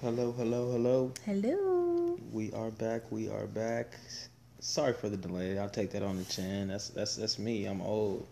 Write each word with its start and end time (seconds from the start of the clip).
Hello, 0.00 0.32
hello, 0.32 0.72
hello. 0.72 1.12
Hello. 1.24 2.18
We 2.32 2.52
are 2.52 2.70
back. 2.70 3.02
We 3.10 3.28
are 3.28 3.46
back. 3.46 3.92
Sorry 4.60 4.92
for 4.92 5.08
the 5.08 5.16
delay. 5.16 5.58
I'll 5.58 5.68
take 5.68 5.90
that 5.92 6.02
on 6.02 6.18
the 6.18 6.24
chin. 6.24 6.68
That's 6.68 6.88
that's 6.90 7.16
that's 7.16 7.38
me. 7.38 7.66
I'm 7.66 7.80
old, 7.80 8.26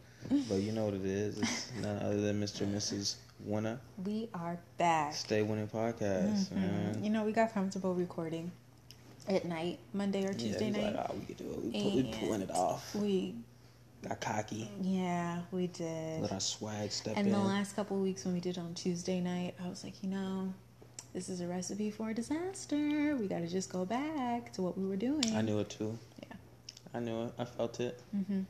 but 0.48 0.56
you 0.56 0.72
know 0.72 0.86
what 0.86 0.94
it 0.94 1.04
is. 1.04 1.38
It's 1.38 1.72
none 1.82 1.98
other 1.98 2.20
than 2.20 2.40
Mr. 2.40 2.62
and 2.62 2.74
Mrs. 2.74 3.16
Winner. 3.44 3.78
We 4.04 4.28
are 4.34 4.58
back. 4.78 5.14
Stay 5.14 5.42
winning 5.42 5.68
podcast, 5.68 6.48
Mhm. 6.48 6.52
man. 6.56 7.04
You 7.04 7.10
know, 7.10 7.24
we 7.24 7.32
got 7.32 7.52
comfortable 7.54 7.94
recording 7.94 8.50
at 9.29 9.45
night, 9.45 9.79
Monday 9.93 10.24
or 10.24 10.32
Yeah, 10.32 10.38
Tuesday 10.38 10.64
he's 10.66 10.77
night. 10.77 10.95
like, 10.96 11.06
oh, 11.11 11.14
we 11.18 11.24
could 11.27 11.36
do 11.36 11.45
it. 11.45 11.64
We, 11.64 11.70
pull, 11.82 11.96
we 11.96 12.02
pulling 12.27 12.42
it 12.42 12.50
off. 12.50 12.95
We, 12.95 13.34
Got 14.06 14.20
cocky. 14.20 14.70
yeah, 14.80 15.41
we 15.50 15.66
did. 15.69 16.23
Let 16.23 16.33
our 16.33 16.41
swag 16.41 16.92
step 16.92 17.14
And 17.16 17.27
in. 17.27 17.33
the 17.33 17.38
last 17.38 17.74
couple 17.74 17.97
of 17.97 18.02
weeks 18.02 18.24
when 18.24 18.34
we 18.34 18.41
did 18.41 18.59
on 18.59 18.74
Tuesday 18.74 19.20
night, 19.20 19.55
I 19.64 19.69
was 19.69 19.83
like, 19.84 20.02
you 20.02 20.09
know, 20.10 20.52
this 21.12 21.28
is 21.28 21.41
a 21.41 21.47
recipe 21.47 21.91
for 21.91 22.10
a 22.10 22.14
disaster. 22.14 23.16
We 23.16 23.27
got 23.27 23.41
to 23.41 23.48
just 23.48 23.73
go 23.73 23.84
back 23.84 24.52
to 24.55 24.62
what 24.62 24.77
we 24.78 24.86
were 24.86 24.97
doing. 24.97 25.34
I 25.34 25.41
knew 25.42 25.58
it 25.61 25.70
too. 25.70 25.98
Yeah. 26.20 26.36
I 26.95 27.00
knew 27.00 27.24
it. 27.24 27.33
I 27.38 27.45
felt 27.45 27.80
it. 27.80 28.00
Mm-hmm. 28.14 28.42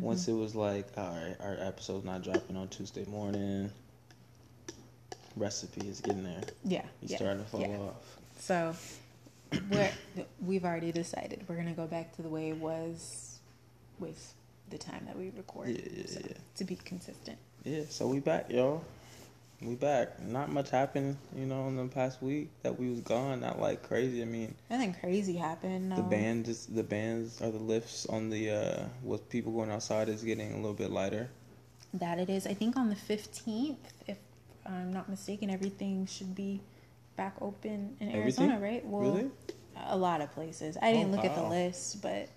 Once 0.00 0.26
it 0.26 0.32
was 0.32 0.56
like, 0.56 0.88
all 0.96 1.10
right, 1.14 1.36
our 1.40 1.56
episode's 1.60 2.04
not 2.04 2.22
dropping 2.22 2.56
on 2.56 2.68
Tuesday 2.68 3.04
morning. 3.04 3.70
Recipe 5.36 5.86
is 5.88 6.00
getting 6.00 6.24
there. 6.24 6.42
Yeah. 6.64 6.82
He's 7.00 7.12
yeah, 7.12 7.16
starting 7.18 7.44
to 7.44 7.48
fall 7.50 7.60
yeah. 7.60 7.76
off. 7.78 8.18
So 8.38 8.74
we're, 9.70 9.90
we've 10.40 10.64
already 10.64 10.92
decided 10.92 11.44
we're 11.48 11.56
gonna 11.56 11.72
go 11.72 11.86
back 11.86 12.14
to 12.16 12.22
the 12.22 12.28
way 12.28 12.50
it 12.50 12.56
was 12.56 13.38
with 13.98 14.34
the 14.70 14.78
time 14.78 15.04
that 15.06 15.16
we 15.16 15.30
record. 15.36 15.68
Yeah, 15.68 15.78
yeah, 15.96 16.06
so, 16.06 16.20
yeah. 16.24 16.32
To 16.56 16.64
be 16.64 16.76
consistent. 16.76 17.38
Yeah, 17.64 17.82
so 17.88 18.06
we 18.06 18.20
back, 18.20 18.50
y'all. 18.50 18.84
We 19.62 19.76
back. 19.76 20.20
Not 20.20 20.50
much 20.50 20.70
happened, 20.70 21.16
you 21.34 21.46
know, 21.46 21.68
in 21.68 21.76
the 21.76 21.86
past 21.86 22.20
week 22.22 22.50
that 22.62 22.78
we 22.78 22.90
was 22.90 23.00
gone. 23.00 23.40
Not 23.40 23.60
like 23.60 23.82
crazy. 23.86 24.20
I 24.20 24.26
mean, 24.26 24.54
Nothing 24.68 24.94
crazy 24.94 25.36
happened. 25.36 25.90
No. 25.90 25.96
the 25.96 26.02
band 26.02 26.48
is 26.48 26.66
the 26.66 26.82
bands 26.82 27.40
are 27.40 27.50
the 27.50 27.58
lifts 27.58 28.04
on 28.06 28.30
the 28.30 28.50
uh 28.50 28.84
with 29.02 29.28
people 29.30 29.52
going 29.52 29.70
outside 29.70 30.08
is 30.08 30.22
getting 30.22 30.52
a 30.52 30.56
little 30.56 30.74
bit 30.74 30.90
lighter. 30.90 31.30
That 31.94 32.18
it 32.18 32.28
is. 32.28 32.46
I 32.46 32.54
think 32.54 32.76
on 32.76 32.90
the 32.90 32.96
fifteenth, 32.96 33.92
if 34.06 34.18
I'm 34.66 34.92
not 34.92 35.08
mistaken, 35.08 35.48
everything 35.50 36.06
should 36.06 36.34
be 36.34 36.60
back 37.16 37.34
open 37.40 37.96
in 38.00 38.08
Everything? 38.10 38.50
Arizona, 38.50 38.58
right? 38.60 38.84
Well, 38.86 39.12
Really? 39.12 39.30
a 39.86 39.96
lot 39.96 40.20
of 40.20 40.30
places. 40.32 40.76
I 40.80 40.92
didn't 40.92 41.08
Oh, 41.12 41.16
look 41.16 41.24
at 41.24 41.34
the 41.34 41.42
list, 41.48 42.00
but 42.02 42.28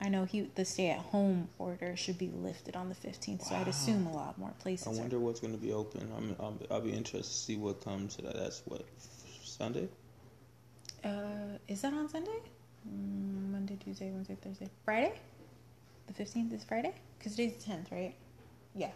I 0.00 0.08
know 0.08 0.24
he 0.24 0.42
the 0.54 0.64
stay 0.64 0.90
at 0.90 0.98
home 0.98 1.48
order 1.58 1.96
should 1.96 2.18
be 2.18 2.28
lifted 2.28 2.76
on 2.76 2.88
the 2.88 2.94
fifteenth. 2.94 3.44
So 3.44 3.54
I'd 3.54 3.68
assume 3.68 4.06
a 4.06 4.12
lot 4.12 4.38
more 4.38 4.52
places. 4.58 4.86
I 4.88 4.90
are- 4.92 5.00
wonder 5.00 5.18
what's 5.18 5.40
going 5.40 5.54
to 5.54 5.60
be 5.60 5.72
open. 5.72 6.10
I'm, 6.16 6.36
I'm 6.38 6.58
I'll 6.70 6.80
be 6.80 6.92
interested 6.92 7.22
to 7.22 7.38
see 7.38 7.56
what 7.56 7.82
comes 7.82 8.16
to 8.16 8.22
that. 8.22 8.34
That's 8.36 8.62
what 8.66 8.84
Sunday. 9.42 9.88
Uh, 11.04 11.58
is 11.68 11.82
that 11.82 11.92
on 11.92 12.08
Sunday? 12.08 12.38
Mm, 12.88 13.52
Monday, 13.52 13.76
Tuesday, 13.82 14.10
Wednesday, 14.10 14.36
Thursday, 14.42 14.68
Friday. 14.84 15.12
The 16.08 16.12
fifteenth 16.14 16.52
is 16.52 16.64
Friday 16.64 16.94
because 17.18 17.32
today's 17.36 17.54
the 17.56 17.62
tenth, 17.64 17.90
right? 17.90 18.14
Yeah. 18.74 18.90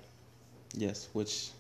Yes, 0.75 1.09
which 1.13 1.51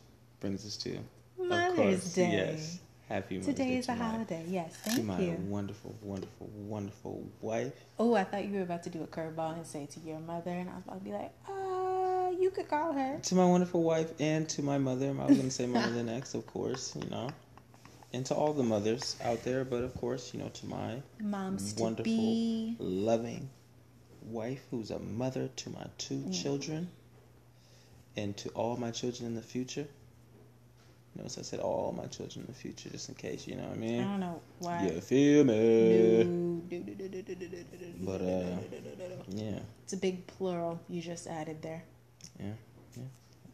brings 0.40 0.64
us 0.66 0.76
to 0.78 0.96
of 0.96 1.04
Mother's 1.48 1.76
course, 1.76 2.14
Day. 2.14 2.30
Yes, 2.32 2.78
happy 3.10 3.36
Mother's 3.38 3.54
Today 3.54 3.68
Day 3.70 3.76
is 3.78 3.88
a 3.88 3.94
holiday. 3.94 4.44
Yes, 4.48 4.76
thank 4.76 4.96
you. 4.98 5.02
To 5.02 5.08
my 5.08 5.20
you. 5.20 5.32
wonderful, 5.48 5.94
wonderful, 6.02 6.46
wonderful 6.54 7.28
wife. 7.40 7.72
Oh, 7.98 8.14
I 8.14 8.24
thought 8.24 8.44
you 8.46 8.54
were 8.54 8.62
about 8.62 8.82
to 8.84 8.90
do 8.90 9.02
a 9.02 9.06
curveball 9.06 9.54
and 9.56 9.66
say 9.66 9.86
to 9.86 10.00
your 10.00 10.20
mother, 10.20 10.50
and 10.50 10.70
I 10.70 10.74
was 10.76 10.84
about 10.86 10.98
to 10.98 11.04
be 11.04 11.12
like, 11.12 11.32
uh, 11.48 12.30
you 12.38 12.50
could 12.50 12.68
call 12.68 12.92
her. 12.92 13.18
To 13.20 13.34
my 13.34 13.44
wonderful 13.44 13.82
wife 13.82 14.12
and 14.20 14.48
to 14.50 14.62
my 14.62 14.78
mother. 14.78 15.08
I 15.08 15.26
was 15.26 15.36
going 15.36 15.48
to 15.48 15.50
say 15.50 15.66
my 15.66 15.80
mother 15.84 16.02
next, 16.14 16.34
of 16.34 16.46
course, 16.46 16.94
you 16.96 17.08
know. 17.10 17.28
And 18.12 18.24
to 18.26 18.34
all 18.34 18.52
the 18.52 18.62
mothers 18.64 19.16
out 19.22 19.44
there, 19.44 19.64
but 19.64 19.82
of 19.84 19.94
course, 19.94 20.32
you 20.34 20.40
know, 20.40 20.48
to 20.48 20.66
my 20.66 21.02
Moms 21.20 21.74
wonderful, 21.78 22.74
loving 22.78 23.50
wife 24.22 24.62
who's 24.70 24.90
a 24.90 24.98
mother 24.98 25.48
to 25.56 25.70
my 25.70 25.86
two 25.98 26.24
Yeah. 26.26 26.42
children 26.42 26.88
and 28.16 28.36
to 28.38 28.48
all 28.50 28.76
my 28.76 28.90
children 28.90 29.26
in 29.28 29.34
the 29.36 29.42
future. 29.42 29.86
Notice 31.16 31.38
I 31.38 31.42
said 31.42 31.60
all 31.60 31.92
my 31.96 32.06
children 32.06 32.44
in 32.46 32.52
the 32.52 32.58
future, 32.58 32.88
just 32.88 33.08
in 33.08 33.14
case, 33.16 33.46
you 33.46 33.56
know 33.56 33.64
what 33.64 33.76
I 33.76 33.80
mean? 33.80 34.00
I 34.00 34.04
don't 34.04 34.20
know 34.20 34.40
why. 34.60 34.82
You 34.84 35.00
feel 35.00 35.44
me? 35.44 36.24
No. 36.24 36.62
But, 38.04 38.20
uh, 38.22 38.56
Yeah, 39.28 39.58
It's 39.82 39.92
a 39.92 39.96
big 39.96 40.26
plural 40.28 40.80
you 40.88 41.00
just 41.02 41.26
added 41.26 41.62
there. 41.62 41.82
yeah, 42.38 42.52
yeah, 42.96 43.02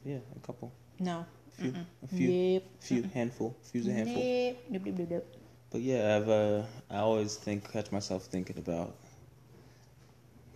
yeah, 0.05 0.19
a 0.37 0.39
couple. 0.47 0.71
No. 1.00 1.25
A 1.59 1.62
few, 1.62 1.72
Mm-mm. 1.72 1.84
a 2.03 2.06
few, 2.09 2.28
Yep. 2.31 2.62
few, 2.81 3.03
handful, 3.15 3.56
few's 3.62 3.89
a 3.89 3.93
handful. 3.93 4.22
Nope. 4.22 4.56
Nope, 4.71 4.83
nope, 4.84 4.99
nope, 4.99 5.09
nope. 5.11 5.37
But 5.71 5.81
yeah, 5.81 6.16
I've 6.16 6.28
uh, 6.28 6.62
I 6.91 6.99
always 6.99 7.37
think 7.37 7.72
catch 7.72 7.91
myself 7.91 8.25
thinking 8.27 8.59
about 8.59 8.95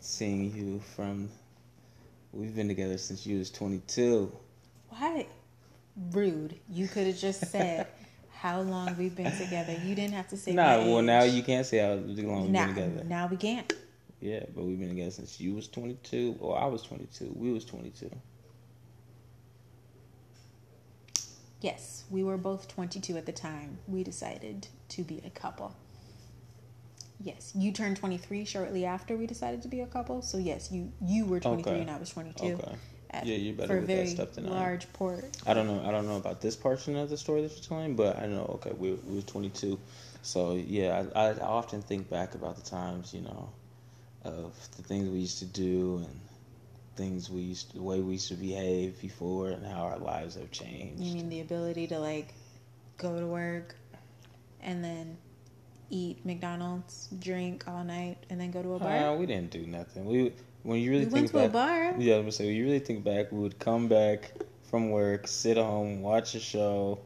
seeing 0.00 0.54
you 0.54 0.80
from. 0.94 1.30
We've 2.32 2.54
been 2.54 2.68
together 2.68 2.96
since 2.98 3.26
you 3.26 3.38
was 3.38 3.50
twenty 3.50 3.80
two. 3.86 4.30
Why? 4.90 5.26
Rude. 5.96 6.58
You 6.68 6.88
could 6.88 7.06
have 7.06 7.18
just 7.18 7.46
said 7.50 7.86
how 8.32 8.60
long 8.60 8.96
we've 8.96 9.14
been 9.14 9.32
together. 9.36 9.76
You 9.84 9.94
didn't 9.94 10.14
have 10.14 10.28
to 10.28 10.36
say. 10.36 10.52
Nah, 10.52 10.78
well 10.78 10.98
age. 11.00 11.04
now 11.04 11.22
you 11.24 11.42
can't 11.42 11.66
say 11.66 11.78
how 11.78 11.94
long 11.94 12.06
we've 12.06 12.52
been 12.52 12.68
together. 12.68 13.04
now 13.04 13.26
we 13.26 13.36
can't. 13.36 13.72
Yeah, 14.20 14.44
but 14.54 14.64
we've 14.64 14.78
been 14.78 14.90
together 14.90 15.10
since 15.10 15.40
you 15.40 15.54
was 15.54 15.68
twenty 15.68 15.94
two. 16.02 16.36
Or 16.40 16.58
I 16.58 16.66
was 16.66 16.82
twenty 16.82 17.06
two. 17.06 17.32
We 17.34 17.52
was 17.52 17.64
twenty 17.64 17.90
two. 17.90 18.10
Yes, 21.60 22.04
we 22.10 22.24
were 22.24 22.38
both 22.38 22.68
22 22.68 23.18
at 23.18 23.26
the 23.26 23.32
time. 23.32 23.78
We 23.86 24.02
decided 24.02 24.68
to 24.88 25.02
be 25.02 25.20
a 25.26 25.30
couple. 25.30 25.76
Yes, 27.22 27.52
you 27.54 27.70
turned 27.70 27.98
23 27.98 28.46
shortly 28.46 28.86
after 28.86 29.14
we 29.14 29.26
decided 29.26 29.60
to 29.62 29.68
be 29.68 29.80
a 29.82 29.86
couple. 29.86 30.22
So 30.22 30.38
yes, 30.38 30.72
you 30.72 30.90
you 31.06 31.26
were 31.26 31.38
23 31.38 31.72
Okay. 31.72 31.80
and 31.82 31.90
I 31.90 31.98
was 31.98 32.08
22. 32.10 32.54
Okay. 32.54 32.76
At- 33.12 33.26
Yeah, 33.26 33.36
you're 33.36 33.54
better 33.54 33.80
with 33.80 33.88
that 33.88 34.08
stuff 34.08 34.32
than 34.32 34.46
I 34.46 34.48
am. 34.50 34.54
large 34.54 34.92
port. 34.92 35.24
I 35.46 35.54
don't 35.54 35.66
know. 35.66 35.82
I 35.86 35.90
don't 35.90 36.06
know 36.06 36.16
about 36.16 36.40
this 36.40 36.54
portion 36.56 36.96
of 36.96 37.10
the 37.10 37.16
story 37.16 37.42
that 37.42 37.50
you're 37.52 37.64
telling, 37.64 37.96
but 37.96 38.18
I 38.18 38.26
know. 38.26 38.44
Okay, 38.56 38.72
we 38.76 38.92
we 38.92 39.16
were 39.16 39.22
22, 39.22 39.78
so 40.22 40.54
yeah. 40.54 41.04
I, 41.14 41.30
I 41.30 41.40
often 41.40 41.82
think 41.82 42.08
back 42.08 42.34
about 42.34 42.56
the 42.56 42.62
times, 42.62 43.12
you 43.12 43.22
know, 43.22 43.50
of 44.24 44.54
the 44.76 44.82
things 44.82 45.08
we 45.08 45.18
used 45.20 45.38
to 45.40 45.46
do 45.46 45.98
and 46.06 46.20
things 46.96 47.30
we 47.30 47.40
used, 47.40 47.74
the 47.74 47.82
way 47.82 48.00
we 48.00 48.12
used 48.12 48.28
to 48.28 48.34
behave 48.34 49.00
before, 49.00 49.48
and 49.48 49.64
how 49.66 49.82
our 49.82 49.98
lives 49.98 50.36
have 50.36 50.50
changed. 50.50 51.02
You 51.02 51.14
mean 51.14 51.28
the 51.28 51.40
ability 51.40 51.86
to 51.88 51.98
like 51.98 52.34
go 52.96 53.18
to 53.18 53.26
work 53.26 53.74
and 54.60 54.84
then 54.84 55.16
eat 55.88 56.24
McDonald's, 56.24 57.08
drink 57.18 57.64
all 57.66 57.82
night, 57.82 58.18
and 58.30 58.40
then 58.40 58.50
go 58.50 58.62
to 58.62 58.74
a 58.74 58.78
bar? 58.78 59.08
Uh, 59.08 59.14
we 59.16 59.26
didn't 59.26 59.50
do 59.50 59.66
nothing. 59.66 60.04
We 60.04 60.32
when 60.62 60.80
you 60.80 60.90
really 60.90 61.04
we 61.06 61.10
think 61.10 61.14
went 61.14 61.28
to 61.28 61.34
back, 61.34 61.48
a 61.48 61.92
bar. 61.92 61.94
yeah, 62.00 62.14
I 62.14 62.16
was 62.18 62.22
gonna 62.24 62.32
say 62.32 62.46
when 62.46 62.54
you 62.54 62.64
really 62.64 62.78
think 62.80 63.04
back, 63.04 63.32
we 63.32 63.38
would 63.40 63.58
come 63.58 63.88
back 63.88 64.32
from 64.70 64.90
work, 64.90 65.26
sit 65.26 65.56
home, 65.56 66.02
watch 66.02 66.34
a 66.34 66.40
show. 66.40 67.00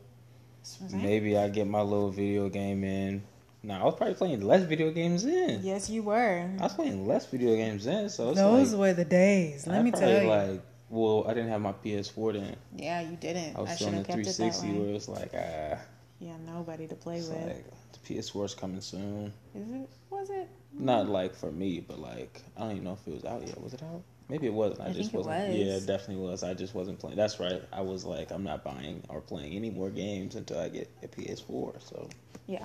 That's 0.61 0.93
I'm. 0.95 1.03
Maybe 1.03 1.37
I 1.37 1.49
get 1.49 1.67
my 1.67 1.81
little 1.83 2.11
video 2.11 2.49
game 2.49 2.85
in. 2.85 3.23
Nah, 3.63 3.81
I 3.81 3.85
was 3.85 3.95
probably 3.95 4.15
playing 4.15 4.43
less 4.43 4.63
video 4.65 4.91
games 4.91 5.25
in. 5.25 5.63
Yes, 5.63 5.89
you 5.89 6.03
were. 6.03 6.51
I 6.59 6.63
was 6.63 6.75
playing 6.75 7.07
less 7.07 7.25
video 7.27 7.55
games 7.57 7.85
then, 7.87 8.11
so 8.11 8.31
it's 8.31 8.39
Those 8.39 8.73
like, 8.73 8.81
were 8.81 8.93
the 8.93 9.05
days. 9.07 9.67
Let 9.67 9.79
I 9.79 9.83
me 9.83 9.91
probably, 9.91 10.07
tell 10.13 10.23
you. 10.23 10.29
Like, 10.29 10.63
well, 10.91 11.25
I 11.27 11.33
didn't 11.35 11.49
have 11.49 11.61
my 11.63 11.73
PS4 11.73 12.33
then. 12.35 12.57
yeah, 12.77 13.01
you 13.01 13.17
didn't. 13.17 13.57
I 13.57 13.61
was 13.63 13.71
I 13.71 13.75
still 13.75 13.89
should 13.89 13.97
on 13.97 14.03
the 14.03 14.09
have 14.13 14.17
kept 14.17 14.21
it 14.21 14.25
that 14.27 14.55
360 14.55 14.79
where 14.79 14.95
it's 14.95 15.09
like, 15.09 15.31
ah, 15.35 15.79
Yeah, 16.21 16.37
nobody 16.47 16.87
to 16.89 16.95
play 16.95 17.17
it's 17.19 17.29
with. 17.29 17.43
like 17.47 17.65
the 17.93 18.15
PS4 18.15 18.45
is 18.45 18.55
coming 18.55 18.81
soon. 18.83 19.33
Is 19.55 19.71
it? 19.71 19.89
Was 20.11 20.29
it? 20.31 20.49
Not 20.79 21.09
like 21.09 21.35
for 21.35 21.51
me, 21.53 21.81
but 21.81 21.99
like 21.99 22.43
I 22.57 22.61
don't 22.63 22.73
even 22.73 22.85
know 22.85 22.93
if 22.95 23.07
it 23.07 23.15
was 23.15 23.25
out 23.25 23.47
yet. 23.47 23.61
Was 23.61 23.75
it 23.75 23.83
out? 23.83 24.03
Maybe 24.29 24.47
it 24.47 24.53
wasn't. 24.55 24.81
I, 24.81 24.87
I 24.87 24.93
just 24.93 25.13
wasn't. 25.13 25.37
was. 25.37 25.55
Yeah, 25.55 25.75
it 25.77 25.87
definitely 25.87 26.25
was. 26.25 26.43
I 26.43 26.55
just 26.55 26.75
wasn't 26.75 26.99
playing. 26.99 27.17
That's 27.17 27.39
right. 27.39 27.63
I 27.73 27.83
was 27.83 28.05
like, 28.05 28.31
I'm 28.31 28.43
not 28.43 28.65
buying 28.65 29.03
or 29.09 29.21
playing 29.21 29.53
any 29.55 29.71
more 29.71 29.91
games 29.91 30.35
until 30.35 30.59
I 30.59 30.69
get 30.71 30.91
a 31.03 31.09
PS4. 31.09 31.81
So 31.89 32.09
Yeah. 32.47 32.65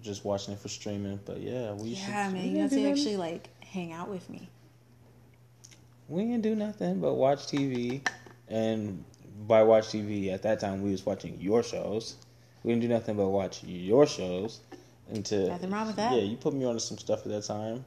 just 0.00 0.24
watching 0.24 0.54
it 0.54 0.60
for 0.60 0.68
streaming. 0.68 1.20
But 1.24 1.40
yeah, 1.40 1.72
we 1.72 1.90
Yeah, 1.90 2.28
should. 2.28 2.34
man, 2.34 2.50
you 2.50 2.62
have 2.62 2.70
to 2.70 2.88
actually 2.88 3.16
like 3.18 3.48
hang 3.64 3.92
out 3.92 4.08
with 4.08 4.28
me. 4.30 4.48
We 6.08 6.24
didn't 6.24 6.42
do 6.42 6.54
nothing 6.54 7.00
but 7.00 7.14
watch 7.14 7.46
TV, 7.46 8.06
and 8.48 9.04
by 9.46 9.62
watch 9.62 9.86
TV 9.88 10.32
at 10.32 10.42
that 10.42 10.60
time 10.60 10.82
we 10.82 10.90
was 10.90 11.04
watching 11.06 11.40
your 11.40 11.62
shows. 11.62 12.16
We 12.62 12.72
didn't 12.72 12.82
do 12.82 12.88
nothing 12.88 13.16
but 13.16 13.28
watch 13.28 13.62
your 13.64 14.06
shows. 14.06 14.60
Until 15.10 15.48
Nothing 15.48 15.70
wrong 15.70 15.86
with 15.86 15.96
that. 15.96 16.12
Yeah, 16.12 16.22
you 16.22 16.36
put 16.36 16.54
me 16.54 16.64
on 16.64 16.74
to 16.74 16.80
some 16.80 16.98
stuff 16.98 17.20
at 17.26 17.32
that 17.32 17.44
time. 17.44 17.84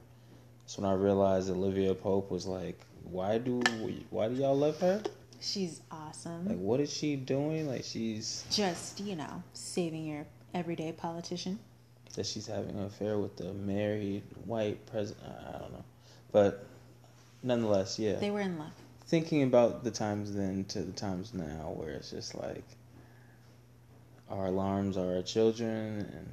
That's 0.63 0.77
when 0.77 0.89
I 0.89 0.93
realized 0.93 1.49
Olivia 1.49 1.93
Pope 1.93 2.29
was 2.29 2.45
like, 2.45 2.79
why 3.03 3.37
do 3.37 3.61
why 4.09 4.27
do 4.27 4.35
y'all 4.35 4.55
love 4.57 4.79
her? 4.81 5.01
She's 5.39 5.81
awesome. 5.91 6.47
Like, 6.47 6.57
what 6.57 6.79
is 6.79 6.91
she 6.91 7.15
doing? 7.15 7.67
Like, 7.67 7.83
she's 7.83 8.43
Just 8.51 8.99
you 8.99 9.15
know, 9.15 9.43
saving 9.53 10.05
your 10.05 10.25
everyday 10.53 10.91
politician. 10.91 11.59
that 12.15 12.25
she's 12.25 12.47
having 12.47 12.71
an 12.75 12.85
affair 12.85 13.17
with 13.17 13.37
the 13.37 13.53
married 13.53 14.23
white 14.45 14.85
president. 14.87 15.33
I 15.47 15.51
don't 15.59 15.71
know, 15.71 15.85
but 16.31 16.65
nonetheless, 17.43 17.97
yeah. 17.99 18.15
They 18.15 18.31
were 18.31 18.41
in 18.41 18.57
love. 18.57 18.71
Thinking 19.05 19.43
about 19.43 19.83
the 19.83 19.91
times 19.91 20.33
then 20.33 20.65
to 20.65 20.81
the 20.81 20.91
times 20.91 21.33
now, 21.33 21.73
where 21.75 21.91
it's 21.91 22.11
just 22.11 22.35
like 22.35 22.65
our 24.29 24.47
alarms 24.47 24.97
are 24.97 25.15
our 25.17 25.21
children, 25.21 25.99
and 26.11 26.29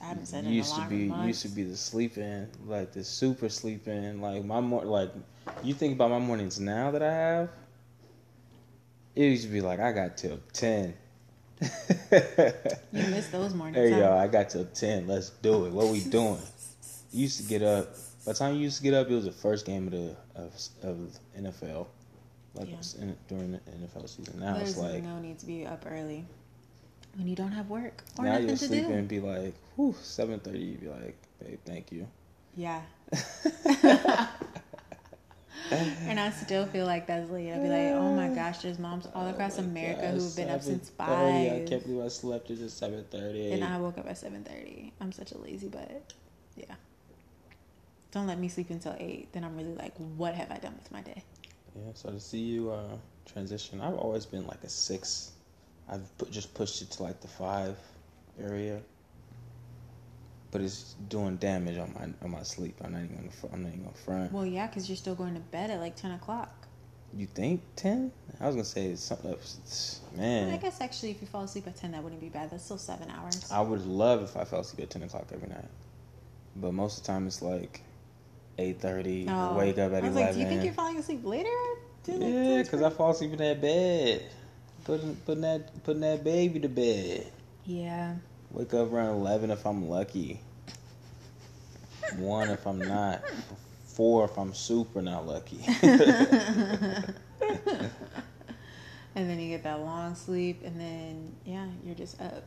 I 0.00 0.04
haven't 0.04 0.26
said 0.26 0.44
used 0.44 0.74
to 0.74 0.82
be 0.88 1.02
in 1.04 1.08
months. 1.08 1.26
used 1.26 1.42
to 1.42 1.48
be 1.48 1.62
the 1.62 1.76
sleeping, 1.76 2.48
like 2.66 2.92
the 2.92 3.02
super 3.02 3.48
sleeping. 3.48 4.20
Like 4.20 4.44
my 4.44 4.60
mor 4.60 4.84
like 4.84 5.10
you 5.62 5.74
think 5.74 5.94
about 5.94 6.10
my 6.10 6.18
mornings 6.18 6.60
now 6.60 6.90
that 6.90 7.02
I 7.02 7.12
have. 7.12 7.48
It 9.14 9.24
used 9.24 9.44
to 9.44 9.48
be 9.50 9.60
like 9.62 9.80
I 9.80 9.92
got 9.92 10.16
till 10.16 10.38
ten. 10.52 10.94
You 11.60 11.68
miss 12.92 13.28
those 13.28 13.54
mornings. 13.54 13.76
Hey 13.76 13.92
huh? 13.92 13.98
yo, 13.98 14.16
I 14.16 14.26
got 14.26 14.50
till 14.50 14.66
ten. 14.66 15.06
Let's 15.06 15.30
do 15.30 15.64
it. 15.66 15.72
What 15.72 15.88
we 15.88 16.00
doing? 16.00 16.38
You 17.12 17.22
used 17.22 17.40
to 17.40 17.46
get 17.46 17.62
up. 17.62 17.94
By 18.26 18.32
the 18.32 18.38
time 18.38 18.54
you 18.56 18.60
used 18.62 18.78
to 18.78 18.82
get 18.82 18.92
up, 18.94 19.08
it 19.08 19.14
was 19.14 19.24
the 19.24 19.32
first 19.32 19.64
game 19.64 19.86
of 19.86 19.92
the 19.92 20.16
of, 20.34 20.52
of 20.82 21.18
NFL, 21.38 21.86
like 22.54 22.68
Yeah. 22.68 22.76
in, 23.00 23.16
during 23.28 23.52
the 23.52 23.58
NFL 23.58 24.08
season. 24.08 24.40
Now 24.40 24.54
There's 24.56 24.70
it's 24.70 24.78
like 24.78 25.02
no 25.02 25.18
need 25.18 25.38
to 25.38 25.46
be 25.46 25.64
up 25.64 25.84
early 25.88 26.26
when 27.16 27.26
you 27.26 27.36
don't 27.36 27.52
have 27.52 27.68
work 27.68 28.04
or 28.18 28.24
now 28.24 28.32
nothing 28.32 28.48
you'll 28.48 28.56
to 28.58 28.66
sleep 28.66 28.86
do. 28.86 28.92
and 28.92 29.08
be 29.08 29.20
like, 29.20 29.54
whew, 29.76 29.94
seven 30.02 30.38
thirty. 30.40 30.58
You 30.58 30.78
be 30.78 30.88
like, 30.88 31.16
babe, 31.42 31.58
thank 31.64 31.92
you. 31.92 32.06
Yeah. 32.56 32.82
and 35.70 36.20
I 36.20 36.30
still 36.30 36.66
feel 36.66 36.86
like 36.86 37.06
that's 37.06 37.30
late. 37.30 37.52
I'll 37.52 37.62
be 37.62 37.68
like, 37.68 37.92
oh 37.94 38.14
my 38.14 38.28
gosh, 38.28 38.58
there's 38.58 38.78
moms 38.78 39.08
all 39.14 39.28
across 39.28 39.58
Oh 39.58 39.62
America 39.62 40.02
gosh, 40.02 40.20
who've 40.20 40.36
been 40.36 40.50
up 40.50 40.62
since 40.62 40.90
7:30. 40.90 40.92
I 41.00 41.58
five. 41.58 41.68
can't 41.68 41.82
believe 41.84 42.04
I 42.04 42.08
slept 42.08 42.50
at 42.50 42.58
just 42.58 42.78
seven 42.78 43.04
thirty. 43.10 43.52
And 43.52 43.64
I 43.64 43.78
woke 43.78 43.98
up 43.98 44.08
at 44.08 44.18
seven 44.18 44.44
thirty. 44.44 44.92
I'm 45.00 45.12
such 45.12 45.32
a 45.32 45.38
lazy 45.38 45.68
butt. 45.68 46.12
Yeah. 46.56 46.74
Don't 48.12 48.26
let 48.26 48.38
me 48.38 48.48
sleep 48.48 48.70
until 48.70 48.94
eight. 48.98 49.32
Then 49.32 49.44
I'm 49.44 49.56
really 49.56 49.74
like, 49.74 49.94
what 50.16 50.34
have 50.34 50.50
I 50.50 50.58
done 50.58 50.74
with 50.78 50.90
my 50.92 51.02
day? 51.02 51.22
Yeah, 51.74 51.92
so 51.94 52.10
to 52.10 52.20
see 52.20 52.38
you 52.38 52.70
uh, 52.70 52.96
transition, 53.26 53.80
I've 53.80 53.96
always 53.96 54.24
been 54.24 54.46
like 54.46 54.62
a 54.64 54.68
six. 54.68 55.32
I've 55.88 56.18
put, 56.18 56.30
just 56.30 56.52
pushed 56.54 56.82
it 56.82 56.90
to 56.92 57.02
like 57.02 57.20
the 57.20 57.28
five 57.28 57.76
area, 58.42 58.80
but 60.50 60.60
it's 60.60 60.94
doing 61.08 61.36
damage 61.36 61.78
on 61.78 61.92
my 61.94 62.08
on 62.24 62.30
my 62.32 62.42
sleep. 62.42 62.76
I'm 62.84 62.92
not 62.92 63.02
even 63.04 63.16
gonna, 63.16 63.54
I'm 63.54 63.62
not 63.62 63.68
even 63.68 63.84
gonna 63.84 63.94
front. 63.96 64.32
Well, 64.32 64.46
yeah, 64.46 64.66
because 64.66 64.88
you're 64.88 64.96
still 64.96 65.14
going 65.14 65.34
to 65.34 65.40
bed 65.40 65.70
at 65.70 65.80
like 65.80 65.96
ten 65.96 66.12
o'clock. 66.12 66.52
You 67.14 67.26
think 67.26 67.62
ten? 67.76 68.12
I 68.40 68.46
was 68.46 68.56
gonna 68.56 68.64
say 68.64 68.86
it's 68.86 69.02
something. 69.02 69.30
else. 69.30 70.00
Man. 70.16 70.52
I 70.52 70.56
guess 70.56 70.80
actually, 70.80 71.12
if 71.12 71.20
you 71.20 71.26
fall 71.26 71.44
asleep 71.44 71.66
at 71.66 71.76
ten, 71.76 71.92
that 71.92 72.02
wouldn't 72.02 72.20
be 72.20 72.28
bad. 72.28 72.50
That's 72.50 72.64
still 72.64 72.78
seven 72.78 73.10
hours. 73.10 73.50
I 73.50 73.60
would 73.60 73.86
love 73.86 74.22
if 74.22 74.36
I 74.36 74.44
fell 74.44 74.60
asleep 74.60 74.82
at 74.82 74.90
ten 74.90 75.02
o'clock 75.02 75.26
every 75.32 75.48
night, 75.48 75.68
but 76.56 76.72
most 76.72 76.98
of 76.98 77.06
the 77.06 77.12
time 77.12 77.26
it's 77.26 77.42
like 77.42 77.82
eight 78.58 78.80
thirty. 78.80 79.26
Oh. 79.28 79.56
Wake 79.56 79.78
up 79.78 79.92
at 79.92 80.02
I 80.02 80.08
was 80.08 80.16
eleven. 80.16 80.16
like, 80.16 80.32
do 80.34 80.40
you 80.40 80.46
think 80.46 80.64
you're 80.64 80.74
falling 80.74 80.96
asleep 80.98 81.24
later? 81.24 81.48
Yeah, 82.08 82.62
because 82.62 82.82
I 82.82 82.90
fall 82.90 83.10
asleep 83.10 83.32
in 83.32 83.38
that 83.38 83.60
bed, 83.60 84.24
putting 84.86 85.16
putting 85.16 85.42
that 85.42 85.84
putting 85.84 86.00
that 86.00 86.24
baby 86.24 86.60
to 86.60 86.68
bed. 86.68 87.26
Yeah. 87.64 88.14
Wake 88.50 88.72
up 88.72 88.92
around 88.92 89.16
eleven 89.16 89.50
if 89.50 89.66
I'm 89.66 89.88
lucky. 89.88 90.40
One 92.16 92.50
if 92.50 92.66
I'm 92.66 92.78
not. 92.78 93.22
Four 93.86 94.26
if 94.26 94.38
I'm 94.38 94.54
super 94.54 95.02
not 95.02 95.26
lucky. 95.26 95.58
And 99.16 99.30
then 99.30 99.40
you 99.40 99.48
get 99.48 99.62
that 99.62 99.80
long 99.80 100.14
sleep, 100.14 100.60
and 100.62 100.78
then 100.78 101.32
yeah, 101.46 101.66
you're 101.82 101.94
just 101.94 102.20
up. 102.20 102.44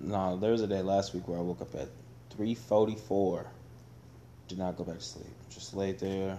no, 0.00 0.38
there 0.38 0.50
was 0.50 0.62
a 0.62 0.66
day 0.66 0.80
last 0.80 1.12
week 1.12 1.28
where 1.28 1.38
I 1.38 1.42
woke 1.42 1.60
up 1.60 1.74
at 1.74 1.90
three 2.30 2.54
forty 2.54 2.96
four. 2.96 3.44
Did 4.48 4.56
not 4.56 4.78
go 4.78 4.84
back 4.84 4.96
to 4.96 5.04
sleep. 5.04 5.26
Just 5.50 5.76
laid 5.76 5.98
there. 5.98 6.38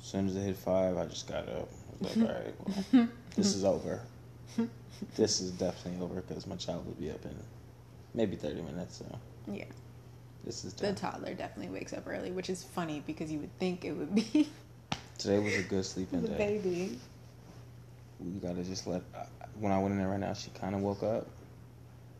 As 0.00 0.06
soon 0.06 0.28
as 0.28 0.36
it 0.36 0.42
hit 0.42 0.56
five, 0.56 0.96
I 0.96 1.06
just 1.06 1.26
got 1.26 1.48
up. 1.48 1.68
I 1.72 2.04
was 2.04 2.16
like, 2.16 2.28
all 2.28 2.34
right, 2.36 2.54
well, 2.92 3.08
this 3.34 3.56
is 3.56 3.64
over. 3.64 4.00
This 5.16 5.40
is 5.40 5.50
definitely 5.52 6.02
over 6.04 6.20
because 6.20 6.46
my 6.46 6.56
child 6.56 6.86
will 6.86 6.92
be 6.94 7.10
up 7.10 7.24
in 7.24 7.34
maybe 8.14 8.36
thirty 8.36 8.62
minutes. 8.62 8.98
So 8.98 9.18
Yeah. 9.52 9.64
this 10.44 10.64
is 10.64 10.74
The 10.74 10.92
toddler 10.92 11.34
definitely 11.34 11.72
wakes 11.74 11.92
up 11.92 12.04
early, 12.06 12.30
which 12.30 12.48
is 12.50 12.62
funny 12.62 13.02
because 13.06 13.32
you 13.32 13.38
would 13.40 13.58
think 13.58 13.84
it 13.84 13.92
would 13.92 14.14
be 14.14 14.48
Today 15.18 15.38
was 15.38 15.56
a 15.56 15.62
good 15.62 15.84
sleeping 15.84 16.22
the 16.22 16.28
day. 16.28 16.36
baby. 16.62 16.98
we 18.20 18.38
gotta 18.40 18.62
just 18.62 18.86
let. 18.86 19.02
uh, 19.16 19.24
When 19.58 19.72
I 19.72 19.78
went 19.78 19.92
in 19.92 19.98
there 19.98 20.08
right 20.08 20.20
now, 20.20 20.32
she 20.34 20.50
kind 20.50 20.74
of 20.74 20.80
woke 20.82 21.02
up, 21.02 21.26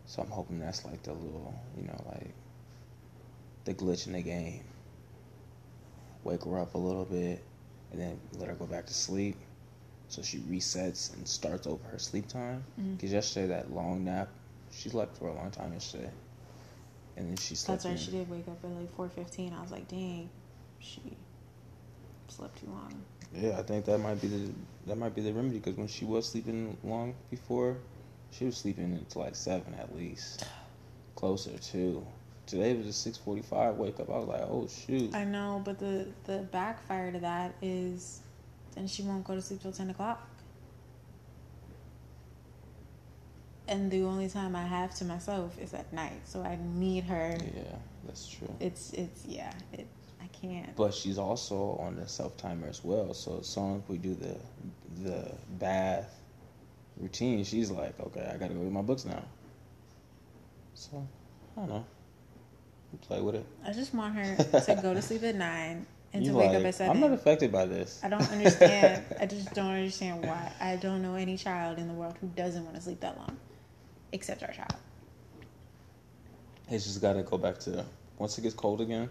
so 0.06 0.22
I'm 0.22 0.30
hoping 0.30 0.58
that's 0.58 0.84
like 0.84 1.02
the 1.02 1.12
little, 1.12 1.54
you 1.76 1.84
know, 1.84 2.02
like 2.10 2.32
the 3.64 3.74
glitch 3.74 4.06
in 4.06 4.12
the 4.14 4.22
game. 4.22 4.64
Wake 6.24 6.44
her 6.44 6.58
up 6.58 6.74
a 6.74 6.78
little 6.78 7.04
bit, 7.04 7.44
and 7.90 8.00
then 8.00 8.20
let 8.38 8.48
her 8.48 8.54
go 8.54 8.66
back 8.66 8.86
to 8.86 8.94
sleep, 8.94 9.36
so 10.12 10.20
she 10.20 10.38
resets 10.40 11.14
and 11.14 11.26
starts 11.26 11.66
over 11.66 11.82
her 11.88 11.98
sleep 11.98 12.28
time. 12.28 12.62
Mm-hmm. 12.78 12.94
Because 12.94 13.12
yesterday 13.12 13.46
that 13.46 13.72
long 13.72 14.04
nap, 14.04 14.28
she 14.70 14.90
slept 14.90 15.16
for 15.16 15.28
a 15.28 15.34
long 15.34 15.50
time 15.50 15.72
yesterday, 15.72 16.10
and 17.16 17.30
then 17.30 17.36
she 17.36 17.54
slept. 17.54 17.82
That's 17.82 17.92
right. 17.94 17.98
She 17.98 18.10
did 18.10 18.30
wake 18.30 18.46
up 18.46 18.62
at 18.62 18.70
like 18.70 18.94
four 18.94 19.08
fifteen. 19.08 19.54
I 19.54 19.62
was 19.62 19.70
like, 19.70 19.88
dang, 19.88 20.28
she 20.80 21.00
slept 22.28 22.60
too 22.60 22.66
long. 22.66 22.92
Yeah, 23.34 23.58
I 23.58 23.62
think 23.62 23.86
that 23.86 23.98
might 23.98 24.20
be 24.20 24.28
the 24.28 24.52
that 24.86 24.98
might 24.98 25.14
be 25.14 25.22
the 25.22 25.32
remedy 25.32 25.58
because 25.58 25.78
when 25.78 25.88
she 25.88 26.04
was 26.04 26.28
sleeping 26.28 26.76
long 26.84 27.14
before, 27.30 27.78
she 28.32 28.44
was 28.44 28.56
sleeping 28.58 28.92
until 28.92 29.22
like 29.22 29.34
seven 29.34 29.74
at 29.74 29.96
least, 29.96 30.44
closer 31.14 31.56
to. 31.56 32.06
Today 32.44 32.74
was 32.74 32.86
a 32.86 32.92
six 32.92 33.16
forty 33.16 33.40
five 33.40 33.76
wake 33.76 33.98
up. 33.98 34.10
I 34.10 34.18
was 34.18 34.28
like, 34.28 34.42
oh 34.42 34.68
shoot. 34.68 35.14
I 35.14 35.24
know, 35.24 35.62
but 35.64 35.78
the 35.78 36.08
the 36.24 36.38
backfire 36.52 37.12
to 37.12 37.18
that 37.20 37.54
is, 37.62 38.20
then 38.74 38.86
she 38.86 39.02
won't 39.02 39.24
go 39.24 39.34
to 39.34 39.42
sleep 39.42 39.62
till 39.62 39.72
ten 39.72 39.90
o'clock. 39.90 40.28
And 43.68 43.90
the 43.90 44.02
only 44.02 44.28
time 44.28 44.56
I 44.56 44.64
have 44.64 44.94
to 44.96 45.04
myself 45.04 45.58
is 45.60 45.72
at 45.72 45.92
night, 45.92 46.20
so 46.24 46.42
I 46.42 46.58
need 46.74 47.04
her. 47.04 47.36
Yeah, 47.54 47.62
that's 48.04 48.28
true. 48.28 48.52
It's 48.60 48.92
it's 48.92 49.24
yeah. 49.26 49.52
It 49.72 49.86
I 50.20 50.26
can't. 50.28 50.74
But 50.76 50.94
she's 50.94 51.18
also 51.18 51.76
on 51.80 51.96
the 51.96 52.08
self 52.08 52.36
timer 52.36 52.68
as 52.68 52.84
well. 52.84 53.14
So 53.14 53.38
as 53.40 53.46
soon 53.46 53.76
as 53.76 53.88
we 53.88 53.98
do 53.98 54.14
the 54.14 54.36
the 55.02 55.32
bath 55.58 56.20
routine, 56.98 57.44
she's 57.44 57.70
like, 57.70 57.98
okay, 58.00 58.30
I 58.32 58.36
gotta 58.36 58.54
go 58.54 58.60
read 58.60 58.72
my 58.72 58.82
books 58.82 59.04
now. 59.04 59.24
So 60.74 61.06
I 61.56 61.60
don't 61.60 61.68
know. 61.68 61.86
Play 63.02 63.22
with 63.22 63.36
it. 63.36 63.46
I 63.64 63.72
just 63.72 63.94
want 63.94 64.14
her 64.16 64.36
to 64.60 64.80
go 64.82 64.92
to 64.92 65.00
sleep 65.00 65.22
at 65.22 65.34
nine 65.34 65.86
and 66.12 66.24
You 66.24 66.32
to 66.32 66.38
wake 66.38 66.48
like, 66.48 66.58
up 66.58 66.64
at 66.66 66.74
seven. 66.74 66.96
I'm 66.96 67.00
not 67.00 67.12
affected 67.12 67.50
by 67.50 67.66
this. 67.66 68.00
I 68.02 68.08
don't 68.08 68.30
understand. 68.30 69.04
I 69.20 69.26
just 69.26 69.52
don't 69.54 69.70
understand 69.70 70.24
why. 70.24 70.52
I 70.60 70.76
don't 70.76 71.02
know 71.02 71.14
any 71.14 71.36
child 71.36 71.78
in 71.78 71.88
the 71.88 71.94
world 71.94 72.16
who 72.20 72.26
doesn't 72.28 72.64
want 72.64 72.76
to 72.76 72.82
sleep 72.82 73.00
that 73.00 73.16
long, 73.16 73.36
except 74.12 74.42
our 74.42 74.52
child. 74.52 74.74
It's 76.68 76.84
just 76.84 77.00
got 77.00 77.14
to 77.14 77.22
go 77.22 77.38
back 77.38 77.58
to 77.60 77.84
once 78.18 78.38
it 78.38 78.42
gets 78.42 78.54
cold 78.54 78.80
again, 78.80 79.08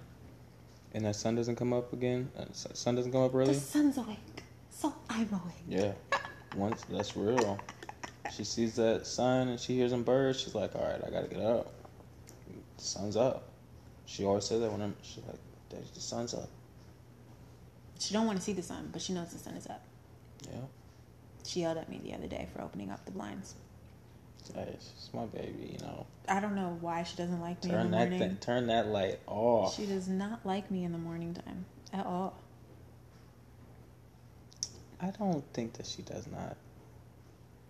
and 0.94 1.06
that 1.06 1.16
sun 1.16 1.36
doesn't 1.36 1.56
come 1.56 1.74
up 1.74 1.92
again. 1.94 2.30
Uh, 2.38 2.46
sun 2.52 2.96
doesn't 2.96 3.12
come 3.12 3.22
up 3.22 3.34
really. 3.34 3.54
The 3.54 3.60
sun's 3.60 3.98
awake, 3.98 4.18
so 4.70 4.94
I'm 5.10 5.30
awake. 5.30 5.64
Yeah, 5.68 5.92
once 6.56 6.84
that's 6.90 7.16
real. 7.16 7.60
She 8.32 8.44
sees 8.46 8.76
that 8.76 9.06
sun 9.06 9.50
and 9.50 9.60
she 9.60 9.76
hears 9.76 9.92
some 9.92 10.04
birds. 10.04 10.40
She's 10.40 10.56
like, 10.56 10.76
"All 10.76 10.84
right, 10.84 11.02
I 11.06 11.10
gotta 11.10 11.28
get 11.28 11.42
up. 11.42 11.74
The 12.78 12.84
sun's 12.84 13.18
up." 13.18 13.50
She 14.06 14.24
always 14.24 14.46
says 14.46 14.62
that 14.62 14.72
when 14.72 14.82
I'm. 14.82 14.96
She's 15.02 15.24
like, 15.26 15.40
"Daddy, 15.70 15.84
the 15.94 16.02
sun's 16.02 16.34
up." 16.34 16.50
She 18.02 18.14
don't 18.16 18.26
want 18.26 18.40
to 18.40 18.44
see 18.44 18.54
the 18.54 18.64
sun, 18.64 18.90
but 18.92 19.00
she 19.02 19.14
knows 19.14 19.30
the 19.32 19.38
sun 19.38 19.54
is 19.54 19.68
up. 19.68 19.84
Yeah, 20.52 20.62
She 21.46 21.60
yelled 21.62 21.78
at 21.78 21.88
me 21.88 22.00
the 22.04 22.14
other 22.16 22.26
day 22.28 22.48
for 22.52 22.62
opening 22.64 22.90
up 22.90 23.06
the 23.06 23.12
blinds. 23.12 23.54
hey, 24.56 24.72
it's 24.74 25.10
my 25.14 25.26
baby. 25.26 25.78
You 25.80 25.86
know, 25.86 26.08
I 26.28 26.40
don't 26.40 26.56
know 26.56 26.78
why 26.82 27.04
she 27.04 27.16
doesn't 27.16 27.40
like 27.40 27.64
me 27.64 27.70
in 27.70 27.76
turn 27.76 27.86
the 27.92 27.98
that 27.98 28.10
morning. 28.10 28.20
thing, 28.20 28.38
turn 28.38 28.68
that 28.68 28.88
light 28.88 29.20
off. 29.28 29.76
She 29.76 29.86
does 29.86 30.08
not 30.08 30.44
like 30.44 30.72
me 30.72 30.84
in 30.84 30.92
the 30.92 30.98
morning 30.98 31.36
time 31.36 31.66
at 31.94 32.08
all. 32.08 32.34
I 35.00 35.12
don't 35.12 35.44
think 35.54 35.74
that 35.74 35.86
she 35.86 36.02
does 36.02 36.26
not 36.28 36.58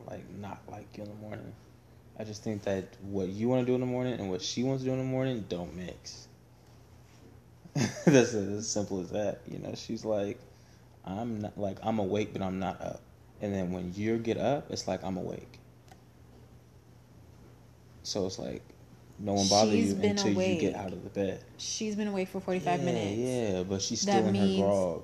like 0.07 0.23
not 0.39 0.61
like 0.69 0.88
you 0.97 1.03
in 1.03 1.09
the 1.09 1.15
morning. 1.15 1.51
I 2.17 2.23
just 2.23 2.41
think 2.43 2.63
that 2.63 2.85
what 3.01 3.27
you 3.27 3.50
want 3.50 3.65
to 3.65 3.65
do 3.65 3.75
in 3.75 3.81
the 3.81 3.85
morning 3.88 4.13
and 4.19 4.29
what 4.29 4.41
she 4.41 4.63
wants 4.63 4.83
to 4.83 4.89
do 4.89 4.93
in 4.93 5.00
the 5.00 5.05
morning 5.05 5.45
don't 5.50 5.75
mix. 5.75 6.27
That's 8.06 8.34
as 8.34 8.68
simple 8.68 9.00
as 9.00 9.12
that. 9.12 9.42
You 9.48 9.60
know, 9.60 9.74
she's 9.75 10.04
like, 10.04 10.40
I'm 11.06 11.42
not 11.42 11.58
like 11.58 11.78
I'm 11.84 12.00
awake, 12.00 12.34
but 12.34 12.42
I'm 12.42 12.60
not 12.60 12.82
up. 12.82 13.01
And 13.42 13.54
then 13.54 13.72
when 13.72 13.94
you 13.96 14.18
get 14.18 14.38
up, 14.38 14.70
it's 14.70 14.88
like 14.88 15.04
I'm 15.04 15.18
awake. 15.18 15.60
So 18.04 18.25
it's 18.25 18.40
like 18.40 18.62
no 19.20 19.34
one 19.34 19.48
bothers 19.48 19.74
She's 19.74 19.94
you 19.94 20.04
until 20.04 20.42
you 20.42 20.60
get 20.60 20.75
out 20.75 20.92
of 20.92 21.04
the 21.04 21.10
bed. 21.10 21.44
She's 21.58 21.96
been 21.96 22.08
awake 22.08 22.28
for 22.28 22.40
45 22.40 22.80
yeah, 22.80 22.86
minutes. 22.86 23.18
Yeah, 23.18 23.63
but 23.63 23.82
she's 23.82 24.01
That 24.04 24.12
still 24.13 24.28
in 24.28 24.34
means- 24.34 24.60
her 24.60 24.66
grog. 24.66 25.04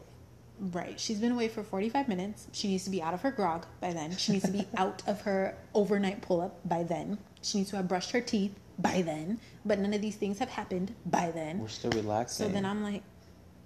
Right. 0.60 1.00
She's 1.00 1.20
been 1.20 1.34
away 1.34 1.50
for 1.50 1.62
45 1.62 2.08
minutes. 2.08 2.48
She 2.52 2.68
needs 2.68 2.84
to 2.86 2.90
be 2.90 3.00
out 3.00 3.14
of 3.14 3.22
her 3.22 3.30
grog 3.30 3.68
by 3.80 3.94
then. 3.94 4.18
She 4.18 4.32
needs 4.32 4.46
to 4.46 4.52
be 4.52 4.66
out 4.78 5.04
of 5.06 5.22
her 5.22 5.56
overnight 5.76 6.22
pull 6.24 6.42
up 6.42 6.60
by 6.68 6.82
then. 6.82 7.20
She 7.44 7.60
needs 7.60 7.70
to 7.70 7.76
have 7.78 7.88
brushed 7.88 8.10
her 8.10 8.22
teeth 8.22 8.56
by 8.80 9.02
then. 9.02 9.40
But 9.66 9.80
none 9.80 9.94
of 9.94 10.02
these 10.02 10.16
things 10.16 10.40
have 10.40 10.50
happened 10.50 10.94
by 11.06 11.32
then. 11.32 11.60
We're 11.60 11.68
still 11.68 11.92
relaxing. 11.92 12.48
So 12.48 12.52
then 12.52 12.66
I'm 12.66 12.84
like, 12.84 13.04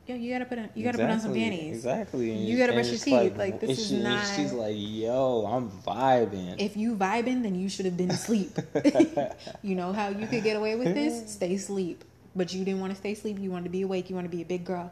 yo, 0.08 0.16
you 0.16 0.32
gotta 0.32 0.46
put 0.46 0.60
on, 0.60 0.70
you 0.76 0.84
gotta 0.84 0.98
put 0.98 1.10
on 1.10 1.20
some 1.20 1.34
panties. 1.34 1.76
Exactly. 1.76 2.32
And 2.32 2.46
You 2.46 2.58
gotta 2.58 2.74
brush 2.74 2.90
your 2.90 2.98
teeth. 3.00 3.38
Like, 3.38 3.60
this 3.60 3.70
and 3.70 3.80
is 3.80 3.88
she- 3.88 4.04
not- 4.04 4.36
She's 4.36 4.54
like, 4.54 4.76
yo, 4.78 5.46
I'm 5.46 5.70
vibing. 5.70 6.56
If 6.60 6.78
you 6.78 6.96
vibing, 6.96 7.44
then 7.44 7.56
you 7.56 7.70
should 7.70 7.86
have 7.86 7.98
been 7.98 8.12
asleep. 8.12 8.58
you 9.62 9.76
know 9.76 9.94
how 9.94 10.10
you 10.10 10.28
could 10.28 10.44
get 10.44 10.58
away 10.58 10.76
with 10.76 10.94
this? 10.94 11.24
Stay 11.34 11.56
asleep. 11.56 12.04
But 12.36 12.54
you 12.54 12.64
didn't 12.64 12.80
want 12.80 12.92
to 12.94 12.98
stay 12.98 13.12
asleep. 13.12 13.38
You 13.40 13.52
wanted 13.52 13.66
to 13.66 13.70
be 13.72 13.82
awake. 13.82 14.10
You 14.10 14.16
want 14.16 14.26
to 14.26 14.36
be 14.36 14.42
a 14.42 14.46
big 14.46 14.64
girl. 14.64 14.90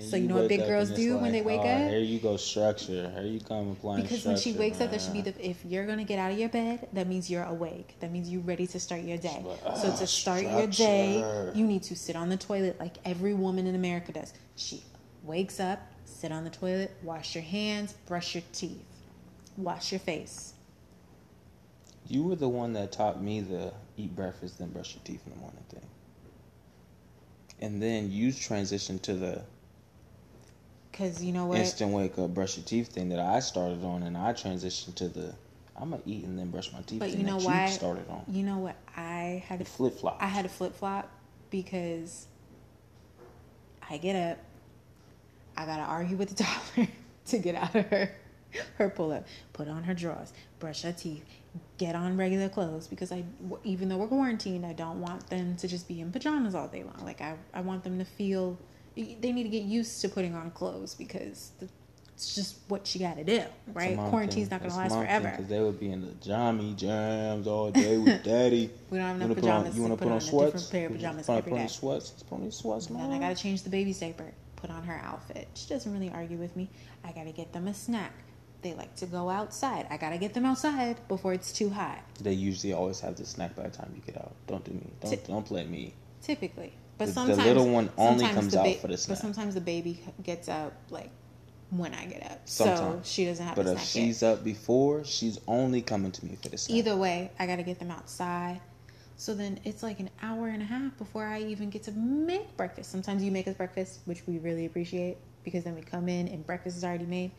So 0.00 0.16
you 0.16 0.28
know 0.28 0.36
what 0.36 0.48
big 0.48 0.60
girls 0.60 0.90
do 0.90 1.18
when 1.18 1.32
they 1.32 1.42
wake 1.42 1.60
oh, 1.60 1.68
up? 1.68 1.90
Here 1.90 1.98
you 1.98 2.18
go, 2.18 2.36
structure. 2.36 3.10
Here 3.10 3.22
you 3.22 3.40
come 3.40 3.72
applying 3.72 4.02
Because 4.02 4.24
when 4.24 4.36
she 4.36 4.52
structure, 4.52 4.60
wakes 4.60 4.80
up, 4.80 4.90
that 4.90 5.00
should 5.00 5.12
be 5.12 5.20
the. 5.20 5.34
If 5.44 5.64
you're 5.64 5.86
gonna 5.86 6.04
get 6.04 6.18
out 6.18 6.32
of 6.32 6.38
your 6.38 6.48
bed, 6.48 6.88
that 6.92 7.06
means 7.06 7.28
you're 7.28 7.44
awake. 7.44 7.96
That 8.00 8.10
means 8.12 8.30
you're 8.30 8.42
ready 8.42 8.66
to 8.68 8.80
start 8.80 9.02
your 9.02 9.18
day. 9.18 9.42
like, 9.44 9.76
So 9.76 9.90
"Ah, 9.90 9.96
to 9.96 10.06
start 10.06 10.42
your 10.42 10.66
day, 10.66 11.50
you 11.54 11.66
need 11.66 11.82
to 11.84 11.96
sit 11.96 12.16
on 12.16 12.28
the 12.28 12.36
toilet 12.36 12.78
like 12.80 12.96
every 13.04 13.34
woman 13.34 13.66
in 13.66 13.74
America 13.74 14.12
does. 14.12 14.32
She 14.54 14.82
wakes 15.24 15.60
up, 15.60 15.80
sit 16.04 16.32
on 16.32 16.44
the 16.44 16.50
toilet, 16.50 16.94
wash 17.02 17.34
your 17.34 17.44
hands, 17.44 17.94
brush 18.06 18.34
your 18.34 18.44
teeth, 18.52 18.84
wash 19.56 19.92
your 19.92 19.98
face. 19.98 20.54
You 22.08 22.22
were 22.22 22.36
the 22.36 22.48
one 22.48 22.72
that 22.74 22.92
taught 22.92 23.20
me 23.20 23.40
the 23.40 23.72
eat 23.96 24.14
breakfast 24.14 24.58
then 24.58 24.70
brush 24.70 24.94
your 24.94 25.02
teeth 25.04 25.22
in 25.26 25.32
the 25.32 25.38
morning 25.38 25.64
thing. 25.68 25.86
And 27.60 27.82
then 27.82 28.12
you 28.12 28.28
transitioned 28.28 29.02
to 29.02 29.14
the 29.14 29.42
Cause 30.98 31.22
you 31.22 31.32
know 31.32 31.46
what? 31.46 31.58
instant 31.58 31.92
wake 31.92 32.18
up, 32.18 32.32
brush 32.32 32.56
your 32.56 32.64
teeth 32.64 32.88
thing 32.88 33.10
that 33.10 33.18
I 33.18 33.40
started 33.40 33.84
on, 33.84 34.02
and 34.02 34.16
I 34.16 34.32
transitioned 34.32 34.94
to 34.96 35.08
the 35.08 35.34
I'm 35.78 35.90
gonna 35.90 36.02
eat 36.06 36.24
and 36.24 36.38
then 36.38 36.50
brush 36.50 36.72
my 36.72 36.80
teeth 36.80 37.00
But 37.00 37.10
thing 37.10 37.20
you 37.20 37.26
know 37.26 37.36
why? 37.36 37.66
you 37.66 37.72
started 37.72 38.08
on. 38.08 38.24
You 38.28 38.42
know 38.44 38.58
what? 38.58 38.76
I 38.96 39.44
had 39.46 39.58
to 39.58 39.64
flip 39.64 39.98
flop. 39.98 40.16
I 40.20 40.26
had 40.26 40.44
to 40.44 40.48
flip 40.48 40.74
flop 40.74 41.10
because 41.50 42.26
I 43.88 43.98
get 43.98 44.16
up, 44.16 44.38
I 45.56 45.66
gotta 45.66 45.82
argue 45.82 46.16
with 46.16 46.34
the 46.34 46.44
toddler 46.44 46.88
to 47.26 47.38
get 47.38 47.54
out 47.54 47.74
of 47.74 47.86
her 47.86 48.10
her 48.78 48.88
pull 48.88 49.12
up, 49.12 49.26
put 49.52 49.68
on 49.68 49.82
her 49.82 49.92
drawers, 49.92 50.32
brush 50.60 50.82
her 50.82 50.92
teeth, 50.92 51.24
get 51.76 51.94
on 51.94 52.16
regular 52.16 52.48
clothes 52.48 52.86
because 52.86 53.12
I 53.12 53.24
even 53.64 53.88
though 53.88 53.98
we're 53.98 54.06
quarantined, 54.06 54.64
I 54.64 54.72
don't 54.72 55.00
want 55.00 55.28
them 55.28 55.56
to 55.56 55.68
just 55.68 55.88
be 55.88 56.00
in 56.00 56.10
pajamas 56.10 56.54
all 56.54 56.68
day 56.68 56.84
long. 56.84 57.04
Like 57.04 57.20
I 57.20 57.36
I 57.52 57.60
want 57.60 57.84
them 57.84 57.98
to 57.98 58.04
feel 58.04 58.58
they 58.96 59.32
need 59.32 59.42
to 59.44 59.48
get 59.48 59.62
used 59.62 60.00
to 60.00 60.08
putting 60.08 60.34
on 60.34 60.50
clothes 60.52 60.94
because 60.94 61.52
the, 61.60 61.68
it's 62.14 62.34
just 62.34 62.56
what 62.68 62.94
you 62.94 63.00
got 63.00 63.16
to 63.18 63.24
do, 63.24 63.42
right? 63.74 63.94
Quarantine's 63.96 64.50
not 64.50 64.62
gonna 64.62 64.74
last 64.74 64.94
forever. 64.94 65.28
Because 65.30 65.48
they 65.48 65.60
would 65.60 65.78
be 65.78 65.90
in 65.90 66.00
the 66.00 66.12
jammy 66.14 66.72
jams 66.74 67.46
all 67.46 67.70
day 67.70 67.98
with 67.98 68.24
daddy. 68.24 68.70
We 68.90 68.96
don't 68.98 69.06
have 69.06 69.16
enough 69.16 69.28
put 69.36 69.44
on, 69.44 69.64
pajamas 69.64 69.76
you 69.76 69.82
wanna 69.82 69.96
put 69.96 70.04
put 70.04 70.06
on 70.06 70.12
on 70.12 70.18
a 70.18 70.20
sweats? 70.22 70.52
different 70.52 70.72
pair 70.72 70.86
of 70.86 70.92
pajamas 70.94 71.26
put 71.26 71.32
on, 71.32 71.38
every 71.38 71.52
put 71.52 71.60
on 71.60 71.68
sweats. 71.68 72.10
Let's 72.12 72.22
put 72.22 72.40
on 72.40 72.50
sweats, 72.52 72.86
Then 72.86 72.96
man. 72.96 73.12
I 73.12 73.18
gotta 73.18 73.34
change 73.34 73.62
the 73.64 73.70
baby's 73.70 74.00
diaper, 74.00 74.32
put 74.56 74.70
on 74.70 74.82
her 74.84 74.98
outfit. 75.04 75.46
She 75.54 75.68
doesn't 75.68 75.92
really 75.92 76.10
argue 76.10 76.38
with 76.38 76.56
me. 76.56 76.70
I 77.04 77.12
gotta 77.12 77.32
get 77.32 77.52
them 77.52 77.68
a 77.68 77.74
snack. 77.74 78.12
They 78.62 78.72
like 78.72 78.96
to 78.96 79.06
go 79.06 79.28
outside. 79.28 79.86
I 79.90 79.98
gotta 79.98 80.16
get 80.16 80.32
them 80.32 80.46
outside 80.46 80.96
before 81.08 81.34
it's 81.34 81.52
too 81.52 81.68
hot. 81.68 81.98
They 82.22 82.32
usually 82.32 82.72
always 82.72 82.98
have 83.00 83.16
the 83.16 83.26
snack 83.26 83.54
by 83.54 83.64
the 83.64 83.76
time 83.76 83.92
you 83.94 84.00
get 84.00 84.16
out. 84.16 84.32
Don't 84.46 84.64
do 84.64 84.72
me. 84.72 84.86
Don't 85.02 85.24
don't 85.26 85.46
play 85.46 85.66
me. 85.66 85.92
Typically, 86.22 86.72
but 86.98 87.04
The- 87.06 87.10
the 87.10 87.12
sometimes 87.12 87.44
little 87.44 87.68
one 87.68 87.90
only 87.98 88.26
comes 88.28 88.52
the 88.52 88.60
out 88.60 88.76
for 88.76 88.88
the 88.88 88.96
snack. 88.96 89.16
But 89.16 89.22
sometimes 89.22 89.54
the 89.54 89.60
baby 89.60 90.00
gets 90.22 90.48
up 90.48 90.72
like 90.90 91.10
when 91.70 91.94
I 91.94 92.06
get 92.06 92.30
up, 92.30 92.40
so 92.48 93.00
she 93.04 93.24
doesn't 93.24 93.44
have 93.44 93.56
But 93.56 93.66
a 93.66 93.72
if 93.72 93.82
she's 93.82 94.22
yet. 94.22 94.34
up 94.34 94.44
before, 94.44 95.04
she's 95.04 95.38
only 95.48 95.82
coming 95.82 96.12
to 96.12 96.24
me 96.24 96.36
for 96.40 96.48
the 96.48 96.56
snack. 96.58 96.76
Either 96.78 96.96
way, 96.96 97.30
I 97.38 97.46
gotta 97.46 97.62
get 97.64 97.78
them 97.78 97.90
outside. 97.90 98.60
So 99.16 99.34
then 99.34 99.58
it's 99.64 99.82
like 99.82 99.98
an 99.98 100.10
hour 100.22 100.48
and 100.48 100.62
a 100.62 100.64
half 100.66 100.96
before 100.98 101.24
I 101.26 101.40
even 101.40 101.70
get 101.70 101.82
to 101.84 101.92
make 101.92 102.56
breakfast. 102.56 102.90
Sometimes 102.90 103.22
you 103.24 103.30
make 103.32 103.48
us 103.48 103.56
breakfast, 103.56 104.00
which 104.04 104.26
we 104.26 104.38
really 104.38 104.66
appreciate 104.66 105.16
because 105.42 105.64
then 105.64 105.74
we 105.74 105.80
come 105.80 106.08
in 106.08 106.28
and 106.28 106.46
breakfast 106.46 106.76
is 106.76 106.84
already 106.84 107.06
made. 107.06 107.30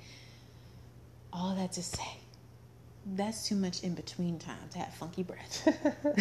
All 1.32 1.56
that 1.56 1.72
to 1.74 1.84
say, 1.84 2.18
that's 3.16 3.48
too 3.48 3.56
much 3.56 3.84
in 3.84 3.94
between 3.94 4.38
time 4.40 4.58
to 4.72 4.80
have 4.80 4.94
funky 4.94 5.24
breath. 5.24 5.68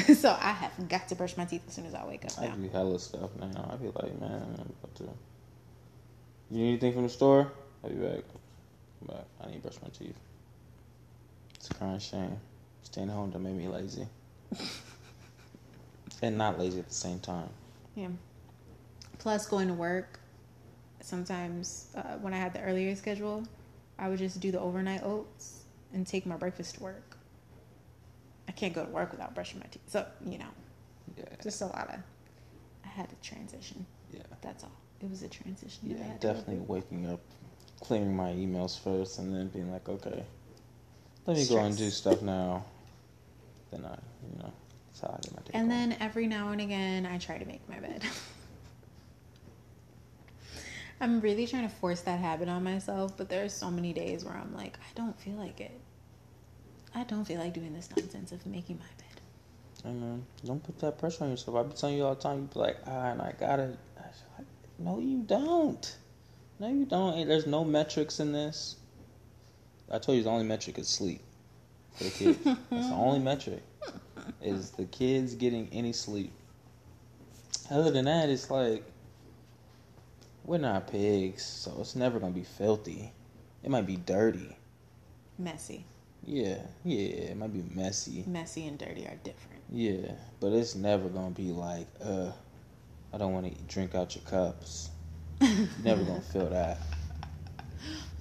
so 0.19 0.37
I 0.41 0.53
have 0.53 0.89
got 0.89 1.09
to 1.09 1.15
brush 1.15 1.37
my 1.37 1.45
teeth 1.45 1.63
as 1.67 1.75
soon 1.75 1.87
as 1.87 1.95
I 1.95 2.07
wake 2.07 2.25
up 2.25 2.33
I 2.39 2.47
now. 2.47 2.55
do 2.55 2.69
hella 2.69 2.99
stuff 2.99 3.31
now. 3.39 3.71
I 3.73 3.77
be 3.77 3.87
like, 3.87 4.21
man, 4.21 4.43
I'm 4.59 4.73
about 4.83 4.95
to. 4.97 5.05
You 6.51 6.59
need 6.59 6.69
anything 6.69 6.93
from 6.93 7.03
the 7.03 7.09
store? 7.09 7.51
I'll 7.83 7.91
be 7.91 7.97
back. 7.97 8.23
But 9.05 9.27
I 9.43 9.49
need 9.49 9.57
to 9.57 9.61
brush 9.63 9.77
my 9.83 9.89
teeth. 9.89 10.17
It's 11.57 11.71
a 11.71 11.75
crying 11.75 11.99
shame. 11.99 12.37
Staying 12.83 13.09
home 13.09 13.31
done 13.31 13.43
made 13.43 13.57
me 13.57 13.67
lazy. 13.67 14.07
and 16.23 16.39
not 16.39 16.59
lazy 16.59 16.79
at 16.79 16.89
the 16.89 16.95
same 16.95 17.19
time. 17.19 17.49
Yeah. 17.97 18.09
Plus, 19.19 19.47
going 19.47 19.67
to 19.69 19.75
work, 19.75 20.21
sometimes 21.01 21.89
uh, 21.97 22.17
when 22.21 22.33
I 22.33 22.39
had 22.39 22.53
the 22.53 22.61
earlier 22.61 22.95
schedule, 22.95 23.45
I 23.99 24.09
would 24.09 24.19
just 24.19 24.41
do 24.41 24.53
the 24.53 24.61
overnight 24.61 25.03
oats 25.03 25.65
and 25.93 26.07
take 26.07 26.27
my 26.27 26.37
breakfast 26.37 26.77
to 26.77 26.83
work. 26.83 27.17
I 28.49 28.53
can't 28.53 28.75
go 28.75 28.85
to 28.85 28.91
work 28.91 29.11
without 29.13 29.35
brushing 29.35 29.61
my 29.61 29.67
teeth. 29.67 29.83
So, 29.87 30.07
you 30.25 30.39
know, 30.39 30.49
Yeah. 31.17 31.25
just 31.43 31.61
a 31.63 31.67
lot 31.67 31.89
of. 31.93 32.01
I 32.85 32.89
had 32.89 33.09
to 33.11 33.17
transition. 33.17 33.85
Yeah. 34.13 34.23
That's 34.41 34.65
all. 34.65 34.71
It 35.01 35.11
was 35.11 35.23
a 35.23 35.29
transition. 35.29 35.91
Yeah, 35.91 36.17
definitely 36.21 36.59
waking 36.67 37.07
up, 37.11 37.21
clearing 37.81 38.15
my 38.17 38.31
emails 38.33 38.79
first, 38.81 39.19
and 39.19 39.35
then 39.35 39.49
being 39.49 39.71
like, 39.71 39.89
okay, 39.89 40.25
let 41.27 41.37
me 41.37 41.47
go 41.47 41.59
and 41.59 41.77
do 41.77 41.91
stuff 41.91 42.23
now. 42.23 42.65
Then 43.71 43.85
I, 43.85 43.99
you 44.33 44.39
know, 44.39 44.53
that's 44.87 45.01
how 45.01 45.09
I 45.09 45.19
get 45.21 45.33
my 45.35 45.43
day. 45.43 45.51
And 45.55 45.69
going. 45.69 45.91
then 45.91 45.99
every 46.01 46.27
now 46.27 46.49
and 46.51 46.61
again, 46.61 47.05
I 47.05 47.19
try 47.19 47.37
to 47.39 47.45
make 47.45 47.69
my 47.69 47.79
bed. 47.79 48.03
I'm 51.01 51.21
really 51.21 51.47
trying 51.47 51.69
to 51.69 51.75
force 51.75 52.01
that 52.03 52.19
habit 52.21 52.49
on 52.49 52.65
myself, 52.65 53.17
but 53.17 53.29
there 53.29 53.45
are 53.45 53.49
so 53.49 53.71
many 53.71 53.93
days 53.93 54.25
where 54.25 54.35
I'm 54.35 54.55
like, 54.55 54.79
I 54.79 54.95
don't 54.95 55.19
feel 55.21 55.35
like 55.35 55.61
it. 55.61 55.79
I 56.95 57.05
don't 57.05 57.25
feel 57.25 57.39
like 57.39 57.53
doing 57.53 57.75
this 57.75 57.91
nonsense 57.95 58.33
of 58.33 58.47
making 58.47 58.79
my 58.79 58.85
bed. 58.97 59.21
Hey 59.85 59.93
man, 59.93 60.25
don't 60.45 60.63
put 60.63 60.79
that 60.81 60.99
pressure 60.99 61.25
on 61.25 61.31
yourself. 61.31 61.57
I 61.57 61.63
be 61.65 61.75
telling 61.75 61.97
you 61.97 62.05
all 62.05 62.15
the 62.15 62.21
time. 62.23 62.39
You 62.39 62.49
be 62.53 62.59
like, 62.59 62.79
ah, 62.87 63.11
and 63.11 63.21
I 63.21 63.33
got 63.39 63.61
it. 63.61 63.79
No, 64.79 64.99
you 64.99 65.19
don't. 65.19 65.97
No, 66.59 66.69
you 66.69 66.85
don't. 66.85 67.29
There's 67.29 67.47
no 67.47 67.65
metrics 67.65 68.21
in 68.21 68.33
this. 68.33 68.77
I 69.91 69.99
told 69.99 70.19
you 70.19 70.25
the 70.25 70.31
only 70.31 70.45
metric 70.45 70.79
is 70.79 70.89
sleep 70.89 71.21
for 71.95 72.05
the 72.05 72.11
kids. 72.11 72.39
That's 72.45 72.89
the 72.89 72.95
only 72.95 73.21
metric. 73.21 73.63
Is 74.43 74.71
the 74.71 74.85
kids 74.87 75.35
getting 75.35 75.69
any 75.73 75.93
sleep? 75.93 76.33
Other 77.71 77.91
than 77.91 78.07
that, 78.07 78.29
it's 78.29 78.51
like 78.51 78.85
we're 80.47 80.59
not 80.59 80.87
pigs, 80.87 81.45
so 81.45 81.77
it's 81.81 81.97
never 81.97 82.19
gonna 82.21 82.33
be 82.33 82.45
filthy. 82.45 83.13
It 83.63 83.71
might 83.71 83.87
be 83.87 83.97
dirty. 83.97 84.57
Messy. 85.39 85.85
Yeah, 86.25 86.59
yeah, 86.85 87.31
it 87.31 87.37
might 87.37 87.53
be 87.53 87.65
messy. 87.75 88.25
Messy 88.27 88.67
and 88.67 88.79
dirty 88.79 89.07
are 89.07 89.17
different. 89.23 89.63
Yeah, 89.71 90.13
but 90.41 90.53
it's 90.53 90.75
never 90.75 91.09
gonna 91.09 91.31
be 91.31 91.51
like, 91.53 91.89
uh, 92.03 92.31
I 93.13 93.19
don't 93.19 93.33
want 93.33 93.47
to 93.47 93.63
drink 93.65 93.95
out 93.95 94.15
your 94.15 94.25
cups. 94.25 94.91
Never 95.83 96.05
gonna 96.05 96.21
feel 96.33 96.49
that. 96.49 96.79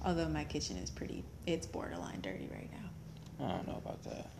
Although 0.04 0.28
my 0.28 0.44
kitchen 0.44 0.76
is 0.76 0.90
pretty, 0.90 1.24
it's 1.46 1.66
borderline 1.66 2.20
dirty 2.20 2.48
right 2.52 2.70
now. 2.72 3.46
I 3.46 3.52
don't 3.52 3.66
know 3.66 3.80
about 3.84 4.02
that. 4.04 4.30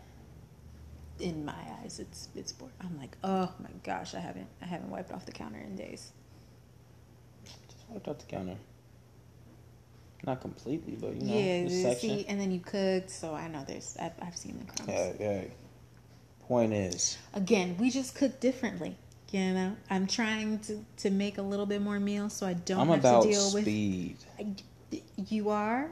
In 1.19 1.43
my 1.45 1.55
eyes, 1.81 1.99
it's 1.99 2.29
it's 2.35 2.51
bored. 2.51 2.71
I'm 2.81 2.97
like, 2.99 3.17
oh 3.23 3.51
my 3.59 3.69
gosh, 3.83 4.13
I 4.13 4.19
haven't 4.19 4.47
I 4.61 4.65
haven't 4.65 4.89
wiped 4.89 5.11
off 5.11 5.25
the 5.25 5.31
counter 5.31 5.59
in 5.59 5.75
days. 5.75 6.11
Wiped 7.89 8.07
out 8.07 8.19
the 8.19 8.25
counter. 8.25 8.55
Not 10.25 10.41
completely, 10.41 10.97
but 10.99 11.13
you 11.15 11.21
know, 11.21 11.33
yeah, 11.33 11.63
the 11.63 11.69
you 11.69 11.81
section. 11.83 12.09
see, 12.09 12.25
and 12.27 12.39
then 12.39 12.51
you 12.51 12.59
cooked, 12.59 13.09
so 13.09 13.33
I 13.33 13.47
know 13.47 13.63
there's 13.67 13.95
I've, 14.01 14.13
I've 14.21 14.35
seen 14.35 14.57
the 14.59 14.65
crumbs. 14.71 14.91
Hey, 14.91 15.15
hey. 15.19 15.51
Point 16.47 16.73
is, 16.73 17.17
Again, 17.33 17.75
we 17.77 17.89
just 17.89 18.15
cook 18.15 18.39
differently. 18.39 18.95
You 19.31 19.53
know, 19.53 19.75
I'm 19.89 20.07
trying 20.07 20.59
to 20.59 20.83
to 20.97 21.09
make 21.11 21.37
a 21.37 21.41
little 21.41 21.65
bit 21.65 21.81
more 21.81 21.99
meals, 21.99 22.33
so 22.33 22.47
I 22.47 22.53
don't 22.53 22.79
I'm 22.79 22.87
have 22.87 22.99
about 22.99 23.23
to 23.23 23.29
deal 23.29 23.41
speed. 23.41 24.17
with. 24.37 25.01
You 25.29 25.49
are. 25.49 25.91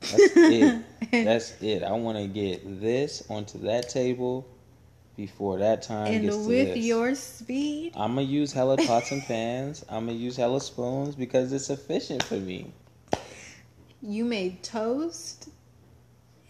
That's 0.00 0.36
it. 0.36 0.84
That's 1.24 1.60
it. 1.60 1.82
I 1.82 1.92
want 1.92 2.18
to 2.18 2.26
get 2.28 2.80
this 2.80 3.24
onto 3.28 3.58
that 3.60 3.88
table 3.88 4.46
before 5.16 5.58
that 5.58 5.82
time 5.82 6.12
and 6.12 6.24
gets 6.24 6.36
to 6.36 6.46
with 6.46 6.74
this. 6.74 6.84
your 6.84 7.14
speed, 7.14 7.92
I'm 7.96 8.14
gonna 8.14 8.22
use 8.22 8.52
hella 8.52 8.76
pots 8.76 9.10
and 9.12 9.22
pans. 9.22 9.84
I'm 9.88 10.06
gonna 10.06 10.18
use 10.18 10.36
hella 10.36 10.60
spoons 10.60 11.14
because 11.14 11.52
it's 11.52 11.70
efficient 11.70 12.22
for 12.22 12.36
me. 12.36 12.72
you 14.02 14.24
made 14.24 14.62
toast, 14.62 15.48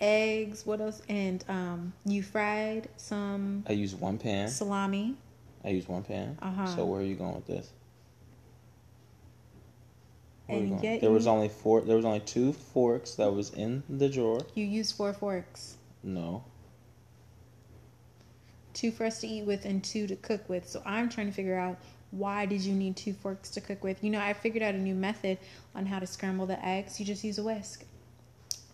eggs. 0.00 0.66
What 0.66 0.80
else? 0.80 1.00
And 1.08 1.44
um, 1.49 1.92
you 2.04 2.23
fried 2.23 2.88
some 2.96 3.64
I 3.68 3.73
used 3.73 3.99
one 4.00 4.18
pan. 4.18 4.49
salami. 4.49 5.16
I 5.64 5.70
used 5.70 5.88
one 5.88 6.02
pan. 6.02 6.38
Uh-huh. 6.42 6.66
So 6.66 6.85
where 6.87 7.00
are 7.00 7.04
you 7.04 7.14
going 7.16 7.35
with 7.35 7.46
this? 7.46 7.70
Where 10.46 10.58
you 10.58 10.75
And 10.75 10.82
yet 10.82 11.00
there 11.00 11.11
was 11.11 11.26
only 11.26 11.49
four. 11.49 11.80
There 11.80 11.96
was 11.96 12.04
only 12.04 12.20
two 12.20 12.52
forks 12.52 13.14
that 13.16 13.32
was 13.32 13.50
in 13.52 13.82
the 13.88 14.08
drawer. 14.08 14.40
You 14.54 14.64
used 14.64 14.94
four 14.96 15.12
forks, 15.12 15.76
No, 16.04 16.44
two 18.76 18.92
for 18.92 19.04
us 19.04 19.21
to 19.23 19.26
eat 19.26 19.45
with 19.45 19.64
and 19.64 19.83
two 19.83 20.06
to 20.06 20.14
cook 20.16 20.49
with. 20.49 20.68
So 20.68 20.83
I'm 20.87 21.09
trying 21.09 21.26
to 21.26 21.33
figure 21.33 21.59
out 21.59 21.78
Why 22.12 22.47
did 22.47 22.61
you 22.61 22.73
need 22.73 22.97
two 22.97 23.12
forks 23.14 23.50
to 23.52 23.61
cook 23.61 23.83
with? 23.83 24.02
You 24.04 24.11
know, 24.11 24.21
I 24.21 24.33
figured 24.33 24.62
out 24.62 24.75
a 24.75 24.78
new 24.78 24.95
method 24.95 25.38
on 25.75 25.87
how 25.87 25.99
to 25.99 26.06
scramble 26.06 26.47
the 26.47 26.64
eggs. 26.64 27.00
You 27.00 27.06
just 27.06 27.25
use 27.25 27.38
a 27.38 27.42
whisk. 27.42 27.85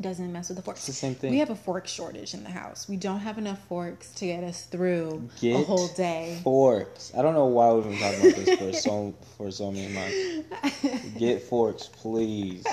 Doesn't 0.00 0.32
mess 0.32 0.48
with 0.48 0.56
the 0.56 0.62
forks. 0.62 0.80
It's 0.80 0.86
the 0.88 0.92
same 0.94 1.14
thing. 1.14 1.30
We 1.30 1.38
have 1.38 1.50
a 1.50 1.54
fork 1.54 1.86
shortage 1.86 2.34
in 2.34 2.42
the 2.42 2.50
house. 2.50 2.88
We 2.88 2.96
don't 2.96 3.20
have 3.20 3.38
enough 3.38 3.60
forks 3.68 4.10
to 4.14 4.26
get 4.26 4.42
us 4.42 4.64
through 4.66 5.28
a 5.42 5.62
whole 5.62 5.88
day. 5.88 6.40
Forks. 6.42 7.12
I 7.16 7.22
don't 7.22 7.34
know 7.34 7.46
why 7.46 7.72
we've 7.72 7.84
been 7.84 7.98
talking 7.98 8.32
about 8.32 8.44
this 8.44 8.58
for 8.58 8.72
so 8.72 9.14
for 9.38 9.50
so 9.52 9.70
many 9.70 9.92
months. 9.94 11.08
Get 11.18 11.42
forks, 11.42 11.88
please. 11.88 12.64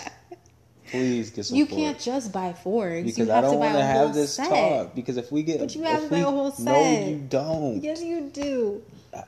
Please 0.92 1.30
get 1.30 1.46
some 1.46 1.58
You 1.58 1.66
can't 1.66 2.00
just 2.00 2.32
buy 2.32 2.54
forks. 2.54 3.04
because 3.04 3.18
you 3.18 3.26
have 3.26 3.44
I 3.44 3.48
don't 3.48 3.60
want 3.60 3.74
to 3.76 3.82
have 3.84 4.14
this 4.14 4.34
set. 4.36 4.50
talk. 4.50 4.96
Because 4.96 5.18
if 5.18 5.32
we 5.32 5.44
get, 5.44 5.60
But 5.60 5.76
you 5.76 5.84
have 5.84 6.04
to 6.04 6.10
buy 6.10 6.18
a 6.20 6.24
whole 6.26 6.52
set. 6.52 6.64
No, 6.66 7.08
you 7.10 7.18
don't. 7.30 7.84
Yes, 7.84 8.02
you 8.04 8.30
do. 8.34 8.82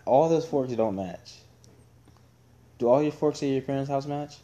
All 0.06 0.30
those 0.30 0.46
forks 0.46 0.74
don't 0.74 0.96
match. 0.96 1.34
Do 2.78 2.88
all 2.88 3.02
your 3.04 3.12
forks 3.12 3.44
at 3.44 3.50
your 3.50 3.62
parents' 3.62 3.90
house 3.90 4.06
match? 4.08 4.38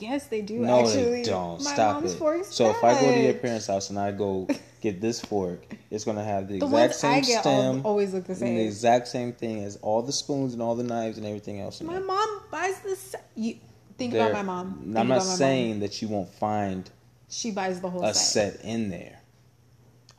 Yes, 0.00 0.28
they 0.28 0.42
do. 0.42 0.60
no, 0.60 0.78
actually, 0.86 1.10
they 1.10 1.22
don't. 1.24 1.60
My 1.64 1.72
Stop 1.74 1.94
mom's 1.96 2.14
it. 2.14 2.18
forks 2.18 2.54
So 2.54 2.70
if 2.70 2.84
I 2.84 2.94
go 3.00 3.12
to 3.12 3.20
your 3.20 3.34
parents' 3.34 3.66
house 3.66 3.90
and 3.90 3.98
I 3.98 4.12
go 4.12 4.46
get 4.80 5.00
this 5.00 5.20
fork, 5.20 5.64
it's 5.90 6.04
gonna 6.04 6.22
have 6.22 6.46
the, 6.46 6.60
the 6.60 6.66
exact 6.66 6.94
same 6.94 7.24
stem, 7.24 7.80
always 7.84 8.14
look 8.14 8.22
the 8.26 8.30
and 8.34 8.38
same. 8.38 8.54
the 8.54 8.62
exact 8.64 9.08
same 9.08 9.32
thing 9.32 9.64
as 9.64 9.76
all 9.82 10.02
the 10.02 10.12
spoons 10.12 10.52
and 10.52 10.62
all 10.62 10.76
the 10.76 10.84
knives 10.84 11.18
and 11.18 11.26
everything 11.26 11.60
else. 11.60 11.80
My 11.82 11.98
mom 11.98 12.42
buys 12.48 12.78
the 12.78 12.94
set. 12.94 13.28
You 13.34 13.56
think 13.98 14.14
about 14.14 14.32
my 14.32 14.42
mom. 14.42 14.78
Think 14.84 14.96
I'm 14.96 15.08
not 15.08 15.18
my 15.18 15.24
mom. 15.24 15.36
saying 15.36 15.80
that 15.80 16.00
you 16.00 16.08
won't 16.08 16.32
find 16.34 16.90
she 17.28 17.50
buys 17.50 17.80
the 17.80 17.90
whole 17.90 18.04
a 18.04 18.14
set. 18.14 18.54
set 18.54 18.64
in 18.64 18.88
there. 18.88 19.20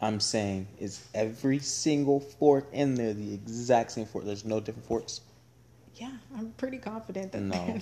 I'm 0.01 0.19
saying 0.19 0.67
is 0.79 1.05
every 1.13 1.59
single 1.59 2.19
fork 2.19 2.67
in 2.71 2.95
there 2.95 3.13
the 3.13 3.33
exact 3.33 3.91
same 3.91 4.05
fork. 4.05 4.25
There's 4.25 4.45
no 4.45 4.59
different 4.59 4.87
forks. 4.87 5.21
Yeah, 5.95 6.11
I'm 6.37 6.51
pretty 6.51 6.77
confident 6.77 7.33
that. 7.33 7.41
No. 7.41 7.77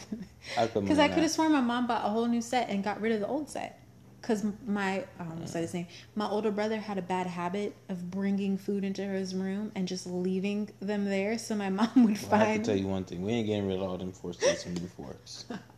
I 0.57 0.65
Because 0.67 0.97
I 0.97 1.07
could 1.07 1.21
have 1.21 1.31
sworn 1.31 1.51
my 1.51 1.61
mom 1.61 1.85
bought 1.85 2.03
a 2.03 2.09
whole 2.09 2.25
new 2.25 2.41
set 2.41 2.69
and 2.69 2.83
got 2.83 2.99
rid 2.99 3.11
of 3.11 3.19
the 3.19 3.27
old 3.27 3.49
set. 3.49 3.79
Because 4.19 4.43
my, 4.65 5.03
I 5.19 5.23
almost 5.29 5.53
said 5.53 5.61
his 5.61 5.73
name. 5.75 5.85
My 6.15 6.27
older 6.27 6.49
brother 6.49 6.77
had 6.79 6.97
a 6.97 7.01
bad 7.03 7.27
habit 7.27 7.75
of 7.87 8.09
bringing 8.09 8.57
food 8.57 8.83
into 8.83 9.03
his 9.03 9.35
room 9.35 9.71
and 9.75 9.87
just 9.87 10.07
leaving 10.07 10.69
them 10.79 11.05
there. 11.05 11.37
So 11.37 11.55
my 11.55 11.69
mom 11.79 11.89
would 12.05 12.19
Well, 12.23 12.41
I 12.41 12.45
have 12.45 12.61
to 12.61 12.65
tell 12.65 12.75
you 12.75 12.87
one 12.87 13.03
thing: 13.03 13.21
we 13.21 13.33
ain't 13.33 13.45
getting 13.45 13.67
rid 13.67 13.77
of 13.77 13.83
all 13.83 13.97
them 13.97 14.11
forks. 14.11 14.39
some 14.63 14.73
new 14.73 14.87
forks. 14.87 15.45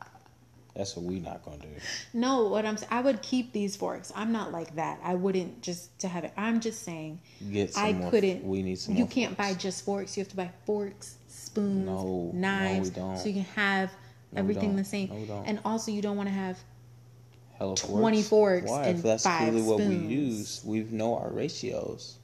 That's 0.80 0.96
what 0.96 1.04
we 1.04 1.20
not 1.20 1.44
gonna 1.44 1.58
do. 1.58 1.68
No, 2.14 2.48
what 2.48 2.66
I'm 2.66 2.78
I 2.90 3.02
would 3.02 3.22
keep 3.22 3.52
these 3.52 3.76
forks. 3.76 4.14
I'm 4.16 4.32
not 4.32 4.54
like 4.54 4.76
that. 4.78 4.98
I 5.04 5.14
wouldn't 5.14 5.62
just 5.62 6.00
to 6.00 6.08
have 6.08 6.24
it. 6.24 6.32
I'm 6.38 6.62
just 6.62 6.84
saying, 6.84 7.20
Get 7.52 7.74
some 7.74 7.84
I 7.84 7.92
more. 7.92 8.10
couldn't. 8.10 8.46
We 8.46 8.64
need 8.64 8.80
some. 8.80 8.94
More. 8.94 9.04
You 9.04 9.06
can't 9.10 9.36
forks. 9.36 9.52
buy 9.56 9.60
just 9.60 9.84
forks. 9.84 10.16
You 10.16 10.22
have 10.22 10.30
to 10.30 10.38
buy 10.38 10.50
forks, 10.66 11.16
spoons, 11.28 11.86
No, 11.86 12.32
no, 12.34 12.40
knives, 12.40 12.92
we 12.92 12.96
don't. 12.96 13.18
so 13.18 13.28
you 13.28 13.34
can 13.34 13.44
have 13.56 13.92
No, 14.32 14.40
everything 14.40 14.78
the 14.78 14.86
same. 14.86 15.10
No, 15.10 15.16
we 15.16 15.26
don't. 15.26 15.46
And 15.48 15.60
also, 15.66 15.92
you 15.92 16.02
don't 16.02 16.16
want 16.16 16.30
to 16.30 16.34
have 16.34 16.58
Hella 17.58 17.76
20 17.76 18.22
forks 18.24 18.70
Why? 18.70 18.86
and 18.86 18.98
if 19.00 19.04
that's 19.04 19.24
five 19.26 19.54
what 19.66 19.80
we 19.82 19.96
use, 19.96 20.62
we 20.64 20.84
know 20.84 21.18
our 21.18 21.30
ratios. 21.30 22.16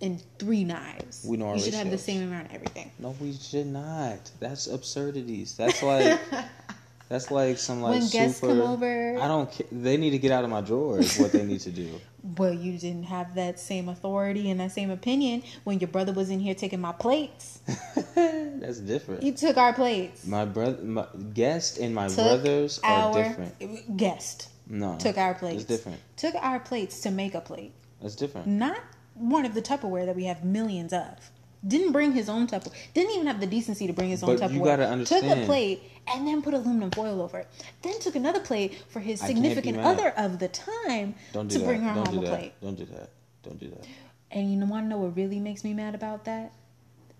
in 0.00 0.20
three 0.38 0.62
knives. 0.64 1.24
We 1.26 1.38
know 1.38 1.46
our 1.48 1.56
you 1.56 1.62
should 1.62 1.72
have 1.72 1.90
the 1.90 1.96
same 1.96 2.22
amount 2.22 2.48
of 2.48 2.54
everything. 2.54 2.90
No, 2.98 3.14
we 3.18 3.32
should 3.32 3.66
not. 3.68 4.30
That's 4.40 4.66
absurdities. 4.66 5.56
That's 5.56 5.82
like 5.82 6.20
that's 7.08 7.30
like 7.30 7.58
some 7.58 7.82
like 7.82 8.00
when 8.00 8.08
guests 8.08 8.40
super. 8.40 8.52
come 8.52 8.60
over, 8.62 9.18
I 9.20 9.28
don't. 9.28 9.82
They 9.82 9.96
need 9.96 10.10
to 10.10 10.18
get 10.18 10.32
out 10.32 10.44
of 10.44 10.50
my 10.50 10.60
drawer. 10.60 10.98
Is 10.98 11.18
what 11.18 11.32
they 11.32 11.44
need 11.44 11.60
to 11.60 11.70
do. 11.70 12.00
well, 12.38 12.52
you 12.52 12.78
didn't 12.78 13.04
have 13.04 13.34
that 13.34 13.60
same 13.60 13.88
authority 13.88 14.50
and 14.50 14.58
that 14.60 14.72
same 14.72 14.90
opinion 14.90 15.42
when 15.64 15.78
your 15.78 15.88
brother 15.88 16.12
was 16.12 16.30
in 16.30 16.40
here 16.40 16.54
taking 16.54 16.80
my 16.80 16.92
plates. 16.92 17.60
that's 18.14 18.78
different. 18.80 19.22
He 19.22 19.32
took 19.32 19.56
our 19.56 19.72
plates. 19.72 20.26
My 20.26 20.44
brother, 20.44 20.82
my 20.82 21.06
guest, 21.34 21.78
and 21.78 21.94
my 21.94 22.08
Took 22.08 22.16
brothers 22.16 22.80
are 22.82 23.12
different. 23.12 23.96
guest. 23.96 24.48
No, 24.66 24.96
Took 24.98 25.18
our 25.18 25.34
plates. 25.34 25.56
It's 25.56 25.64
different. 25.64 26.00
Took 26.16 26.34
our 26.36 26.58
plates 26.58 27.00
to 27.02 27.10
make 27.10 27.34
a 27.34 27.40
plate. 27.40 27.72
That's 28.00 28.16
different. 28.16 28.46
Not 28.46 28.80
one 29.14 29.44
of 29.44 29.54
the 29.54 29.62
Tupperware 29.62 30.06
that 30.06 30.16
we 30.16 30.24
have 30.24 30.44
millions 30.44 30.92
of. 30.92 31.30
Didn't 31.66 31.92
bring 31.92 32.12
his 32.12 32.28
own 32.28 32.46
Tupperware. 32.46 32.74
Didn't 32.92 33.14
even 33.14 33.26
have 33.26 33.40
the 33.40 33.46
decency 33.46 33.86
to 33.86 33.92
bring 33.92 34.10
his 34.10 34.22
own 34.22 34.36
But 34.36 34.50
Tupperware. 34.50 34.54
you 34.54 34.64
gotta 34.64 34.86
understand. 34.88 35.24
Took 35.28 35.38
a 35.38 35.46
plate 35.46 35.82
and 36.06 36.26
then 36.26 36.42
put 36.42 36.52
aluminum 36.54 36.90
foil 36.90 37.22
over 37.22 37.38
it. 37.38 37.48
Then 37.82 37.98
took 38.00 38.16
another 38.16 38.40
plate 38.40 38.82
for 38.90 39.00
his 39.00 39.22
I 39.22 39.28
can't 39.28 39.42
be 39.42 39.48
significant 39.48 39.78
other 39.84 40.10
of 40.10 40.38
the 40.38 40.48
time 40.48 41.14
Don't 41.32 41.48
do 41.48 41.54
to 41.54 41.58
that. 41.60 41.66
bring 41.66 41.80
her 41.80 41.94
Don't 41.94 42.06
home 42.06 42.16
do 42.16 42.20
a 42.22 42.24
that. 42.30 42.38
plate. 42.38 42.52
Don't 42.60 42.74
do 42.76 42.84
that. 42.86 43.10
Don't 43.42 43.58
do 43.58 43.70
that. 43.70 43.86
And 44.30 44.52
you 44.52 44.58
want 44.66 44.84
to 44.84 44.88
know 44.88 44.98
what 44.98 45.16
really 45.16 45.38
makes 45.40 45.64
me 45.64 45.72
mad 45.74 45.94
about 45.94 46.24
that? 46.26 46.52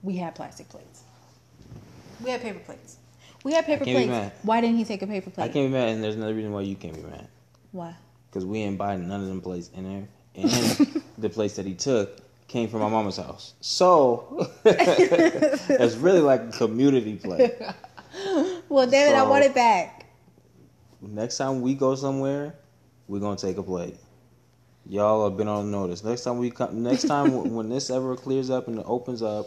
We 0.02 0.16
had 0.16 0.35
plastic 0.35 0.68
plates. 0.68 1.02
We 2.22 2.30
had 2.30 2.42
paper 2.42 2.59
plates. 2.59 2.96
We 3.44 3.52
had 3.52 3.64
paper 3.66 3.85
plates. 3.85 4.35
Why 4.42 4.61
didn't 4.61 4.76
he 4.76 4.85
take 4.85 5.02
a 5.02 5.07
paper 5.07 5.30
plate? 5.30 5.44
I 5.44 5.48
can't 5.48 5.68
be 5.68 5.72
mad, 5.72 5.90
and 5.90 6.02
there's 6.02 6.16
another 6.16 6.35
reason 6.35 6.52
why 6.52 6.62
you 6.62 6.74
can't 6.76 6.94
be 6.94 7.02
mad. 7.02 7.28
Why? 7.72 7.94
Because 8.30 8.44
we 8.44 8.61
ain't 8.61 8.78
buying 8.78 9.07
none 9.09 9.20
of 9.20 9.28
them 9.28 9.40
plates 9.40 9.70
in 9.74 9.85
there. 9.85 10.09
And 10.35 11.02
the 11.18 11.28
place 11.30 11.57
that 11.57 11.66
he 11.66 11.74
took 11.74 12.20
came 12.48 12.68
from 12.68 12.80
my 12.80 12.88
mama's 12.88 13.16
house. 13.16 13.54
So 13.61 14.48
it's 14.64 15.96
really 15.96 16.20
like 16.20 16.40
a 16.42 16.50
community 16.52 17.16
plate. 17.16 17.54
Well, 18.68 18.87
damn 18.87 19.12
it, 19.12 19.16
I 19.16 19.22
want 19.24 19.44
it 19.44 19.54
back. 19.54 20.07
Next 21.00 21.37
time 21.37 21.61
we 21.61 21.74
go 21.74 21.94
somewhere, 21.94 22.54
we're 23.09 23.20
gonna 23.20 23.37
take 23.37 23.57
a 23.59 23.62
plate. 23.62 23.96
Y'all 24.87 25.28
have 25.28 25.37
been 25.37 25.48
on 25.48 25.70
notice. 25.70 26.04
Next 26.04 26.22
time 26.22 26.38
we 26.38 26.50
come, 26.50 26.83
next 26.83 27.07
time 27.09 27.54
when 27.54 27.68
this 27.68 27.90
ever 27.90 28.16
clears 28.16 28.50
up 28.50 28.68
and 28.68 28.78
it 28.78 28.85
opens 28.87 29.22
up, 29.22 29.46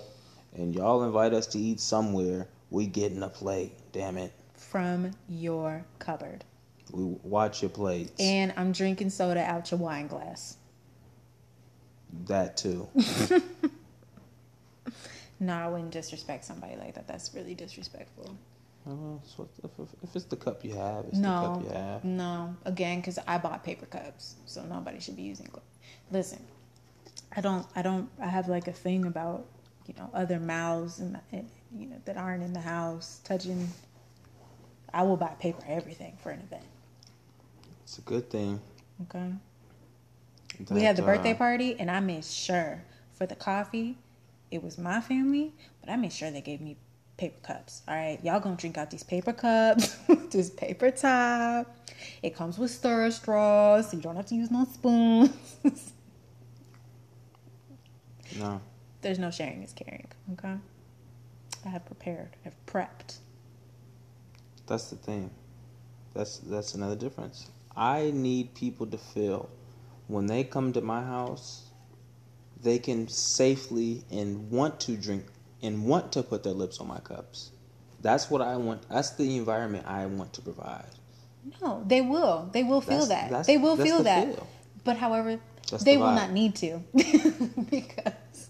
and 0.56 0.74
y'all 0.76 1.04
invite 1.04 1.34
us 1.34 1.48
to 1.48 1.60
eat 1.60 1.80
somewhere, 1.80 2.48
we 2.70 2.88
getting 2.88 3.24
a 3.24 3.30
plate. 3.30 3.72
Damn 3.92 4.18
it, 4.18 4.34
From 4.56 5.12
your 5.30 5.86
cupboard. 6.00 6.44
we 6.92 7.04
watch 7.24 7.62
your 7.62 7.70
plates. 7.70 8.12
And 8.20 8.54
I'm 8.58 8.72
drinking 8.72 9.12
soda 9.12 9.42
out 9.44 9.72
your 9.72 9.80
wine 9.80 10.08
glass. 10.08 10.58
That 12.26 12.58
too. 12.58 12.88
No, 15.40 15.54
I 15.54 15.68
wouldn't 15.68 15.92
disrespect 15.92 16.46
somebody 16.46 16.76
like 16.78 16.96
that. 16.96 17.08
That's 17.08 17.32
really 17.36 17.54
disrespectful. 17.54 18.36
Uh, 18.90 19.20
so 19.24 19.48
if, 19.64 19.66
if, 19.80 19.88
if 20.02 20.16
it's 20.16 20.26
the 20.26 20.36
cup 20.36 20.66
you 20.66 20.74
have, 20.74 21.06
it's 21.06 21.20
the 21.20 21.24
cup 21.28 21.62
No, 21.62 21.64
you 21.64 21.70
have. 21.76 22.04
no. 22.04 22.56
Again, 22.66 23.02
because 23.02 23.20
I 23.28 23.38
bought 23.38 23.64
paper 23.64 23.86
cups, 23.86 24.36
so 24.48 24.64
nobody 24.64 25.00
should 25.00 25.16
be 25.16 25.22
using. 25.22 25.48
gla- 25.52 25.62
Listen, 26.10 26.40
I 27.36 27.42
don't. 27.42 27.68
I 27.76 27.84
don't. 27.84 28.10
I 28.20 28.26
have 28.28 28.48
like 28.48 28.68
a 28.68 28.72
thing 28.72 29.06
about 29.06 29.46
you 29.86 29.94
know 30.00 30.10
other 30.14 30.40
mouths 30.40 31.00
and 31.00 31.20
you 31.78 31.86
know 31.88 31.98
that 32.06 32.18
aren't 32.18 32.42
in 32.42 32.54
the 32.54 32.62
house 32.62 33.20
touching. 33.24 33.70
I 34.92 35.04
will 35.04 35.18
buy 35.18 35.36
paper 35.40 35.62
everything 35.68 36.18
for 36.24 36.32
an 36.32 36.40
event. 36.40 36.64
It's 37.84 38.00
a 38.00 38.02
good 38.02 38.30
thing. 38.32 38.60
Okay. 39.04 39.34
We 40.70 40.82
had 40.84 40.96
the 40.96 41.02
that, 41.02 41.08
uh, 41.08 41.14
birthday 41.16 41.34
party, 41.34 41.76
and 41.80 41.90
I 41.92 42.00
made 42.00 42.26
sure 42.26 42.84
for 43.14 43.26
the 43.26 43.36
coffee, 43.36 43.98
it 44.52 44.64
was 44.64 44.78
my 44.78 45.02
family, 45.02 45.54
but 45.82 45.90
I 45.90 45.96
made 45.96 46.14
sure 46.14 46.32
they 46.32 46.42
gave 46.42 46.62
me 46.62 46.78
paper 47.18 47.40
cups. 47.44 47.82
All 47.88 47.96
right, 47.96 48.20
y'all 48.24 48.40
gonna 48.40 48.56
drink 48.56 48.78
out 48.78 48.92
these 48.92 49.04
paper 49.04 49.34
cups, 49.34 49.96
this 50.32 50.50
paper 50.50 50.92
top. 50.92 51.76
It 52.22 52.36
comes 52.36 52.58
with 52.60 52.72
stir 52.72 53.10
straws, 53.12 53.90
so 53.92 53.98
you 53.98 54.04
don't 54.04 54.16
have 54.16 54.28
to 54.28 54.36
use 54.36 54.52
no 54.52 54.66
spoons. 54.66 55.94
No, 58.38 58.62
There's 59.02 59.20
no 59.20 59.32
sharing 59.32 59.64
is 59.64 59.74
caring. 59.74 60.08
Okay. 60.34 60.56
I 61.66 61.70
have 61.70 61.86
prepared. 61.86 62.36
I've 62.46 62.56
prepped. 62.66 63.18
that's 64.68 64.90
the 64.90 64.96
thing. 64.98 65.32
That's 66.14 66.38
that's 66.40 66.76
another 66.76 66.96
difference. 66.96 67.50
I 67.76 68.12
need 68.14 68.54
people 68.54 68.86
to 68.88 68.98
feel 68.98 69.50
when 70.08 70.28
they 70.28 70.44
come 70.44 70.74
to 70.74 70.82
my 70.82 71.04
house, 71.04 71.70
they 72.62 72.80
can 72.80 73.08
safely 73.08 74.04
and 74.12 74.50
want 74.50 74.80
to 74.82 74.96
drink 74.98 75.26
and 75.62 75.86
want 75.86 76.12
to 76.14 76.24
put 76.24 76.44
their 76.44 76.54
lips 76.54 76.80
on 76.80 76.88
my 76.88 77.00
cups. 77.00 77.52
That's 78.02 78.30
what 78.30 78.42
I 78.42 78.58
want. 78.58 78.88
That's 78.90 79.12
the 79.12 79.38
environment 79.38 79.86
I 79.88 80.06
want 80.06 80.34
to 80.34 80.42
provide. 80.42 80.86
No, 81.62 81.84
they 81.88 82.02
will. 82.02 82.50
They 82.52 82.64
will 82.64 82.82
feel 82.82 83.06
That's- 83.06 83.08
that. 83.10 83.30
that's- 83.30 83.48
they 83.48 83.58
will 83.58 83.78
feel 83.78 83.98
the 83.98 84.04
that. 84.04 84.28
feel. 84.36 84.48
But 84.84 84.98
however, 84.98 85.40
That's 85.70 85.84
they 85.84 85.96
the 85.96 86.02
will 86.02 86.14
not 86.14 86.32
need 86.32 86.56
to 86.58 86.80
because 87.70 88.50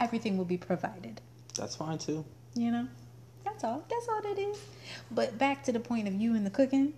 everything 0.00 0.36
will 0.38 0.44
be 0.44 0.56
provided. 0.56 1.20
That's 1.56 1.76
fine 1.76 1.98
too. 1.98 2.24
You 2.54 2.70
know, 2.70 2.88
that's 3.44 3.64
all. 3.64 3.82
That's 3.88 4.08
all 4.08 4.22
that 4.22 4.38
is. 4.38 4.58
But 5.10 5.36
back 5.38 5.64
to 5.64 5.72
the 5.72 5.80
point 5.80 6.08
of 6.08 6.14
you 6.14 6.34
and 6.34 6.46
the 6.46 6.50
cooking, 6.50 6.94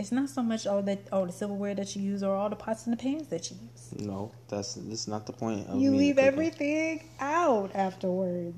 it's 0.00 0.10
not 0.10 0.30
so 0.30 0.42
much 0.42 0.66
all 0.66 0.82
that 0.82 0.98
all 1.12 1.26
the 1.26 1.32
silverware 1.32 1.74
that 1.74 1.94
you 1.94 2.02
use 2.02 2.22
or 2.22 2.34
all 2.34 2.48
the 2.48 2.56
pots 2.56 2.86
and 2.86 2.92
the 2.92 3.02
pans 3.02 3.28
that 3.28 3.50
you 3.50 3.56
use. 3.62 4.06
No, 4.06 4.32
that's 4.48 4.74
that's 4.74 5.06
not 5.06 5.26
the 5.26 5.32
point 5.32 5.68
of 5.68 5.80
You 5.80 5.90
leave 5.90 6.16
cooking. 6.16 6.28
everything 6.28 7.08
out 7.20 7.70
afterwards. 7.74 8.56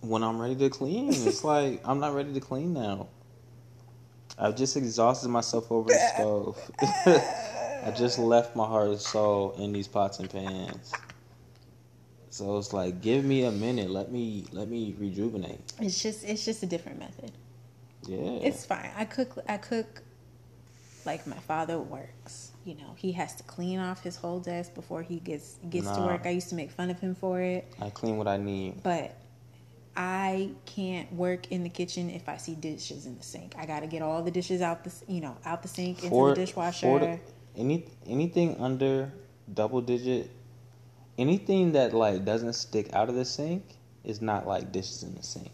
when 0.00 0.22
I'm 0.22 0.40
ready 0.40 0.56
to 0.56 0.68
clean. 0.68 1.10
It's 1.10 1.44
like 1.52 1.80
I'm 1.84 2.00
not 2.00 2.14
ready 2.14 2.32
to 2.34 2.40
clean 2.40 2.74
now. 2.74 3.06
I've 4.38 4.56
just 4.56 4.76
exhausted 4.76 5.28
myself 5.28 5.70
over 5.70 5.88
the 5.88 6.10
stove. 6.14 6.58
I 7.86 7.92
just 7.96 8.18
left 8.18 8.56
my 8.56 8.66
heart 8.66 8.88
and 8.88 9.00
soul 9.00 9.52
in 9.58 9.72
these 9.72 9.88
pots 9.88 10.18
and 10.18 10.28
pans. 10.28 10.92
So 12.28 12.58
it's 12.58 12.72
like, 12.72 13.00
give 13.00 13.24
me 13.24 13.44
a 13.44 13.52
minute. 13.52 13.88
Let 13.88 14.10
me 14.10 14.44
let 14.52 14.68
me 14.68 14.96
rejuvenate. 14.98 15.60
It's 15.80 16.02
just 16.02 16.24
it's 16.24 16.44
just 16.44 16.62
a 16.64 16.66
different 16.66 16.98
method. 16.98 17.30
Yeah. 18.06 18.48
It's 18.48 18.66
fine. 18.66 18.90
I 18.96 19.04
cook. 19.04 19.38
I 19.48 19.56
cook 19.56 20.02
like 21.06 21.26
my 21.26 21.38
father 21.38 21.78
works. 21.78 22.50
You 22.64 22.74
know, 22.74 22.94
he 22.96 23.12
has 23.12 23.34
to 23.36 23.42
clean 23.44 23.78
off 23.78 24.02
his 24.02 24.16
whole 24.16 24.40
desk 24.40 24.74
before 24.74 25.02
he 25.02 25.20
gets 25.20 25.56
gets 25.70 25.86
to 25.92 26.00
work. 26.02 26.22
I 26.26 26.30
used 26.30 26.48
to 26.50 26.54
make 26.56 26.70
fun 26.70 26.90
of 26.90 26.98
him 26.98 27.14
for 27.14 27.40
it, 27.40 27.72
I 27.80 27.90
clean 27.90 28.16
what 28.16 28.26
I 28.28 28.36
need. 28.36 28.82
but 28.82 29.16
I 29.96 30.50
can't 30.66 31.10
work 31.14 31.50
in 31.50 31.62
the 31.62 31.70
kitchen 31.70 32.10
if 32.10 32.28
I 32.28 32.36
see 32.36 32.54
dishes 32.54 33.06
in 33.06 33.16
the 33.16 33.22
sink. 33.22 33.54
I 33.56 33.64
got 33.64 33.80
to 33.80 33.86
get 33.86 34.02
all 34.02 34.22
the 34.22 34.30
dishes 34.30 34.60
out 34.60 34.84
the 34.84 34.92
you 35.08 35.20
know 35.20 35.36
out 35.44 35.62
the 35.62 35.68
sink 35.68 36.02
into 36.04 36.14
the 36.14 36.34
dishwasher. 36.34 36.86
for 36.86 36.98
the- 37.00 37.18
any 37.56 37.86
anything 38.06 38.56
under 38.60 39.10
double 39.54 39.80
digit, 39.80 40.30
anything 41.16 41.72
that 41.72 41.94
like 41.94 42.24
doesn't 42.24 42.52
stick 42.54 42.92
out 42.92 43.08
of 43.08 43.14
the 43.14 43.24
sink 43.24 43.64
is 44.04 44.20
not 44.20 44.46
like 44.46 44.72
dishes 44.72 45.02
in 45.02 45.14
the 45.14 45.22
sink. 45.22 45.50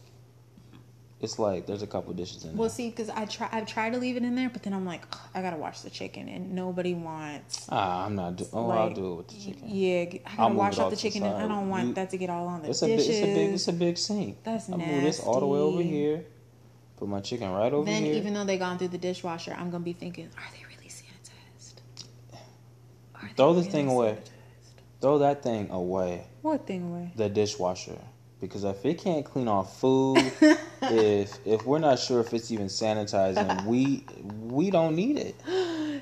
It's 1.22 1.38
like 1.38 1.66
there's 1.66 1.82
a 1.82 1.86
couple 1.86 2.12
dishes 2.14 2.42
in 2.42 2.50
well, 2.50 2.52
there. 2.52 2.60
Well, 2.62 2.68
see, 2.70 2.90
because 2.90 3.08
I 3.08 3.26
try 3.26 3.48
I've 3.52 3.66
tried 3.66 3.92
to 3.92 3.98
leave 4.00 4.16
it 4.16 4.24
in 4.24 4.34
there, 4.34 4.50
but 4.50 4.64
then 4.64 4.74
I'm 4.74 4.84
like, 4.84 5.02
I 5.34 5.40
gotta 5.40 5.56
wash 5.56 5.80
the 5.82 5.88
chicken, 5.90 6.28
and 6.28 6.52
nobody 6.52 6.94
wants. 6.94 7.66
Ah, 7.68 8.04
I'm 8.04 8.16
not. 8.16 8.34
Do- 8.34 8.48
oh, 8.52 8.68
I'll 8.70 8.92
do 8.92 9.12
it 9.12 9.14
with 9.14 9.28
the 9.28 9.36
chicken. 9.36 9.68
Yeah, 9.68 10.04
I 10.26 10.30
I'll 10.38 10.48
gotta 10.48 10.54
wash 10.56 10.78
off 10.80 10.90
the 10.90 10.96
chicken, 10.96 11.22
and 11.22 11.36
I 11.36 11.46
don't 11.46 11.68
want 11.68 11.86
You- 11.86 11.94
that 11.94 12.10
to 12.10 12.18
get 12.18 12.28
all 12.28 12.48
on 12.48 12.62
the 12.62 12.70
It's 12.70 12.82
a 12.82 12.88
dishes. 12.88 13.06
big. 13.06 13.14
It's 13.16 13.22
a 13.22 13.34
big. 13.34 13.54
It's 13.54 13.68
a 13.68 13.72
big 13.72 13.98
sink. 13.98 14.42
That's 14.42 14.68
I 14.68 14.76
move 14.76 15.02
this 15.02 15.20
all 15.20 15.38
the 15.38 15.46
way 15.46 15.60
over 15.60 15.80
here. 15.80 16.24
Put 16.96 17.08
my 17.08 17.20
chicken 17.20 17.52
right 17.52 17.72
over 17.72 17.84
then 17.84 18.02
here. 18.02 18.14
Then, 18.14 18.20
even 18.20 18.34
though 18.34 18.44
they 18.44 18.58
gone 18.58 18.78
through 18.78 18.88
the 18.88 18.98
dishwasher, 18.98 19.54
I'm 19.56 19.70
gonna 19.70 19.84
be 19.84 19.92
thinking, 19.92 20.28
are 20.36 20.50
they 20.52 20.64
really 20.64 20.88
sanitized? 20.88 21.74
Are 23.14 23.30
Throw 23.36 23.54
this 23.54 23.68
thing 23.68 23.88
away. 23.88 24.18
Throw 25.00 25.18
that 25.18 25.44
thing 25.44 25.70
away. 25.70 26.26
What 26.42 26.66
thing 26.66 26.82
away? 26.90 27.12
the 27.14 27.28
dishwasher 27.28 27.98
because 28.42 28.64
if 28.64 28.84
it 28.84 28.98
can't 28.98 29.24
clean 29.24 29.46
off 29.48 29.78
food, 29.80 30.18
if 30.82 31.38
if 31.46 31.64
we're 31.64 31.78
not 31.78 31.98
sure 31.98 32.20
if 32.20 32.34
it's 32.34 32.50
even 32.50 32.66
sanitizing, 32.66 33.64
we 33.66 34.04
we 34.42 34.70
don't 34.70 34.94
need 34.96 35.16
it. 35.16 35.36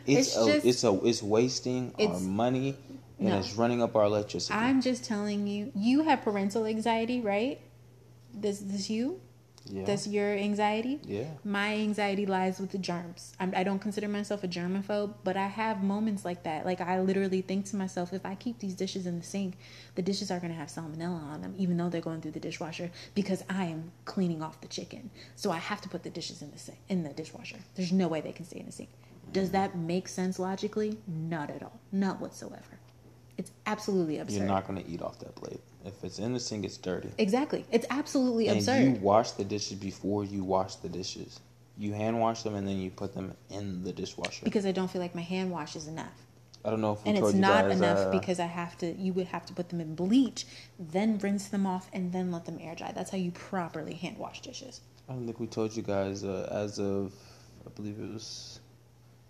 It's 0.07 0.29
It's 0.29 0.37
a, 0.37 0.47
just- 0.55 0.67
it's 0.67 0.85
a 0.85 1.01
it's 1.05 1.23
wasting 1.23 1.95
our 2.01 2.19
money 2.19 2.77
and 3.19 3.29
No. 3.29 3.39
it's 3.39 3.55
running 3.55 3.83
up 3.83 3.95
our 3.95 4.05
electricity. 4.05 4.55
I'm 4.59 4.81
just 4.81 5.05
telling 5.05 5.47
you, 5.47 5.71
you 5.77 6.03
have 6.05 6.23
parental 6.23 6.65
anxiety, 6.65 7.21
right? 7.21 7.61
This 8.35 8.59
this 8.61 8.89
you? 8.89 9.21
Yeah, 9.67 9.85
That's 9.85 10.07
your 10.07 10.31
anxiety? 10.33 11.01
yeah. 11.05 11.25
My 11.45 11.75
anxiety 11.75 12.27
lies 12.27 12.59
with 12.61 12.71
the 12.73 12.79
germs. 12.79 13.35
I'm, 13.39 13.53
I 13.55 13.63
don't 13.63 13.79
consider 13.79 14.09
myself 14.09 14.43
a 14.43 14.49
germaphobe, 14.49 15.15
but 15.23 15.37
I 15.37 15.47
have 15.47 15.83
moments 15.83 16.25
like 16.25 16.43
that. 16.45 16.65
Like 16.65 16.81
I 16.81 17.01
literally 17.01 17.43
think 17.43 17.67
to 17.67 17.77
myself, 17.77 18.13
if 18.13 18.25
I 18.25 18.35
keep 18.35 18.59
these 18.59 18.75
dishes 18.75 19.07
in 19.07 19.19
the 19.19 19.25
sink, 19.25 19.57
the 19.95 20.03
dishes 20.03 20.31
are 20.31 20.41
going 20.41 20.53
to 20.53 20.59
have 20.59 20.69
salmonella 20.69 21.23
on 21.23 21.43
them, 21.43 21.55
even 21.59 21.77
though 21.77 21.89
they're 21.89 22.01
going 22.01 22.21
through 22.21 22.33
the 22.33 22.41
dishwasher, 22.41 22.91
because 23.15 23.45
I 23.51 23.67
am 23.67 23.93
cleaning 24.07 24.43
off 24.43 24.61
the 24.61 24.69
chicken. 24.69 25.11
So 25.37 25.51
I 25.51 25.59
have 25.59 25.81
to 25.83 25.89
put 25.89 26.03
the 26.03 26.11
dishes 26.11 26.43
in 26.43 26.51
the 26.51 26.59
sink, 26.59 26.79
in 26.89 27.03
the 27.03 27.11
dishwasher. 27.11 27.59
There's 27.77 27.93
no 27.93 28.09
way 28.09 28.21
they 28.21 28.33
can 28.33 28.47
stay 28.47 28.61
in 28.61 28.67
the 28.67 28.73
sink. 28.73 28.89
Does 29.33 29.51
that 29.53 29.77
make 29.77 30.09
sense 30.09 30.39
logically? 30.39 30.99
Not 31.07 31.51
at 31.51 31.63
all. 31.63 31.79
Not 31.93 32.21
whatsoever. 32.21 32.79
It's 33.39 33.53
absolutely 33.67 34.19
absurd. 34.19 34.39
You're 34.39 34.47
not 34.47 34.67
gonna 34.67 34.83
eat 34.89 35.01
off 35.01 35.19
that 35.21 35.35
plate. 35.37 35.61
If 35.85 36.05
it's 36.05 36.19
in 36.19 36.35
the 36.35 36.41
sink, 36.41 36.65
it's 36.65 36.77
dirty. 36.77 37.11
exactly. 37.19 37.65
It's 37.71 37.87
absolutely 37.91 38.49
and 38.49 38.59
absurd. 38.59 38.83
you 38.83 38.91
wash 39.01 39.33
the 39.33 39.45
dishes 39.45 39.79
before 39.79 40.25
you 40.25 40.45
wash 40.45 40.77
the 40.77 40.89
dishes. 40.89 41.41
You 41.79 41.95
hand 41.95 42.21
wash 42.21 42.43
them 42.43 42.55
and 42.55 42.69
then 42.69 42.79
you 42.79 42.91
put 42.91 43.15
them 43.15 43.35
in 43.49 43.83
the 43.83 43.93
dishwasher. 43.93 44.45
because 44.45 44.67
I 44.67 44.73
don't 44.73 44.91
feel 44.91 45.01
like 45.01 45.15
my 45.15 45.23
hand 45.23 45.51
wash 45.51 45.77
is 45.77 45.87
enough. 45.87 46.27
I 46.63 46.69
don't 46.69 46.83
know 46.83 46.93
if 46.93 47.05
we 47.05 47.09
and 47.11 47.19
it's 47.19 47.33
you 47.33 47.41
not 47.41 47.69
guys, 47.69 47.79
enough 47.79 47.99
uh, 47.99 48.11
because 48.11 48.39
I 48.39 48.45
have 48.45 48.77
to. 48.79 48.93
You 48.93 49.15
would 49.15 49.29
have 49.29 49.47
to 49.47 49.55
put 49.55 49.71
them 49.71 49.81
in 49.81 49.95
bleach, 49.95 50.45
then 50.79 51.19
rinse 51.19 51.49
them 51.49 51.67
off, 51.67 51.89
and 51.95 52.13
then 52.13 52.31
let 52.31 52.45
them 52.45 52.59
air 52.61 52.75
dry. 52.75 52.93
That's 52.93 53.11
how 53.11 53.17
you 53.17 53.31
properly 53.31 53.95
hand 53.95 54.19
wash 54.19 54.43
dishes. 54.43 54.83
I 55.09 55.15
don't 55.15 55.25
think 55.25 55.41
we 55.41 55.47
told 55.47 55.75
you 55.75 55.83
guys 55.83 56.23
uh, 56.23 56.49
as 56.53 56.79
of 56.79 57.15
I 57.67 57.71
believe 57.71 57.99
it 57.99 58.13
was 58.13 58.61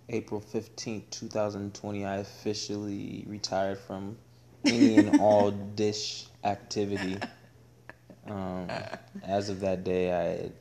April 0.08 0.40
fifteenth, 0.40 1.08
two 1.10 1.28
thousand 1.28 1.72
twenty. 1.72 2.04
I 2.04 2.16
officially 2.16 3.24
retired 3.28 3.78
from 3.78 4.18
any 4.64 4.96
and 4.96 5.20
all 5.20 5.52
dish 5.52 6.26
activity. 6.44 7.18
Um, 8.26 8.68
as 9.24 9.48
of 9.48 9.60
that 9.60 9.84
day, 9.84 10.12
I 10.12 10.42
had 10.42 10.52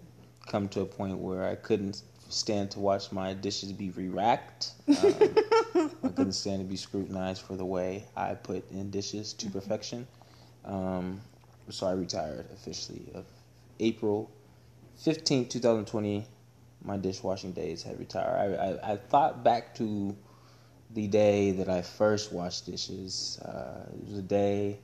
come 0.47 0.67
to 0.69 0.81
a 0.81 0.85
point 0.85 1.17
where 1.17 1.45
I 1.45 1.55
couldn't 1.55 2.03
stand 2.29 2.71
to 2.71 2.79
watch 2.79 3.11
my 3.11 3.33
dishes 3.33 3.71
be 3.71 3.89
re-racked. 3.91 4.71
Um, 4.87 5.13
I 6.03 6.09
couldn't 6.09 6.33
stand 6.33 6.59
to 6.59 6.65
be 6.65 6.75
scrutinized 6.75 7.41
for 7.41 7.55
the 7.55 7.65
way 7.65 8.05
I 8.15 8.33
put 8.35 8.69
in 8.71 8.89
dishes 8.89 9.33
to 9.33 9.49
perfection. 9.49 10.07
Um, 10.65 11.21
so 11.69 11.87
I 11.87 11.93
retired 11.93 12.47
officially 12.51 13.11
of 13.13 13.25
April 13.79 14.29
15, 14.97 15.47
2020, 15.47 16.25
my 16.83 16.97
dishwashing 16.97 17.51
days 17.51 17.83
had 17.83 17.99
retired. 17.99 18.59
I, 18.59 18.89
I, 18.89 18.93
I 18.93 18.95
thought 18.97 19.43
back 19.43 19.75
to 19.75 20.15
the 20.91 21.07
day 21.07 21.51
that 21.51 21.69
I 21.69 21.81
first 21.81 22.33
washed 22.33 22.65
dishes. 22.65 23.39
Uh, 23.39 23.85
it 23.93 24.07
was 24.07 24.17
a 24.17 24.23
day 24.23 24.79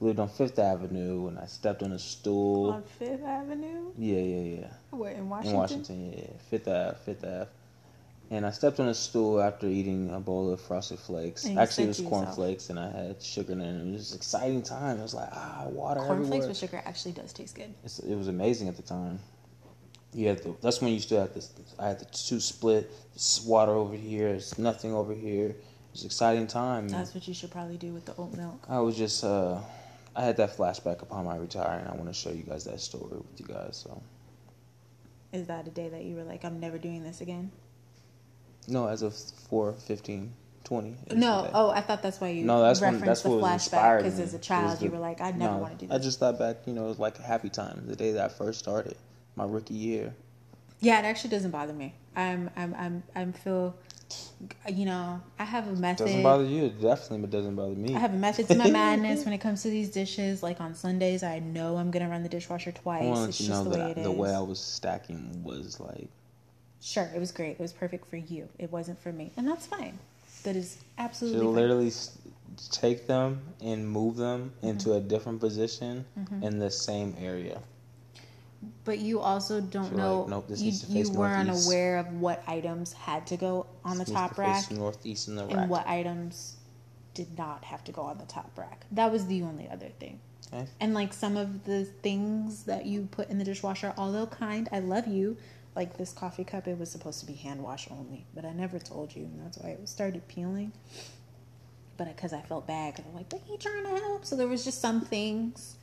lived 0.00 0.18
on 0.20 0.28
Fifth 0.28 0.58
Avenue 0.58 1.28
and 1.28 1.38
I 1.38 1.46
stepped 1.46 1.82
on 1.82 1.92
a 1.92 1.98
stool. 1.98 2.70
On 2.70 2.82
Fifth 2.82 3.24
Avenue, 3.24 3.90
Yeah, 3.96 4.18
yeah, 4.20 4.56
yeah. 4.60 4.66
what 4.90 5.12
in 5.12 5.28
Washington? 5.28 5.54
In 5.54 5.60
Washington, 5.60 6.10
yeah, 6.12 6.18
yeah. 6.20 6.38
Fifth 6.50 6.68
Ave, 6.68 6.96
Fifth 7.04 7.24
Ave. 7.24 7.46
And 8.30 8.44
I 8.44 8.50
stepped 8.50 8.78
on 8.78 8.88
a 8.88 8.94
stool 8.94 9.40
after 9.40 9.66
eating 9.66 10.10
a 10.10 10.20
bowl 10.20 10.52
of 10.52 10.60
frosted 10.60 10.98
flakes. 10.98 11.46
Actually, 11.46 11.84
it 11.84 11.86
was 11.88 11.96
to 11.96 12.02
yourself- 12.02 12.10
cornflakes, 12.10 12.68
and 12.68 12.78
I 12.78 12.90
had 12.90 13.22
sugar 13.22 13.54
in 13.54 13.60
it. 13.62 13.88
It 13.88 13.92
was 13.92 14.12
an 14.12 14.18
exciting 14.18 14.62
time. 14.62 14.98
It 14.98 15.02
was 15.02 15.14
like 15.14 15.30
ah, 15.32 15.64
water 15.68 16.00
Cornflakes 16.00 16.26
everywhere. 16.26 16.48
with 16.48 16.56
sugar 16.58 16.82
actually 16.84 17.12
does 17.12 17.32
taste 17.32 17.54
good. 17.54 17.72
It's, 17.84 18.00
it 18.00 18.14
was 18.14 18.28
amazing 18.28 18.68
at 18.68 18.76
the 18.76 18.82
time. 18.82 19.18
You 20.12 20.28
had 20.28 20.42
the, 20.42 20.54
that's 20.60 20.80
when 20.82 20.92
you 20.92 21.00
still 21.00 21.20
had 21.22 21.34
this. 21.34 21.52
I 21.78 21.88
had 21.88 22.00
the 22.00 22.04
two 22.06 22.38
split. 22.40 22.90
It's 23.14 23.42
water 23.44 23.72
over 23.72 23.94
here. 23.94 24.28
It's 24.28 24.58
nothing 24.58 24.92
over 24.92 25.14
here. 25.14 25.48
It 25.48 25.56
was 25.92 26.02
an 26.02 26.06
exciting 26.06 26.46
time. 26.46 26.88
That's 26.88 27.14
what 27.14 27.26
you 27.28 27.32
should 27.34 27.50
probably 27.50 27.78
do 27.78 27.92
with 27.94 28.04
the 28.04 28.14
oat 28.16 28.34
milk. 28.34 28.66
I 28.68 28.80
was 28.80 28.96
just. 28.96 29.24
Uh, 29.24 29.58
I 30.18 30.22
had 30.22 30.36
that 30.38 30.56
flashback 30.56 31.00
upon 31.00 31.24
my 31.26 31.36
retiring. 31.36 31.86
I 31.86 31.94
want 31.94 32.08
to 32.08 32.12
show 32.12 32.30
you 32.30 32.42
guys 32.42 32.64
that 32.64 32.80
story 32.80 33.04
with 33.18 33.38
you 33.38 33.46
guys. 33.46 33.76
So 33.84 34.02
Is 35.32 35.46
that 35.46 35.68
a 35.68 35.70
day 35.70 35.88
that 35.88 36.02
you 36.02 36.16
were 36.16 36.24
like, 36.24 36.44
I'm 36.44 36.58
never 36.58 36.76
doing 36.76 37.04
this 37.04 37.20
again? 37.20 37.52
no, 38.66 38.86
as 38.88 39.00
of 39.02 39.14
4, 39.48 39.72
15, 39.74 40.30
20. 40.64 40.96
No. 41.14 41.48
Oh, 41.54 41.70
I 41.70 41.80
thought 41.80 42.02
that's 42.02 42.20
why 42.20 42.28
you 42.28 42.44
No, 42.44 42.60
that's 42.60 42.80
when 42.82 42.94
referenced 42.94 43.06
that's 43.06 43.22
the 43.22 43.30
what 43.30 43.44
flashback 43.44 43.98
because 43.98 44.18
as 44.18 44.34
a 44.34 44.38
child 44.38 44.80
the- 44.80 44.86
you 44.86 44.90
were 44.90 44.98
like, 44.98 45.20
I 45.22 45.30
never 45.30 45.54
no, 45.54 45.58
want 45.58 45.78
to 45.78 45.84
do 45.84 45.88
that. 45.88 45.94
I 45.94 45.98
just 45.98 46.18
thought 46.18 46.38
back. 46.38 46.56
You 46.66 46.74
know, 46.74 46.84
it 46.86 46.88
was 46.88 46.98
like 46.98 47.18
a 47.20 47.22
happy 47.22 47.48
time. 47.48 47.84
The 47.86 47.96
day 47.96 48.12
that 48.12 48.24
I 48.24 48.28
first 48.28 48.58
started 48.58 48.96
my 49.36 49.44
rookie 49.44 49.74
year. 49.74 50.14
Yeah, 50.80 50.98
it 50.98 51.04
actually 51.04 51.30
doesn't 51.30 51.52
bother 51.52 51.72
me. 51.72 51.94
I'm 52.16 52.50
I'm 52.56 52.74
I'm 52.74 53.02
I'm 53.14 53.32
feel 53.32 53.74
you 54.68 54.86
know, 54.86 55.20
I 55.38 55.44
have 55.44 55.66
a 55.68 55.72
method. 55.72 56.06
Doesn't 56.06 56.22
bother 56.22 56.44
you, 56.44 56.68
definitely, 56.70 57.18
but 57.18 57.30
doesn't 57.30 57.54
bother 57.56 57.74
me. 57.74 57.94
I 57.94 57.98
have 57.98 58.12
a 58.14 58.16
method 58.16 58.48
to 58.48 58.54
my 58.56 58.70
madness 58.82 59.24
when 59.24 59.34
it 59.34 59.38
comes 59.38 59.62
to 59.62 59.70
these 59.70 59.90
dishes. 59.90 60.42
Like 60.42 60.60
on 60.60 60.74
Sundays, 60.74 61.22
I 61.22 61.38
know 61.40 61.76
I'm 61.76 61.90
gonna 61.90 62.08
run 62.08 62.22
the 62.22 62.28
dishwasher 62.28 62.72
twice. 62.72 63.18
to 63.18 63.28
It's 63.28 63.38
just 63.38 63.50
know 63.50 63.64
the 63.64 63.70
way 63.78 63.82
I- 63.84 63.90
is. 63.92 64.04
the 64.04 64.12
way 64.12 64.34
I 64.34 64.40
was 64.40 64.60
stacking 64.60 65.42
was 65.42 65.78
like 65.80 66.08
Sure, 66.80 67.10
it 67.14 67.18
was 67.18 67.32
great. 67.32 67.52
It 67.52 67.60
was 67.60 67.72
perfect 67.72 68.06
for 68.06 68.16
you. 68.16 68.48
It 68.58 68.70
wasn't 68.70 69.00
for 69.00 69.10
me, 69.12 69.32
and 69.36 69.46
that's 69.48 69.66
fine. 69.66 69.98
That 70.44 70.54
is 70.54 70.76
to 70.76 70.80
absolutely 70.98 71.40
fine. 71.40 71.54
literally 71.54 71.92
take 72.70 73.06
them 73.06 73.42
and 73.60 73.88
move 73.88 74.16
them 74.16 74.52
Mm-hmm. 74.58 74.68
into 74.68 74.94
a 74.94 75.00
different 75.00 75.40
position 75.40 76.04
in 76.42 76.58
the 76.58 76.70
same 76.70 77.14
area. 77.20 77.60
But 78.84 78.98
you 78.98 79.20
also 79.20 79.60
don't 79.60 79.90
So, 79.90 79.96
know. 79.96 80.20
like, 80.22 80.28
nope, 80.30 80.48
this 80.48 80.60
you 80.62 80.72
you 81.04 81.10
weren't 81.12 81.46
northeast. 81.46 81.66
aware 81.68 81.98
of 81.98 82.12
what 82.20 82.42
items 82.48 82.92
had 82.92 83.26
to 83.28 83.36
go 83.36 83.66
on 83.84 83.92
the 83.98 84.04
Needs 84.04 84.12
top 84.12 84.34
to 84.34 84.40
rack 84.40 84.70
northeast 84.72 85.28
in 85.28 85.36
the 85.36 85.44
rack. 85.46 85.54
and 85.56 85.70
what 85.70 85.86
items 85.86 86.56
did 87.14 87.36
not 87.38 87.64
have 87.64 87.84
to 87.84 87.92
go 87.92 88.02
on 88.02 88.18
the 88.18 88.24
top 88.26 88.50
rack. 88.56 88.84
That 88.92 89.12
was 89.12 89.26
the 89.26 89.42
only 89.42 89.68
other 89.68 89.88
thing. 90.00 90.18
Okay. 90.52 90.66
And 90.80 90.92
like 90.94 91.12
some 91.12 91.36
of 91.36 91.64
the 91.66 91.84
things 91.84 92.64
that 92.64 92.86
you 92.86 93.06
put 93.10 93.28
in 93.30 93.38
the 93.38 93.44
dishwasher, 93.44 93.92
although 93.96 94.26
kind, 94.26 94.68
I 94.72 94.80
love 94.80 95.06
you. 95.06 95.36
Like 95.76 95.96
this 95.96 96.12
coffee 96.12 96.42
cup, 96.44 96.66
it 96.66 96.76
was 96.78 96.90
supposed 96.90 97.20
to 97.20 97.26
be 97.26 97.34
hand 97.34 97.62
wash 97.62 97.88
only, 97.90 98.26
but 98.34 98.44
I 98.44 98.52
never 98.52 98.80
told 98.80 99.14
you, 99.14 99.24
and 99.24 99.44
that's 99.44 99.58
why 99.58 99.68
it 99.70 99.88
started 99.88 100.26
peeling. 100.26 100.72
But 101.96 102.08
uh, 102.08 102.10
because 102.16 102.32
I 102.32 102.40
felt 102.40 102.66
bad, 102.66 102.94
because 102.94 103.08
I'm 103.08 103.14
like, 103.16 103.28
but 103.28 103.40
he 103.46 103.56
trying 103.58 103.84
to 103.84 103.90
help. 103.90 104.24
So 104.24 104.34
there 104.34 104.48
was 104.48 104.64
just 104.64 104.80
some 104.80 105.00
things 105.02 105.76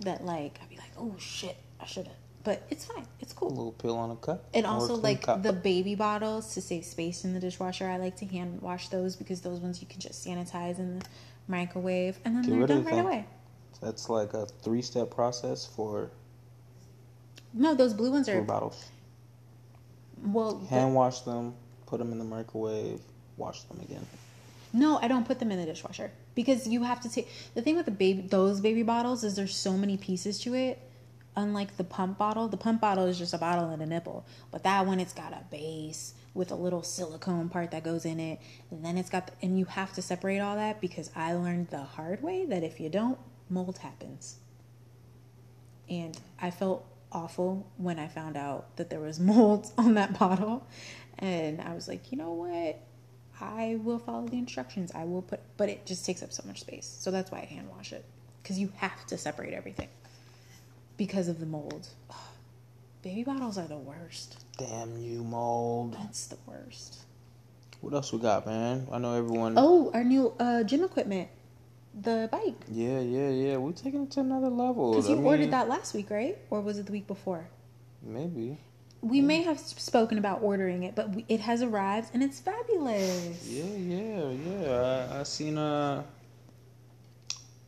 that 0.00 0.24
like 0.24 0.58
I'd 0.62 0.70
be 0.70 0.76
like, 0.76 0.92
oh 0.98 1.14
shit, 1.18 1.56
I 1.80 1.84
should 1.86 2.06
have. 2.06 2.16
But 2.44 2.62
it's 2.70 2.84
fine, 2.84 3.06
it's 3.20 3.32
cool. 3.32 3.48
A 3.48 3.54
little 3.54 3.72
pill 3.72 3.96
on 3.96 4.10
a 4.10 4.16
cup. 4.16 4.44
And 4.52 4.66
also 4.66 4.94
like 4.94 5.22
cup. 5.22 5.42
the 5.42 5.52
baby 5.52 5.94
bottles 5.94 6.54
to 6.54 6.60
save 6.60 6.84
space 6.84 7.24
in 7.24 7.34
the 7.34 7.40
dishwasher. 7.40 7.88
I 7.88 7.98
like 7.98 8.16
to 8.16 8.26
hand 8.26 8.60
wash 8.60 8.88
those 8.88 9.14
because 9.14 9.42
those 9.42 9.60
ones 9.60 9.80
you 9.80 9.86
can 9.86 10.00
just 10.00 10.26
sanitize 10.26 10.78
in 10.78 10.98
the 10.98 11.04
microwave, 11.48 12.18
and 12.24 12.36
then 12.36 12.42
Get 12.42 12.50
they're 12.58 12.66
done 12.66 12.84
right 12.84 12.98
away. 12.98 13.26
That's 13.80 14.08
like 14.08 14.34
a 14.34 14.46
three 14.46 14.82
step 14.82 15.10
process 15.10 15.66
for 15.66 16.10
No, 17.52 17.74
those 17.74 17.94
blue 17.94 18.10
ones 18.10 18.28
blue 18.28 18.38
are 18.38 18.42
bottles. 18.42 18.84
well. 20.24 20.60
Hand 20.70 20.94
wash 20.94 21.20
them, 21.20 21.54
put 21.86 21.98
them 21.98 22.12
in 22.12 22.18
the 22.18 22.24
microwave, 22.24 23.00
wash 23.36 23.62
them 23.62 23.80
again. 23.80 24.06
No, 24.72 24.98
I 25.02 25.08
don't 25.08 25.26
put 25.26 25.38
them 25.38 25.52
in 25.52 25.58
the 25.58 25.66
dishwasher 25.66 26.10
because 26.34 26.66
you 26.66 26.82
have 26.84 27.00
to 27.02 27.08
take 27.10 27.28
the 27.54 27.62
thing 27.62 27.76
with 27.76 27.84
the 27.84 27.92
baby 27.92 28.22
those 28.22 28.60
baby 28.60 28.82
bottles 28.82 29.22
is 29.22 29.36
there's 29.36 29.54
so 29.54 29.72
many 29.72 29.96
pieces 29.96 30.38
to 30.40 30.54
it. 30.54 30.78
Unlike 31.34 31.78
the 31.78 31.84
pump 31.84 32.18
bottle, 32.18 32.48
the 32.48 32.58
pump 32.58 32.82
bottle 32.82 33.06
is 33.06 33.18
just 33.18 33.32
a 33.32 33.38
bottle 33.38 33.70
and 33.70 33.80
a 33.80 33.86
nipple, 33.86 34.26
but 34.50 34.64
that 34.64 34.86
one 34.86 35.00
it's 35.00 35.14
got 35.14 35.32
a 35.32 35.42
base 35.50 36.12
with 36.34 36.50
a 36.50 36.54
little 36.54 36.82
silicone 36.82 37.48
part 37.48 37.70
that 37.70 37.82
goes 37.82 38.04
in 38.04 38.20
it, 38.20 38.38
and 38.70 38.84
then 38.84 38.98
it's 38.98 39.08
got 39.08 39.28
the, 39.28 39.32
and 39.40 39.58
you 39.58 39.64
have 39.64 39.94
to 39.94 40.02
separate 40.02 40.40
all 40.40 40.56
that 40.56 40.80
because 40.80 41.10
I 41.16 41.32
learned 41.32 41.68
the 41.68 41.78
hard 41.82 42.22
way 42.22 42.44
that 42.46 42.62
if 42.62 42.80
you 42.80 42.90
don't, 42.90 43.18
mold 43.48 43.78
happens. 43.78 44.36
And 45.88 46.18
I 46.40 46.50
felt 46.50 46.86
awful 47.10 47.66
when 47.78 47.98
I 47.98 48.08
found 48.08 48.36
out 48.36 48.76
that 48.76 48.90
there 48.90 49.00
was 49.00 49.18
mold 49.32 49.72
on 49.78 49.94
that 49.94 50.18
bottle, 50.18 50.66
and 51.18 51.62
I 51.62 51.74
was 51.74 51.88
like, 51.88 52.12
you 52.12 52.18
know 52.18 52.32
what? 52.32 52.78
I 53.40 53.78
will 53.82 53.98
follow 53.98 54.28
the 54.28 54.36
instructions. 54.38 54.92
I 54.94 55.04
will 55.04 55.22
put, 55.22 55.40
but 55.56 55.70
it 55.70 55.86
just 55.86 56.04
takes 56.04 56.22
up 56.22 56.30
so 56.30 56.42
much 56.46 56.60
space. 56.60 56.94
So 57.00 57.10
that's 57.10 57.30
why 57.30 57.38
I 57.38 57.44
hand 57.46 57.70
wash 57.70 57.92
it 57.94 58.04
because 58.42 58.58
you 58.58 58.70
have 58.76 59.06
to 59.06 59.16
separate 59.16 59.54
everything 59.54 59.88
because 61.06 61.26
of 61.26 61.40
the 61.40 61.46
mold. 61.46 61.88
Ugh. 62.10 62.16
Baby 63.02 63.24
bottles 63.24 63.58
are 63.58 63.66
the 63.66 63.76
worst. 63.76 64.44
Damn 64.56 64.96
you, 64.96 65.24
mold. 65.24 65.96
That's 65.98 66.28
the 66.28 66.36
worst. 66.46 67.00
What 67.80 67.92
else 67.92 68.12
we 68.12 68.20
got, 68.20 68.46
man? 68.46 68.86
I 68.92 68.98
know 68.98 69.14
everyone. 69.14 69.54
Oh, 69.56 69.90
our 69.94 70.04
new 70.04 70.32
uh, 70.38 70.62
gym 70.62 70.84
equipment, 70.84 71.28
the 72.00 72.28
bike. 72.30 72.54
Yeah, 72.70 73.00
yeah, 73.00 73.30
yeah. 73.30 73.56
We're 73.56 73.72
taking 73.72 74.04
it 74.04 74.12
to 74.12 74.20
another 74.20 74.48
level. 74.48 74.92
Because 74.92 75.08
you 75.08 75.16
mean, 75.16 75.24
ordered 75.24 75.50
that 75.50 75.68
last 75.68 75.92
week, 75.92 76.08
right? 76.08 76.38
Or 76.50 76.60
was 76.60 76.78
it 76.78 76.86
the 76.86 76.92
week 76.92 77.08
before? 77.08 77.48
Maybe. 78.00 78.58
We 79.00 79.20
may 79.20 79.42
have 79.42 79.58
spoken 79.58 80.18
about 80.18 80.44
ordering 80.44 80.84
it, 80.84 80.94
but 80.94 81.10
we, 81.10 81.24
it 81.28 81.40
has 81.40 81.62
arrived 81.62 82.10
and 82.14 82.22
it's 82.22 82.38
fabulous. 82.38 83.48
Yeah, 83.48 83.64
yeah, 83.64 84.30
yeah. 84.30 85.08
I, 85.10 85.18
I 85.18 85.22
seen 85.24 85.58
uh 85.58 86.04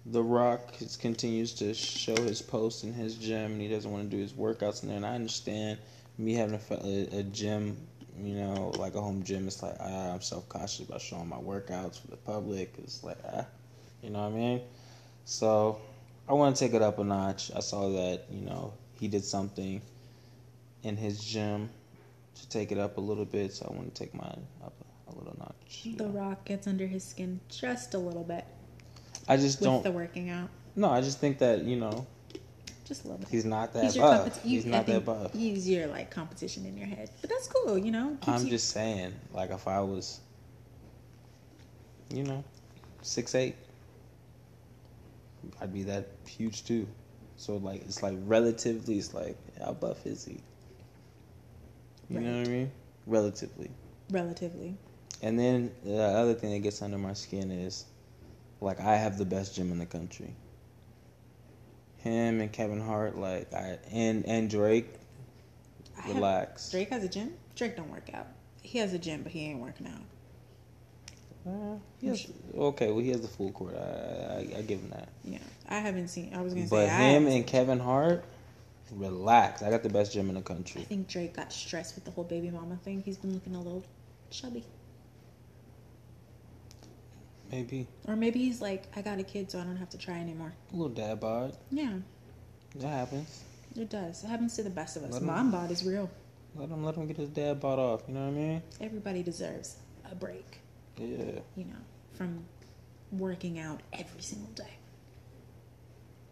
The 0.06 0.22
Rock 0.22 0.74
continues 1.00 1.54
to 1.54 1.72
show 1.72 2.14
his 2.16 2.42
posts 2.42 2.84
in 2.84 2.92
his 2.92 3.14
gym, 3.14 3.52
and 3.52 3.60
he 3.62 3.68
doesn't 3.68 3.90
want 3.90 4.10
to 4.10 4.14
do 4.14 4.20
his 4.20 4.34
workouts 4.34 4.82
in 4.82 4.90
there. 4.90 4.98
And 4.98 5.06
I 5.06 5.14
understand 5.14 5.78
me 6.18 6.34
having 6.34 6.60
a, 6.70 7.18
a, 7.20 7.22
gym, 7.22 7.78
you 8.20 8.34
know, 8.34 8.70
like 8.76 8.96
a 8.96 9.00
home 9.00 9.22
gym. 9.22 9.46
It's 9.46 9.62
like 9.62 9.76
ah, 9.80 10.12
I'm 10.12 10.20
self 10.20 10.46
conscious 10.50 10.86
about 10.86 11.00
showing 11.00 11.28
my 11.28 11.38
workouts 11.38 12.02
for 12.02 12.08
the 12.08 12.18
public. 12.18 12.74
It's 12.76 13.02
like 13.02 13.16
ah, 13.32 13.46
you 14.02 14.10
know 14.10 14.28
what 14.28 14.34
I 14.34 14.36
mean. 14.36 14.60
So 15.24 15.80
I 16.28 16.34
want 16.34 16.54
to 16.54 16.64
take 16.66 16.74
it 16.74 16.82
up 16.82 16.98
a 16.98 17.04
notch. 17.04 17.50
I 17.56 17.60
saw 17.60 17.88
that 17.88 18.26
you 18.30 18.42
know 18.42 18.74
he 19.00 19.08
did 19.08 19.24
something 19.24 19.80
in 20.82 20.98
his 20.98 21.24
gym 21.24 21.70
to 22.34 22.48
take 22.50 22.72
it 22.72 22.78
up 22.78 22.98
a 22.98 23.00
little 23.00 23.24
bit. 23.24 23.54
So 23.54 23.70
I 23.70 23.74
want 23.74 23.94
to 23.94 24.04
take 24.04 24.14
mine 24.14 24.46
up 24.62 24.74
a, 25.08 25.12
a 25.12 25.16
little 25.16 25.34
notch. 25.38 25.96
The 25.96 26.08
Rock 26.08 26.44
gets 26.44 26.66
under 26.66 26.86
his 26.86 27.04
skin 27.04 27.40
just 27.48 27.94
a 27.94 27.98
little 27.98 28.24
bit 28.24 28.44
I 29.28 29.36
just 29.36 29.60
don't. 29.60 29.82
the 29.82 29.90
working 29.92 30.30
out. 30.30 30.48
No, 30.76 30.90
I 30.90 31.00
just 31.00 31.18
think 31.20 31.38
that 31.38 31.62
you 31.64 31.76
know 31.76 32.06
Just 32.84 33.04
a 33.04 33.08
little 33.08 33.18
bit. 33.20 33.28
he's 33.30 33.44
not 33.44 33.72
that 33.74 33.84
He's 33.84 33.96
buff. 33.96 34.26
competi- 34.28 34.42
he's 34.42 34.66
not 34.66 34.86
that 34.86 35.04
buff. 35.04 35.32
He's 35.32 35.68
your 35.68 35.86
like 35.86 36.10
competition 36.10 36.66
in 36.66 36.76
your 36.76 36.86
head, 36.86 37.10
but 37.20 37.30
that's 37.30 37.48
cool. 37.48 37.78
You 37.78 37.90
know. 37.92 38.18
I'm 38.26 38.44
you- 38.44 38.50
just 38.50 38.70
saying, 38.70 39.14
like 39.32 39.50
if 39.50 39.66
I 39.68 39.80
was, 39.80 40.20
you 42.10 42.24
know, 42.24 42.44
six 43.02 43.34
eight, 43.34 43.56
I'd 45.60 45.72
be 45.72 45.82
that 45.84 46.08
huge 46.26 46.64
too. 46.64 46.86
So 47.36 47.56
like 47.56 47.82
it's 47.82 48.02
like 48.02 48.16
relatively, 48.26 48.98
it's 48.98 49.14
like 49.14 49.36
how 49.58 49.72
buff 49.72 50.06
is 50.06 50.24
he? 50.24 50.40
You 52.10 52.20
know 52.20 52.38
what 52.38 52.48
I 52.48 52.50
mean? 52.50 52.70
Relatively. 53.06 53.70
relatively. 54.10 54.76
And 55.22 55.38
then 55.38 55.72
the 55.84 56.02
other 56.02 56.34
thing 56.34 56.52
that 56.52 56.58
gets 56.58 56.82
under 56.82 56.98
my 56.98 57.14
skin 57.14 57.50
is, 57.50 57.86
like, 58.64 58.80
I 58.80 58.96
have 58.96 59.18
the 59.18 59.24
best 59.24 59.54
gym 59.54 59.70
in 59.70 59.78
the 59.78 59.86
country. 59.86 60.34
Him 61.98 62.40
and 62.40 62.52
Kevin 62.52 62.80
Hart, 62.80 63.16
like, 63.16 63.52
I 63.54 63.78
and 63.90 64.26
and 64.26 64.50
Drake, 64.50 64.88
I 65.96 66.02
have- 66.02 66.16
relax. 66.16 66.70
Drake 66.70 66.90
has 66.90 67.04
a 67.04 67.08
gym. 67.08 67.34
Drake 67.54 67.76
don't 67.76 67.90
work 67.90 68.10
out. 68.12 68.26
He 68.62 68.78
has 68.78 68.92
a 68.92 68.98
gym, 68.98 69.22
but 69.22 69.32
he 69.32 69.44
ain't 69.46 69.60
working 69.60 69.86
out. 69.86 70.00
Uh, 71.46 71.76
okay, 72.56 72.90
well, 72.90 73.00
he 73.00 73.10
has 73.10 73.20
the 73.20 73.28
full 73.28 73.52
court. 73.52 73.74
I, 73.76 73.80
I 74.54 74.58
I 74.58 74.62
give 74.62 74.80
him 74.80 74.88
that. 74.90 75.10
Yeah, 75.24 75.38
I 75.68 75.78
haven't 75.78 76.08
seen. 76.08 76.34
I 76.34 76.40
was 76.40 76.54
gonna 76.54 76.66
But 76.66 76.86
say 76.86 76.88
but 76.88 76.98
him 76.98 77.26
and 77.26 77.46
Kevin 77.46 77.78
Hart, 77.78 78.24
relax. 78.90 79.62
I 79.62 79.68
got 79.68 79.82
the 79.82 79.90
best 79.90 80.12
gym 80.14 80.30
in 80.30 80.36
the 80.36 80.40
country. 80.42 80.80
I 80.80 80.84
think 80.84 81.06
Drake 81.06 81.34
got 81.34 81.52
stressed 81.52 81.96
with 81.96 82.04
the 82.04 82.10
whole 82.12 82.24
baby 82.24 82.50
mama 82.50 82.76
thing. 82.82 83.02
He's 83.04 83.18
been 83.18 83.34
looking 83.34 83.54
a 83.54 83.60
little 83.60 83.84
chubby. 84.30 84.64
Maybe 87.54 87.86
Or 88.08 88.16
maybe 88.16 88.40
he's 88.40 88.60
like, 88.60 88.84
I 88.96 89.00
got 89.02 89.20
a 89.20 89.22
kid, 89.22 89.48
so 89.48 89.60
I 89.60 89.62
don't 89.62 89.76
have 89.76 89.90
to 89.90 89.98
try 89.98 90.14
anymore. 90.18 90.52
a 90.72 90.76
little 90.76 90.92
dad 90.92 91.20
bod. 91.20 91.56
Yeah, 91.70 91.98
That 92.76 92.88
happens. 92.88 93.44
it 93.76 93.88
does. 93.88 94.24
It 94.24 94.26
happens 94.26 94.56
to 94.56 94.64
the 94.64 94.70
best 94.70 94.96
of 94.96 95.04
us. 95.04 95.12
Let 95.12 95.22
him- 95.22 95.26
Mom 95.28 95.50
bod 95.52 95.70
is 95.70 95.84
real. 95.84 96.10
Let 96.56 96.68
him 96.68 96.84
let 96.84 96.96
him 96.96 97.06
get 97.06 97.16
his 97.16 97.28
dad 97.28 97.60
bod 97.60 97.78
off. 97.78 98.02
You 98.08 98.14
know 98.14 98.22
what 98.22 98.32
I 98.32 98.32
mean? 98.32 98.62
Everybody 98.80 99.22
deserves 99.22 99.76
a 100.10 100.16
break, 100.16 100.58
Yeah. 100.98 101.40
you 101.56 101.64
know, 101.66 101.78
from 102.14 102.44
working 103.12 103.60
out 103.60 103.82
every 103.92 104.20
single 104.22 104.50
day. 104.54 104.74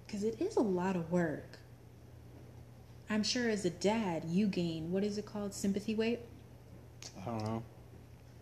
Because 0.05 0.25
it 0.25 0.41
is 0.41 0.57
a 0.57 0.61
lot 0.61 0.97
of 0.97 1.13
work. 1.13 1.61
I'm 3.09 3.23
sure 3.23 3.49
as 3.49 3.65
a 3.65 3.71
dad, 3.71 4.25
you 4.25 4.49
gain, 4.49 4.91
what 4.91 5.05
is 5.05 5.19
it 5.19 5.27
called? 5.27 5.55
Sympathy 5.55 5.95
weight? 5.95 6.21
I 7.21 7.25
don't 7.27 7.45
know. 7.45 7.63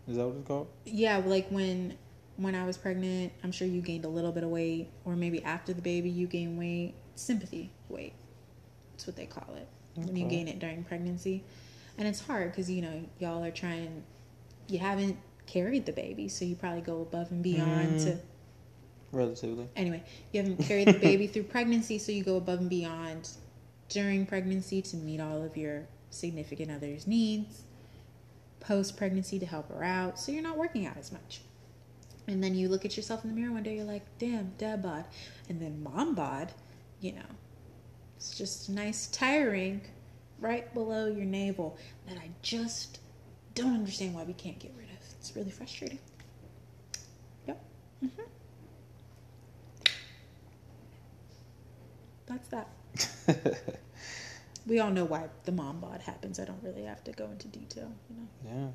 Is 0.08 0.16
that 0.16 0.26
what 0.26 0.36
it's 0.36 0.46
called? 0.48 0.68
Yeah, 0.86 1.18
like 1.18 1.48
when 1.50 1.96
when 2.40 2.54
I 2.54 2.64
was 2.64 2.78
pregnant, 2.78 3.32
I'm 3.44 3.52
sure 3.52 3.68
you 3.68 3.82
gained 3.82 4.06
a 4.06 4.08
little 4.08 4.32
bit 4.32 4.42
of 4.42 4.50
weight, 4.50 4.88
or 5.04 5.14
maybe 5.14 5.44
after 5.44 5.74
the 5.74 5.82
baby 5.82 6.08
you 6.08 6.26
gain 6.26 6.56
weight. 6.56 6.94
Sympathy 7.14 7.70
weight. 7.90 8.14
That's 8.92 9.06
what 9.06 9.16
they 9.16 9.26
call 9.26 9.54
it 9.56 9.68
when 9.94 10.16
you 10.16 10.26
gain 10.26 10.48
it 10.48 10.58
during 10.58 10.84
pregnancy, 10.84 11.44
and 11.98 12.08
it's 12.08 12.24
hard 12.24 12.50
because 12.50 12.70
you 12.70 12.80
know 12.80 13.04
y'all 13.18 13.44
are 13.44 13.50
trying. 13.50 14.02
You 14.68 14.78
haven't 14.78 15.18
carried 15.46 15.84
the 15.84 15.92
baby, 15.92 16.28
so 16.28 16.44
you 16.44 16.56
probably 16.56 16.80
go 16.80 17.02
above 17.02 17.30
and 17.30 17.42
beyond 17.42 18.00
to. 18.00 18.06
Mm-hmm. 18.06 19.16
Relatively. 19.16 19.68
Anyway, 19.76 20.02
you 20.32 20.40
haven't 20.40 20.64
carried 20.64 20.88
the 20.88 20.98
baby 20.98 21.26
through 21.26 21.42
pregnancy, 21.42 21.98
so 21.98 22.12
you 22.12 22.22
go 22.22 22.36
above 22.36 22.60
and 22.60 22.70
beyond 22.70 23.28
during 23.88 24.24
pregnancy 24.24 24.80
to 24.80 24.96
meet 24.96 25.20
all 25.20 25.42
of 25.42 25.56
your 25.56 25.86
significant 26.10 26.70
other's 26.70 27.06
needs. 27.06 27.64
Post 28.60 28.96
pregnancy 28.96 29.38
to 29.40 29.46
help 29.46 29.68
her 29.68 29.82
out, 29.82 30.18
so 30.18 30.32
you're 30.32 30.42
not 30.42 30.56
working 30.56 30.86
out 30.86 30.96
as 30.96 31.10
much. 31.10 31.40
And 32.30 32.42
then 32.42 32.54
you 32.54 32.68
look 32.68 32.84
at 32.84 32.96
yourself 32.96 33.24
in 33.24 33.30
the 33.30 33.36
mirror 33.36 33.52
one 33.52 33.62
day, 33.62 33.76
you're 33.76 33.84
like, 33.84 34.06
damn, 34.18 34.52
dad 34.56 34.82
bod. 34.82 35.04
And 35.48 35.60
then 35.60 35.82
mom 35.82 36.14
bod, 36.14 36.52
you 37.00 37.12
know, 37.12 37.26
it's 38.16 38.36
just 38.36 38.68
a 38.68 38.72
nice 38.72 39.08
tiring 39.08 39.80
right 40.38 40.72
below 40.72 41.06
your 41.06 41.24
navel 41.24 41.76
that 42.08 42.16
I 42.16 42.30
just 42.42 43.00
don't 43.54 43.74
understand 43.74 44.14
why 44.14 44.22
we 44.22 44.32
can't 44.32 44.58
get 44.58 44.72
rid 44.78 44.88
of. 44.90 44.96
It's 45.18 45.34
really 45.34 45.50
frustrating. 45.50 45.98
Yep. 47.48 47.64
Mm-hmm. 48.04 48.22
That's 52.26 52.48
that. 52.48 52.68
We 54.66 54.78
all 54.78 54.90
know 54.90 55.04
why 55.04 55.28
the 55.44 55.52
mom 55.52 55.80
bod 55.80 56.00
happens. 56.02 56.38
I 56.38 56.44
don't 56.44 56.62
really 56.62 56.84
have 56.84 57.02
to 57.04 57.12
go 57.12 57.24
into 57.26 57.48
detail, 57.48 57.90
you 58.08 58.16
know. 58.16 58.28
Yeah, 58.44 58.68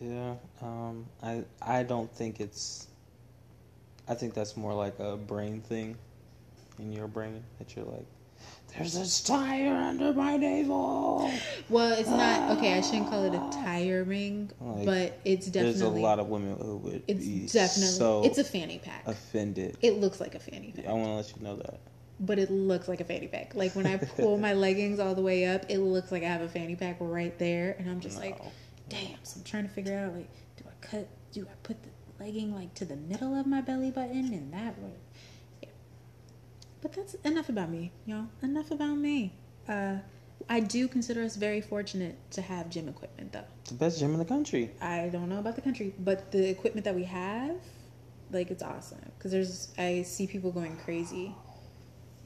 yeah. 0.00 0.34
Um, 0.62 1.06
I 1.22 1.44
I 1.62 1.82
don't 1.82 2.12
think 2.14 2.40
it's. 2.40 2.88
I 4.08 4.14
think 4.14 4.34
that's 4.34 4.56
more 4.56 4.72
like 4.72 4.98
a 5.00 5.16
brain 5.16 5.60
thing, 5.60 5.96
in 6.78 6.92
your 6.92 7.08
brain 7.08 7.42
that 7.58 7.74
you're 7.74 7.84
like, 7.86 8.06
there's 8.76 8.94
this 8.94 9.20
tire 9.20 9.74
under 9.74 10.12
my 10.12 10.36
navel. 10.36 11.28
Well, 11.68 11.92
it's 11.98 12.08
not 12.08 12.56
okay. 12.56 12.74
I 12.74 12.82
shouldn't 12.82 13.08
call 13.10 13.24
it 13.24 13.34
a 13.34 13.50
tiring, 13.64 14.50
Like, 14.60 14.86
but 14.86 15.18
it's 15.24 15.46
definitely. 15.46 15.80
There's 15.80 15.80
a 15.80 15.88
lot 15.88 16.20
of 16.20 16.28
women 16.28 16.56
who 16.60 16.76
would 16.76 17.02
It's 17.08 17.52
definitely. 17.52 17.94
so 17.94 18.22
it's 18.24 18.38
a 18.38 18.44
fanny 18.44 18.78
pack. 18.78 19.02
offended. 19.08 19.76
It 19.82 19.94
looks 19.94 20.20
like 20.20 20.36
a 20.36 20.40
fanny 20.40 20.72
pack, 20.76 20.86
I 20.86 20.92
want 20.92 21.06
to 21.06 21.14
let 21.14 21.36
you 21.36 21.42
know 21.42 21.56
that. 21.56 21.80
but 22.20 22.38
it 22.38 22.50
looks 22.52 22.86
like 22.86 23.00
a 23.00 23.04
fanny 23.04 23.26
pack. 23.26 23.56
Like 23.56 23.74
when 23.74 23.86
I 23.88 23.96
pull 23.96 24.38
my 24.48 24.52
leggings 24.52 25.00
all 25.00 25.16
the 25.16 25.22
way 25.22 25.46
up, 25.46 25.64
it 25.68 25.78
looks 25.78 26.12
like 26.12 26.22
I 26.22 26.28
have 26.28 26.42
a 26.42 26.48
fanny 26.48 26.76
pack 26.76 26.98
right 27.00 27.36
there, 27.40 27.74
and 27.80 27.90
I'm 27.90 27.98
just 27.98 28.18
like, 28.18 28.38
No. 28.38 28.52
Damn. 28.88 29.18
So 29.22 29.38
I'm 29.38 29.44
trying 29.44 29.64
to 29.64 29.70
figure 29.70 29.98
out 29.98 30.14
like, 30.14 30.30
do 30.56 30.64
I 30.68 30.86
cut? 30.86 31.08
Do 31.32 31.46
I 31.50 31.54
put 31.62 31.82
the 31.82 31.88
legging 32.18 32.54
like 32.54 32.74
to 32.74 32.84
the 32.84 32.96
middle 32.96 33.38
of 33.38 33.46
my 33.46 33.60
belly 33.60 33.90
button 33.90 34.32
and 34.32 34.52
that? 34.52 34.74
Yeah. 35.62 35.68
But 36.82 36.92
that's 36.92 37.14
enough 37.14 37.48
about 37.48 37.70
me, 37.70 37.92
y'all. 38.06 38.26
Enough 38.42 38.70
about 38.70 38.96
me. 38.96 39.32
Uh, 39.68 39.96
I 40.48 40.60
do 40.60 40.86
consider 40.86 41.22
us 41.22 41.36
very 41.36 41.60
fortunate 41.60 42.16
to 42.32 42.42
have 42.42 42.70
gym 42.70 42.88
equipment, 42.88 43.32
though. 43.32 43.44
It's 43.62 43.70
the 43.70 43.76
best 43.76 43.98
gym 43.98 44.12
in 44.12 44.18
the 44.18 44.24
country. 44.24 44.70
I 44.80 45.08
don't 45.08 45.28
know 45.28 45.38
about 45.38 45.56
the 45.56 45.62
country, 45.62 45.92
but 45.98 46.30
the 46.30 46.48
equipment 46.48 46.84
that 46.84 46.94
we 46.94 47.04
have, 47.04 47.56
like 48.30 48.50
it's 48.50 48.62
awesome. 48.62 49.00
Because 49.18 49.32
there's, 49.32 49.72
I 49.78 50.02
see 50.02 50.26
people 50.26 50.52
going 50.52 50.76
crazy, 50.76 51.34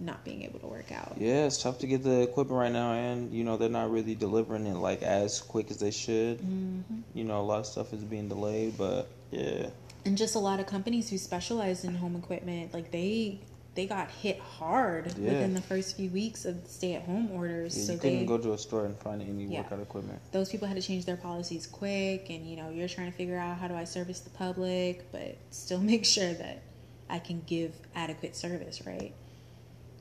not 0.01 0.25
being 0.25 0.43
able 0.43 0.59
to 0.61 0.67
work 0.67 0.91
out. 0.93 1.15
Yeah, 1.19 1.45
it's 1.47 1.63
tough 1.63 1.79
to 1.81 1.87
get 1.87 2.03
the 2.03 2.23
equipment 2.23 2.59
right 2.59 2.73
now, 2.73 2.93
and 2.95 3.33
you 3.33 3.45
know 3.45 3.57
they're 3.57 3.69
not 3.69 3.91
really 3.91 4.15
delivering 4.15 4.67
it 4.67 4.77
like 4.77 5.03
as 5.03 5.41
quick 5.41 5.71
as 5.71 5.79
they 5.79 5.91
should. 5.91 6.39
Mm-hmm. 6.39 7.01
You 7.15 7.25
know, 7.25 7.41
a 7.41 7.43
lot 7.43 7.59
of 7.61 7.67
stuff 7.67 7.93
is 7.93 8.03
being 8.03 8.29
delayed, 8.29 8.77
but 8.79 9.09
Yeah. 9.31 9.69
And 10.07 10.17
just 10.17 10.35
a 10.35 10.39
lot 10.39 10.61
of 10.61 10.67
companies 10.67 11.11
who 11.11 11.19
specialize 11.19 11.85
in 11.85 11.95
home 11.95 12.17
equipment, 12.17 12.73
like 12.73 12.91
they 12.91 13.39
they 13.77 13.87
got 13.87 14.11
hit 14.11 14.39
hard 14.41 15.13
Yeah. 15.19 15.33
within 15.33 15.55
the 15.55 15.61
first 15.61 15.97
few 15.97 16.11
weeks 16.11 16.45
of 16.45 16.57
stay 16.67 16.95
at 16.95 17.03
home 17.03 17.31
orders. 17.33 17.77
Yeah, 17.79 17.85
so 17.85 17.93
you 17.93 17.99
couldn't 17.99 18.19
they 18.21 18.25
go 18.27 18.39
to 18.39 18.53
a 18.55 18.59
store 18.59 18.87
and 18.87 18.97
find 18.99 19.23
any 19.23 19.45
Yeah. 19.45 19.61
workout 19.63 19.81
equipment. 19.81 20.19
those 20.33 20.49
people 20.49 20.67
had 20.67 20.77
to 20.77 20.83
change 20.83 21.05
their 21.05 21.17
policies 21.17 21.67
quick 21.69 22.31
and 22.31 22.47
you 22.51 22.57
know 22.57 22.71
you're 22.71 22.89
trying 22.89 23.11
to 23.13 23.17
figure 23.17 23.39
out 23.39 23.59
how 23.59 23.69
do 23.69 23.75
i 23.75 23.85
service 23.85 24.21
the 24.21 24.31
public 24.31 25.11
but 25.13 25.37
still 25.51 25.79
make 25.93 26.05
sure 26.05 26.33
that 26.35 26.63
i 27.09 27.19
can 27.21 27.43
give 27.47 27.73
adequate 27.95 28.35
service 28.35 28.85
right 28.87 29.13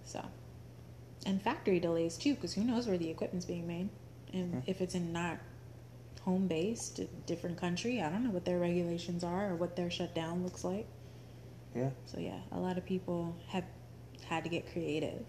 so 0.10 0.24
and 1.26 1.42
factory 1.42 1.80
delays 1.80 2.18
too 2.18 2.34
because 2.34 2.54
who 2.54 2.64
knows 2.64 2.88
where 2.88 2.98
the 2.98 3.10
equipment's 3.10 3.46
being 3.46 3.68
made 3.68 3.90
and 4.34 4.54
Mhm. 4.56 4.64
if 4.68 4.82
it's 4.82 4.96
in 4.96 5.14
not 5.14 5.38
home 6.22 6.48
based 6.48 7.02
different 7.28 7.58
country 7.58 8.02
i 8.02 8.10
don't 8.10 8.24
know 8.24 8.30
what 8.32 8.46
their 8.46 8.60
regulations 8.60 9.24
are 9.24 9.52
or 9.52 9.56
what 9.56 9.76
their 9.76 9.90
shutdown 9.90 10.44
looks 10.44 10.64
like 10.64 10.88
Yeah. 11.76 11.92
so 12.06 12.20
yeah 12.20 12.40
a 12.52 12.60
lot 12.60 12.78
of 12.78 12.86
people 12.86 13.36
have 13.48 13.64
had 14.26 14.44
to 14.44 14.50
get 14.50 14.72
creative 14.72 15.24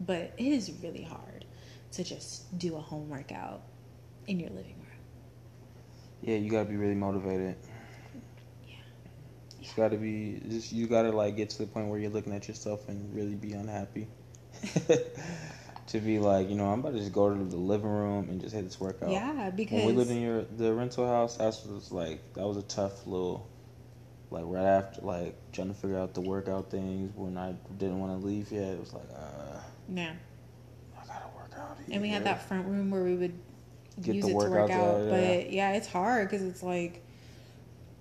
but 0.00 0.32
it 0.36 0.46
is 0.46 0.72
really 0.82 1.02
hard 1.02 1.44
to 1.92 2.04
just 2.04 2.58
do 2.58 2.76
a 2.76 2.80
home 2.80 3.08
workout 3.08 3.62
in 4.26 4.38
your 4.40 4.50
living 4.50 4.76
room 4.76 4.82
Yeah, 6.22 6.36
you 6.36 6.50
gotta 6.50 6.68
be 6.68 6.76
really 6.76 6.94
motivated. 6.94 7.56
It's 9.66 9.74
gotta 9.74 9.96
be 9.96 10.40
just 10.48 10.72
you 10.72 10.86
gotta 10.86 11.10
like 11.10 11.36
get 11.36 11.50
to 11.50 11.58
the 11.58 11.66
point 11.66 11.88
where 11.88 11.98
you're 11.98 12.10
looking 12.10 12.32
at 12.32 12.46
yourself 12.46 12.88
and 12.88 13.12
really 13.12 13.34
be 13.34 13.52
unhappy. 13.52 14.06
to 15.88 15.98
be 15.98 16.20
like, 16.20 16.48
you 16.48 16.54
know, 16.54 16.66
I'm 16.66 16.78
about 16.78 16.92
to 16.92 16.98
just 16.98 17.12
go 17.12 17.28
to 17.28 17.44
the 17.44 17.56
living 17.56 17.90
room 17.90 18.28
and 18.28 18.40
just 18.40 18.54
hit 18.54 18.64
this 18.64 18.78
workout. 18.78 19.10
Yeah, 19.10 19.50
because 19.50 19.78
when 19.78 19.86
we 19.86 19.92
lived 19.92 20.10
in 20.12 20.20
your 20.20 20.44
the 20.44 20.72
rental 20.72 21.08
house, 21.08 21.38
that 21.38 21.46
was 21.68 21.90
like 21.90 22.20
that 22.34 22.46
was 22.46 22.56
a 22.56 22.62
tough 22.62 23.08
little 23.08 23.48
like 24.30 24.44
right 24.46 24.64
after 24.64 25.02
like 25.02 25.34
trying 25.52 25.68
to 25.68 25.74
figure 25.74 25.98
out 25.98 26.14
the 26.14 26.20
workout 26.20 26.70
things 26.70 27.10
when 27.16 27.36
I 27.36 27.56
didn't 27.76 27.98
want 27.98 28.20
to 28.20 28.24
leave 28.24 28.52
yet. 28.52 28.74
It 28.74 28.78
was 28.78 28.92
like, 28.92 29.08
uh, 29.12 29.58
yeah, 29.92 30.12
I 30.96 31.06
gotta 31.06 31.26
work 31.36 31.50
out. 31.58 31.76
and 31.90 32.00
we 32.00 32.08
had 32.08 32.22
that 32.22 32.46
front 32.46 32.68
room 32.68 32.92
where 32.92 33.02
we 33.02 33.14
would 33.14 33.34
Get 34.00 34.14
use 34.14 34.24
the 34.26 34.30
it 34.30 34.44
to 34.44 34.50
work 34.50 34.70
out. 34.70 35.08
But 35.08 35.50
yeah, 35.50 35.72
it's 35.72 35.88
hard 35.88 36.30
because 36.30 36.46
it's 36.46 36.62
like 36.62 37.02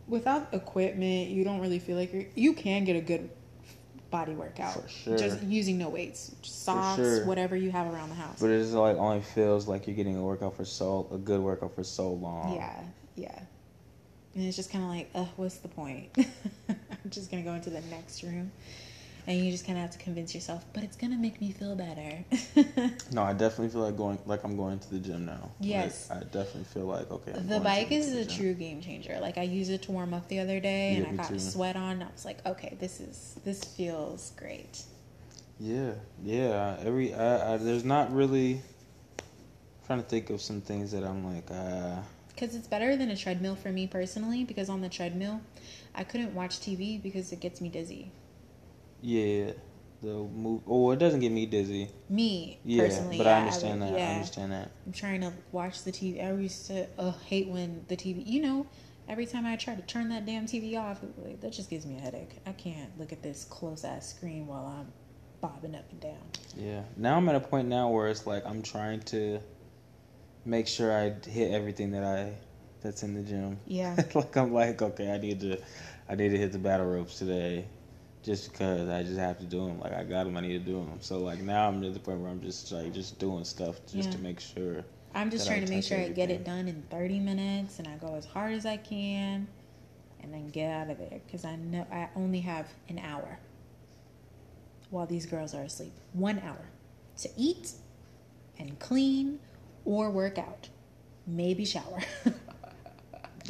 without 0.07 0.53
equipment, 0.53 1.29
you 1.29 1.43
don't 1.43 1.59
really 1.59 1.79
feel 1.79 1.97
like 1.97 2.13
you're. 2.13 2.25
You 2.35 2.53
can 2.53 2.83
get 2.85 2.95
a 2.95 3.01
good 3.01 3.29
body 4.11 4.33
workout 4.33 4.81
For 4.81 4.87
sure. 4.87 5.17
just 5.17 5.43
using 5.43 5.77
no 5.77 5.89
weights, 5.89 6.31
just 6.41 6.63
socks, 6.63 6.97
sure. 6.97 7.25
whatever 7.25 7.55
you 7.55 7.71
have 7.71 7.91
around 7.93 8.09
the 8.09 8.15
house. 8.15 8.39
But 8.39 8.49
it 8.49 8.59
just 8.59 8.73
like 8.73 8.97
only 8.97 9.21
feels 9.21 9.67
like 9.67 9.87
you're 9.87 9.95
getting 9.95 10.15
a 10.17 10.21
workout 10.21 10.55
for 10.55 10.65
so 10.65 11.07
a 11.11 11.17
good 11.17 11.41
workout 11.41 11.75
for 11.75 11.83
so 11.83 12.13
long. 12.13 12.55
Yeah, 12.55 12.79
yeah. 13.15 13.39
And 14.35 14.45
it's 14.45 14.55
just 14.55 14.71
kind 14.71 14.83
of 14.83 14.89
like, 14.89 15.09
uh, 15.15 15.25
what's 15.37 15.57
the 15.57 15.67
point? 15.67 16.09
I'm 16.69 17.09
just 17.09 17.31
gonna 17.31 17.43
go 17.43 17.53
into 17.53 17.69
the 17.69 17.81
next 17.81 18.23
room, 18.23 18.51
and 19.27 19.37
you 19.39 19.51
just 19.51 19.65
kind 19.65 19.77
of 19.77 19.81
have 19.83 19.91
to 19.91 19.97
convince 19.97 20.33
yourself, 20.35 20.63
but 20.73 20.83
it's 20.83 20.95
gonna 20.95 21.17
make 21.17 21.39
me 21.41 21.51
feel 21.51 21.75
better. 21.75 22.23
No, 23.11 23.23
I 23.23 23.33
definitely 23.33 23.69
feel 23.69 23.81
like 23.81 23.95
going 23.97 24.17
like 24.25 24.43
I'm 24.43 24.57
going 24.57 24.79
to 24.79 24.89
the 24.89 24.99
gym 24.99 25.25
now. 25.25 25.51
Like, 25.59 25.69
Yes. 25.69 26.09
I 26.11 26.19
definitely 26.19 26.65
feel 26.65 26.85
like 26.85 27.09
okay. 27.11 27.33
I'm 27.35 27.47
the 27.47 27.59
bike 27.59 27.91
is 27.91 28.11
the 28.11 28.21
a 28.21 28.25
gym. 28.25 28.37
true 28.37 28.53
game 28.53 28.81
changer. 28.81 29.17
Like 29.21 29.37
I 29.37 29.43
used 29.43 29.71
it 29.71 29.83
to 29.83 29.91
warm 29.91 30.13
up 30.13 30.27
the 30.27 30.39
other 30.39 30.59
day, 30.59 30.93
Yeah, 30.93 30.97
and 31.05 31.07
I 31.07 31.23
got 31.23 31.29
too. 31.29 31.35
a 31.35 31.39
sweat 31.39 31.75
on. 31.75 31.93
And 31.93 32.03
I 32.03 32.07
was 32.11 32.25
like, 32.25 32.45
okay, 32.45 32.75
this 32.79 32.99
is 32.99 33.35
this 33.45 33.63
feels 33.63 34.31
great. 34.37 34.83
Yeah, 35.59 35.93
yeah. 36.23 36.77
Every 36.83 37.13
I, 37.13 37.53
I, 37.53 37.57
there's 37.57 37.85
not 37.85 38.13
really 38.13 38.61
trying 39.85 40.01
to 40.01 40.07
think 40.07 40.29
of 40.29 40.41
some 40.41 40.61
things 40.61 40.91
that 40.91 41.03
I'm 41.03 41.23
like 41.33 41.49
uh 41.51 42.01
Because 42.29 42.55
it's 42.55 42.67
better 42.67 42.97
than 42.97 43.09
a 43.11 43.15
treadmill 43.15 43.55
for 43.55 43.69
me 43.71 43.87
personally. 43.87 44.43
Because 44.43 44.67
on 44.69 44.81
the 44.81 44.89
treadmill, 44.89 45.41
I 45.93 46.03
couldn't 46.03 46.33
watch 46.35 46.59
TV 46.59 47.01
because 47.01 47.31
it 47.31 47.39
gets 47.39 47.61
me 47.61 47.69
dizzy. 47.69 48.11
Yeah 49.05 49.51
the 50.01 50.13
move. 50.13 50.61
Oh, 50.67 50.91
it 50.91 50.99
doesn't 50.99 51.19
get 51.21 51.31
me 51.31 51.45
dizzy. 51.45 51.89
Me 52.09 52.59
Yeah, 52.63 52.83
personally, 52.83 53.17
but 53.17 53.25
yeah, 53.25 53.35
I 53.37 53.39
understand 53.39 53.79
would- 53.81 53.93
that. 53.93 53.99
I 53.99 54.13
understand 54.15 54.51
that. 54.51 54.71
I'm 54.85 54.91
trying 54.93 55.21
to 55.21 55.31
watch 55.51 55.83
the 55.83 55.91
TV. 55.91 56.23
I 56.23 56.31
used 56.39 56.67
to 56.67 56.87
uh, 56.99 57.11
hate 57.25 57.47
when 57.47 57.85
the 57.87 57.95
TV, 57.95 58.25
you 58.25 58.41
know, 58.41 58.67
every 59.09 59.25
time 59.25 59.45
I 59.45 59.55
try 59.55 59.73
to 59.73 59.81
turn 59.83 60.09
that 60.09 60.25
damn 60.25 60.45
TV 60.45 60.77
off, 60.77 61.01
it- 61.01 61.13
like, 61.25 61.41
that 61.41 61.53
just 61.53 61.69
gives 61.69 61.85
me 61.85 61.97
a 61.97 62.01
headache. 62.01 62.39
I 62.45 62.51
can't 62.51 62.89
look 62.99 63.13
at 63.13 63.23
this 63.23 63.45
close 63.45 63.83
ass 63.83 64.09
screen 64.15 64.45
while 64.47 64.65
I'm 64.67 64.91
bobbing 65.41 65.75
up 65.75 65.89
and 65.91 65.99
down. 66.01 66.21
Yeah. 66.57 66.81
Now 66.97 67.17
I'm 67.17 67.27
at 67.29 67.35
a 67.35 67.39
point 67.39 67.67
now 67.67 67.89
where 67.89 68.07
it's 68.07 68.27
like 68.27 68.45
I'm 68.45 68.61
trying 68.61 68.99
to 69.03 69.39
make 70.45 70.67
sure 70.67 70.91
I 70.91 71.13
hit 71.27 71.51
everything 71.51 71.91
that 71.91 72.03
I 72.03 72.33
that's 72.81 73.01
in 73.01 73.15
the 73.15 73.23
gym. 73.23 73.57
Yeah. 73.65 73.95
like 74.13 74.35
I'm 74.37 74.53
like, 74.53 74.81
okay, 74.81 75.11
I 75.11 75.17
need 75.17 75.39
to, 75.39 75.57
I 76.07 76.13
need 76.15 76.29
to 76.29 76.37
hit 76.37 76.51
the 76.51 76.59
battle 76.59 76.85
ropes 76.85 77.17
today, 77.17 77.65
just 78.25 78.51
because 78.51 78.89
I 78.89 79.03
just 79.03 79.19
have 79.19 79.37
to 79.39 79.45
do 79.45 79.65
them. 79.67 79.79
Like 79.79 79.93
I 79.93 80.03
got 80.03 80.23
them, 80.23 80.35
I 80.35 80.41
need 80.41 80.53
to 80.53 80.59
do 80.59 80.73
them. 80.73 80.97
So 80.99 81.19
like 81.19 81.39
now 81.39 81.67
I'm 81.67 81.83
at 81.83 81.93
the 81.93 81.99
point 81.99 82.19
where 82.19 82.31
I'm 82.31 82.41
just 82.41 82.71
like 82.71 82.91
just 82.91 83.19
doing 83.19 83.43
stuff 83.45 83.75
just 83.91 84.11
to 84.13 84.17
make 84.17 84.39
sure. 84.39 84.83
I'm 85.13 85.29
just 85.29 85.45
That 85.45 85.51
I 85.51 85.55
trying 85.55 85.67
to 85.67 85.71
make 85.73 85.83
sure 85.83 85.97
I 85.97 86.09
get 86.09 86.29
it 86.29 86.43
done 86.43 86.67
in 86.67 86.83
30 86.89 87.19
minutes 87.19 87.79
and 87.79 87.87
I 87.87 87.95
go 87.97 88.15
as 88.15 88.25
hard 88.25 88.53
as 88.53 88.65
I 88.65 88.77
can 88.77 89.47
and 90.21 90.33
then 90.33 90.49
get 90.49 90.71
out 90.71 90.89
of 90.89 90.97
there 90.97 91.21
because 91.25 91.45
I 91.45 91.55
know 91.55 91.85
I 91.91 92.09
only 92.15 92.41
have 92.41 92.67
an 92.89 92.99
hour 92.99 93.37
while 94.89 95.05
these 95.05 95.25
girls 95.25 95.53
are 95.53 95.61
asleep. 95.61 95.93
One 96.13 96.39
hour 96.39 96.65
to 97.19 97.29
eat 97.37 97.73
and 98.57 98.77
clean 98.79 99.39
or 99.85 100.09
work 100.09 100.37
out, 100.37 100.67
maybe 101.27 101.63
shower. 101.63 102.01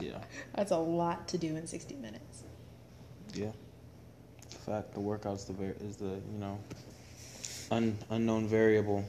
Yeah. 0.02 0.18
That's 0.54 0.72
a 0.72 0.78
lot 0.78 1.28
to 1.30 1.38
do 1.38 1.56
in 1.56 1.68
60 1.68 1.96
minutes. 1.96 2.44
Yeah. 3.34 3.52
Fact, 4.66 4.96
the 4.96 5.00
workouts 5.00 5.46
the 5.46 5.54
var- 5.54 5.76
is 5.80 5.98
the 5.98 6.06
you 6.06 6.40
know 6.40 6.58
un- 7.70 7.98
unknown 8.10 8.48
variable. 8.48 9.06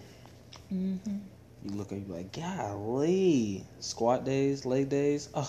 Mm-hmm. 0.72 1.16
You 1.64 1.70
look 1.70 1.92
at 1.92 1.98
you 1.98 2.04
like, 2.08 2.32
golly, 2.32 3.64
squat 3.80 4.24
days, 4.24 4.66
leg 4.66 4.88
days. 4.88 5.30
Ugh. 5.34 5.48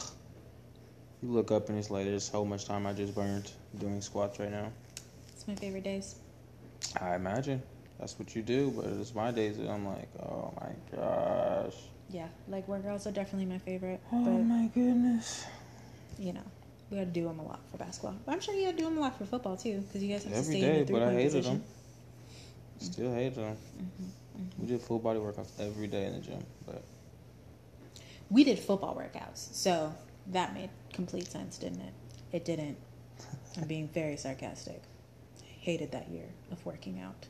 You 1.21 1.29
look 1.29 1.51
up 1.51 1.69
and 1.69 1.77
it's 1.77 1.89
like 1.89 2.05
there's 2.05 2.23
so 2.23 2.45
much 2.45 2.65
time 2.65 2.87
I 2.87 2.93
just 2.93 3.13
burned 3.15 3.51
doing 3.79 3.99
squats 4.01 4.39
right 4.39 4.51
now. 4.51 4.71
It's 5.33 5.47
my 5.47 5.55
favorite 5.55 5.83
days. 5.83 6.15
I 7.01 7.15
imagine 7.15 7.61
that's 7.99 8.17
what 8.17 8.35
you 8.35 8.41
do, 8.41 8.71
but 8.71 8.85
it's 8.85 9.13
my 9.13 9.31
days 9.31 9.57
that 9.57 9.69
I'm 9.69 9.85
like, 9.85 10.07
oh 10.21 10.53
my 10.61 10.97
gosh. 10.97 11.75
Yeah, 12.09 12.27
leg 12.47 12.65
workouts 12.67 13.07
are 13.07 13.11
definitely 13.11 13.47
my 13.47 13.57
favorite. 13.57 13.99
Oh 14.13 14.23
but, 14.23 14.43
my 14.43 14.67
goodness. 14.73 15.45
you 16.17 16.31
know, 16.33 16.45
we 16.89 16.97
had 16.97 17.13
to 17.13 17.19
do 17.19 17.27
them 17.27 17.39
a 17.39 17.43
lot 17.43 17.59
for 17.71 17.77
basketball. 17.77 18.15
But 18.25 18.31
I'm 18.33 18.39
sure 18.39 18.53
you 18.55 18.65
had 18.65 18.77
to 18.77 18.83
do 18.83 18.89
them 18.89 18.97
a 18.97 19.01
lot 19.01 19.17
for 19.17 19.25
football 19.25 19.57
too, 19.57 19.81
because 19.81 20.03
you 20.03 20.13
guys 20.13 20.23
have 20.23 20.33
to 20.33 20.43
stay 20.43 20.61
day, 20.61 20.79
in 20.81 20.85
the 20.85 20.93
but 20.93 21.01
I 21.03 21.11
hated 21.13 21.31
position. 21.33 21.53
them. 21.59 21.63
Still 22.79 23.13
hated 23.13 23.35
them. 23.35 23.57
Mm-hmm, 23.81 24.61
We 24.61 24.67
did 24.67 24.81
full 24.81 24.99
body 24.99 25.19
workouts 25.19 25.49
every 25.59 25.87
day 25.87 26.05
in 26.05 26.13
the 26.13 26.19
gym, 26.19 26.43
but 26.65 26.83
We 28.29 28.43
did 28.43 28.59
football 28.59 28.95
workouts, 28.95 29.53
so 29.53 29.93
that 30.27 30.53
made 30.53 30.69
complete 30.93 31.27
sense, 31.31 31.57
didn't 31.57 31.81
it? 31.81 31.93
It 32.31 32.45
didn't. 32.45 32.77
I'm 33.57 33.67
being 33.67 33.87
very 33.87 34.17
sarcastic. 34.17 34.81
Hated 35.59 35.91
that 35.91 36.09
year 36.09 36.29
of 36.51 36.65
working 36.65 36.99
out. 37.01 37.25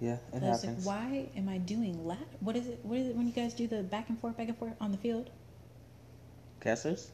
yeah, 0.00 0.16
it 0.32 0.42
I 0.42 0.48
was 0.48 0.62
happens. 0.62 0.86
like, 0.86 0.96
why 0.96 1.28
am 1.36 1.48
I 1.48 1.58
doing 1.58 2.06
lat? 2.06 2.18
What 2.40 2.56
is 2.56 2.66
it? 2.68 2.78
What 2.82 2.98
is 2.98 3.08
it 3.08 3.16
when 3.16 3.26
you 3.26 3.32
guys 3.32 3.52
do 3.52 3.66
the 3.66 3.82
back 3.82 4.08
and 4.08 4.18
forth, 4.18 4.36
back 4.36 4.48
and 4.48 4.56
forth 4.56 4.74
on 4.80 4.92
the 4.92 4.98
field? 4.98 5.28
Casters? 6.60 7.10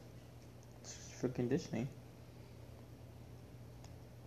For 1.25 1.31
conditioning. 1.31 1.89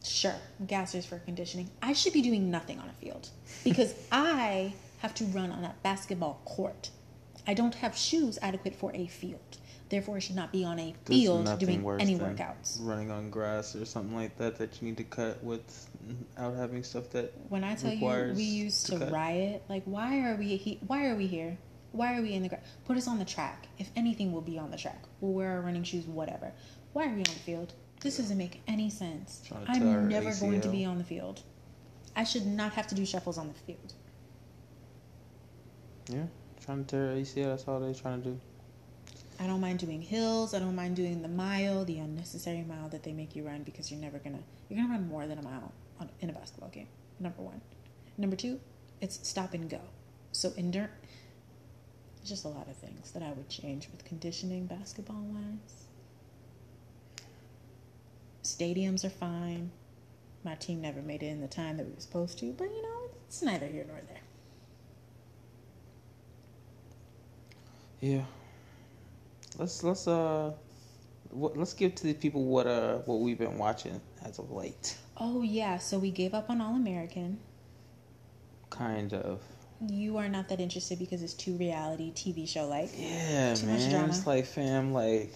Sure, 0.04 0.34
gassers 0.66 1.06
for 1.06 1.20
conditioning. 1.20 1.70
I 1.80 1.94
should 1.94 2.14
be 2.14 2.24
doing 2.24 2.50
nothing 2.50 2.80
on 2.80 2.90
a 2.90 2.94
field 2.94 3.30
because 3.64 3.94
I 4.12 4.74
have 4.98 5.14
to 5.16 5.26
run 5.26 5.52
on 5.52 5.64
a 5.64 5.76
basketball 5.84 6.42
court. 6.46 6.90
I 7.46 7.54
don't 7.54 7.76
have 7.76 7.96
shoes 7.96 8.40
adequate 8.42 8.74
for 8.74 8.92
a 8.96 9.06
field. 9.06 9.60
Therefore, 9.90 10.16
I 10.16 10.20
should 10.20 10.36
not 10.36 10.52
be 10.52 10.64
on 10.66 10.80
a 10.80 10.96
There's 11.06 11.20
field 11.20 11.60
doing 11.60 11.86
any 12.00 12.18
workouts. 12.18 12.80
Running 12.82 13.12
on 13.12 13.30
grass 13.30 13.76
or 13.76 13.86
something 13.86 14.16
like 14.16 14.36
that 14.40 14.58
that 14.58 14.82
you 14.82 14.88
need 14.88 14.98
to 14.98 15.04
cut 15.04 15.44
without 15.44 16.56
having 16.56 16.84
stuff 16.84 17.12
that 17.12 17.32
When 17.50 17.64
I 17.64 17.76
tell 17.76 17.94
you 17.94 18.34
we 18.36 18.42
used 18.44 18.88
to 18.88 18.98
to, 18.98 19.06
riot, 19.06 19.62
like 19.70 19.84
why 19.86 20.22
are 20.22 20.36
we 20.36 20.58
he- 20.58 20.80
why 20.88 21.06
are 21.10 21.16
we 21.16 21.28
here? 21.28 21.60
Why 21.94 22.18
are 22.18 22.22
we 22.22 22.34
in 22.34 22.44
the 22.44 22.50
grass? 22.50 22.62
Put 22.86 22.98
us 22.98 23.08
on 23.08 23.18
the 23.18 23.26
track. 23.26 23.68
If 23.80 23.90
anything, 23.96 24.32
we'll 24.32 24.42
be 24.42 24.60
on 24.60 24.70
the 24.72 24.78
track. 24.78 25.02
We'll 25.20 25.34
wear 25.34 25.52
our 25.54 25.62
running 25.62 25.84
shoes, 25.84 26.06
whatever. 26.06 26.52
Why 26.94 27.06
are 27.06 27.10
we 27.14 27.18
on 27.18 27.24
the 27.24 27.32
field? 27.32 27.74
This 28.02 28.18
doesn't 28.18 28.38
make 28.38 28.62
any 28.68 28.90
sense. 28.90 29.42
Trying 29.48 29.66
to 29.66 29.74
tear 29.74 29.88
our 29.88 29.98
I'm 30.00 30.08
never 30.08 30.34
going 30.40 30.62
to 30.62 30.70
be 30.70 30.86
on 30.86 30.98
the 30.98 31.04
field. 31.04 31.42
I 32.16 32.24
should 32.24 32.46
not 32.46 32.74
have 32.74 32.88
to 32.88 32.96
do 32.96 33.06
shuffles 33.06 33.38
on 33.38 33.48
the 33.48 33.54
field. 33.54 33.94
Yeah, 36.10 36.26
trying 36.64 36.86
to 36.86 36.90
tear 36.90 37.16
ACL. 37.16 37.46
That's 37.50 37.68
all 37.68 37.80
they're 37.80 37.94
trying 37.94 38.24
to 38.24 38.30
do. 38.30 38.40
I 39.40 39.46
don't 39.46 39.62
mind 39.62 39.80
doing 39.80 40.02
hills. 40.02 40.54
I 40.54 40.60
don't 40.60 40.76
mind 40.76 40.96
doing 40.96 41.22
the 41.22 41.28
mile, 41.28 41.86
the 41.86 42.00
unnecessary 42.00 42.64
mile 42.64 42.90
that 42.90 43.04
they 43.04 43.14
make 43.14 43.36
you 43.36 43.44
run 43.44 43.64
because 43.64 43.92
you're 43.92 44.00
never 44.00 44.18
gonna 44.18 44.40
you're 44.70 44.80
gonna 44.80 44.92
run 44.94 45.08
more 45.08 45.28
than 45.28 45.38
a 45.38 45.44
mile 45.44 45.72
on, 46.00 46.10
in 46.22 46.30
a 46.30 46.34
basketball 46.34 46.70
game. 46.70 46.88
Number 47.20 47.42
one. 47.42 47.62
Number 48.18 48.36
two, 48.36 48.60
it's 49.02 49.28
stop 49.28 49.54
and 49.54 49.70
go. 49.70 49.82
So 50.32 50.54
endure. 50.58 50.90
Just 52.26 52.46
a 52.46 52.48
lot 52.48 52.68
of 52.68 52.76
things 52.78 53.12
that 53.12 53.22
I 53.24 53.30
would 53.30 53.48
change 53.48 53.90
with 53.92 54.04
conditioning 54.04 54.66
basketball 54.66 55.22
wise. 55.22 55.87
Stadiums 58.48 59.04
are 59.04 59.10
fine. 59.10 59.72
My 60.44 60.56
team 60.56 60.82
never 60.82 61.02
made 61.02 61.24
it 61.24 61.28
in 61.28 61.42
the 61.42 61.48
time 61.48 61.78
that 61.78 61.86
we 61.86 61.94
were 61.94 62.00
supposed 62.00 62.40
to, 62.40 62.54
but 62.54 62.66
you 62.66 62.82
know, 62.82 63.10
it's 63.28 63.42
neither 63.42 63.68
here 63.68 63.86
nor 63.88 64.00
there. 64.08 64.22
Yeah. 68.00 68.24
Let's 69.58 69.84
let's 69.84 70.08
uh, 70.08 70.54
what, 71.32 71.58
let's 71.58 71.74
give 71.74 71.96
to 71.96 72.04
the 72.04 72.14
people 72.14 72.46
what 72.46 72.68
uh 72.68 73.00
what 73.00 73.20
we've 73.20 73.40
been 73.40 73.58
watching 73.58 74.00
as 74.24 74.40
of 74.40 74.52
late. 74.52 74.98
Oh 75.18 75.42
yeah, 75.42 75.78
so 75.78 75.98
we 75.98 76.12
gave 76.12 76.34
up 76.34 76.50
on 76.50 76.62
All 76.62 76.76
American. 76.76 77.40
Kind 78.70 79.14
of. 79.14 79.42
You 79.88 80.18
are 80.18 80.30
not 80.30 80.50
that 80.50 80.60
interested 80.60 81.00
because 81.00 81.22
it's 81.22 81.34
too 81.34 81.56
reality 81.58 82.12
TV 82.12 82.48
show 82.48 82.68
like. 82.68 82.90
Yeah, 82.96 83.54
Too 83.56 83.68
much 83.68 83.90
drama. 83.90 84.08
It's 84.08 84.26
like 84.26 84.46
fam, 84.46 84.94
like 84.94 85.34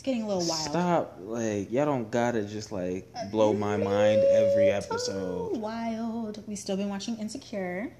It's 0.00 0.06
getting 0.06 0.22
a 0.22 0.26
little 0.28 0.48
wild. 0.48 0.70
stop, 0.70 1.18
like 1.20 1.70
y'all 1.70 1.84
don't 1.84 2.10
gotta 2.10 2.42
just 2.44 2.72
like 2.72 3.06
blow 3.30 3.52
my 3.52 3.76
mind 3.76 4.22
every 4.30 4.70
episode. 4.70 5.58
Wild. 5.58 6.42
We 6.48 6.56
still 6.56 6.78
been 6.78 6.88
watching 6.88 7.18
Insecure. 7.18 7.92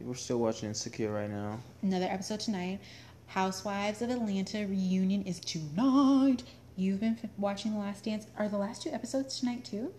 We're 0.00 0.14
still 0.16 0.38
watching 0.38 0.70
Insecure 0.70 1.12
right 1.12 1.30
now. 1.30 1.60
Another 1.82 2.06
episode 2.06 2.40
tonight. 2.40 2.80
Housewives 3.28 4.02
of 4.02 4.10
Atlanta 4.10 4.66
reunion 4.66 5.22
is 5.22 5.38
tonight. 5.38 6.42
You've 6.74 6.98
been 6.98 7.16
f- 7.22 7.30
watching 7.38 7.74
The 7.74 7.78
Last 7.78 8.02
Dance. 8.06 8.26
Are 8.36 8.48
the 8.48 8.58
last 8.58 8.82
two 8.82 8.90
episodes 8.90 9.38
tonight 9.38 9.64
too? 9.64 9.92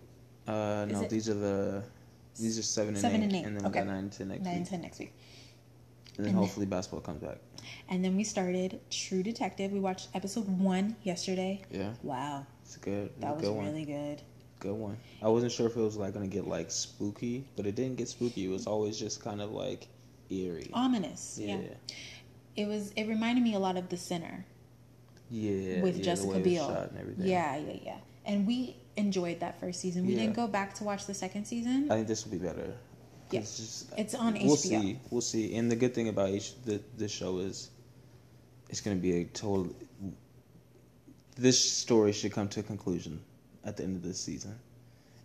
Uh, 0.46 0.84
Is 0.86 0.92
no, 0.92 1.00
it- 1.04 1.08
these 1.08 1.30
are 1.30 1.34
the 1.34 1.82
these 2.38 2.58
are 2.58 2.62
seven 2.62 2.88
and 2.92 2.98
Seven 2.98 3.22
eight, 3.22 3.24
and 3.24 3.36
eight. 3.36 3.44
and 3.46 3.56
then 3.56 3.62
we 3.64 3.70
Okay. 3.70 3.78
got 3.78 3.86
nine 3.86 3.96
and 4.00 4.12
ten 4.12 4.28
next 4.28 4.42
Nine 4.42 4.52
week, 4.52 4.56
and 4.58 4.66
ten 4.66 4.80
next 4.82 4.98
week. 4.98 5.14
And 6.16 6.26
then 6.26 6.30
And 6.34 6.36
hopefully 6.36 6.66
basketball 6.66 7.00
comes 7.00 7.22
back. 7.22 7.38
And 7.88 8.04
then 8.04 8.16
we 8.16 8.24
started 8.24 8.80
True 8.90 9.22
Detective. 9.22 9.70
We 9.72 9.80
watched 9.80 10.08
episode 10.14 10.46
one 10.48 10.96
yesterday. 11.02 11.62
Yeah, 11.70 11.92
Wow, 12.02 12.46
it's 12.64 12.76
good. 12.76 13.06
It's 13.06 13.20
that 13.20 13.34
was 13.36 13.44
good 13.44 13.52
one. 13.54 13.66
really 13.66 13.84
good. 13.84 14.20
Good 14.60 14.74
one. 14.74 14.96
I 15.22 15.28
wasn't 15.28 15.52
sure 15.52 15.66
if 15.66 15.76
it 15.76 15.80
was 15.80 15.96
like 15.96 16.14
gonna 16.14 16.26
get 16.28 16.46
like 16.46 16.70
spooky, 16.70 17.44
but 17.56 17.66
it 17.66 17.74
didn't 17.74 17.96
get 17.96 18.08
spooky. 18.08 18.44
It 18.44 18.48
was 18.48 18.66
always 18.66 18.98
just 18.98 19.22
kind 19.22 19.40
of 19.40 19.50
like 19.52 19.88
eerie. 20.30 20.70
Ominous. 20.72 21.38
yeah. 21.40 21.56
Yeah. 21.58 21.68
It 22.54 22.66
was. 22.68 22.92
It 22.96 23.08
reminded 23.08 23.42
me 23.42 23.54
a 23.54 23.58
lot 23.58 23.76
of 23.76 23.88
The 23.88 23.96
Sinner 23.96 24.44
Yeah. 25.30 25.82
with 25.82 25.96
yeah, 25.98 26.02
Jessica 26.04 26.26
the 26.26 26.32
way 26.32 26.36
it 26.40 26.44
was 26.44 26.52
Biel. 26.52 26.68
shot 26.68 26.90
and 26.90 26.98
everything. 26.98 27.26
Yeah, 27.26 27.56
yeah, 27.56 27.76
yeah. 27.82 27.96
And 28.26 28.46
we 28.46 28.76
enjoyed 28.96 29.40
that 29.40 29.58
first 29.58 29.80
season. 29.80 30.06
We 30.06 30.12
Yeah. 30.14 30.20
didn't 30.20 30.36
go 30.36 30.46
back 30.46 30.74
to 30.74 30.84
watch 30.84 31.06
the 31.06 31.14
second 31.14 31.46
season. 31.46 31.90
I 31.90 31.96
think 31.96 32.08
this 32.08 32.24
will 32.24 32.32
be 32.32 32.38
better. 32.44 32.74
Yeah. 33.32 33.40
It's 33.40 33.56
just 33.56 33.92
It's 33.96 34.14
on 34.14 34.34
We'll 34.34 34.56
HBO. 34.56 34.58
see. 34.58 34.98
We'll 35.10 35.20
see. 35.20 35.54
And 35.56 35.70
the 35.70 35.76
good 35.76 35.94
thing 35.94 36.08
about 36.08 36.28
H 36.28 36.54
the 36.64 36.80
this 36.96 37.10
show 37.12 37.38
is, 37.38 37.70
it's 38.68 38.80
gonna 38.80 38.96
be 38.96 39.20
a 39.20 39.24
total. 39.24 39.74
This 41.36 41.58
story 41.58 42.12
should 42.12 42.32
come 42.32 42.48
to 42.50 42.60
a 42.60 42.62
conclusion 42.62 43.20
at 43.64 43.76
the 43.76 43.84
end 43.84 43.96
of 43.96 44.02
this 44.02 44.20
season, 44.20 44.54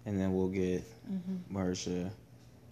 and 0.05 0.19
then 0.19 0.33
we'll 0.35 0.47
get 0.49 0.83
Mm-hmm. 1.11 1.55
Marsha. 1.57 2.09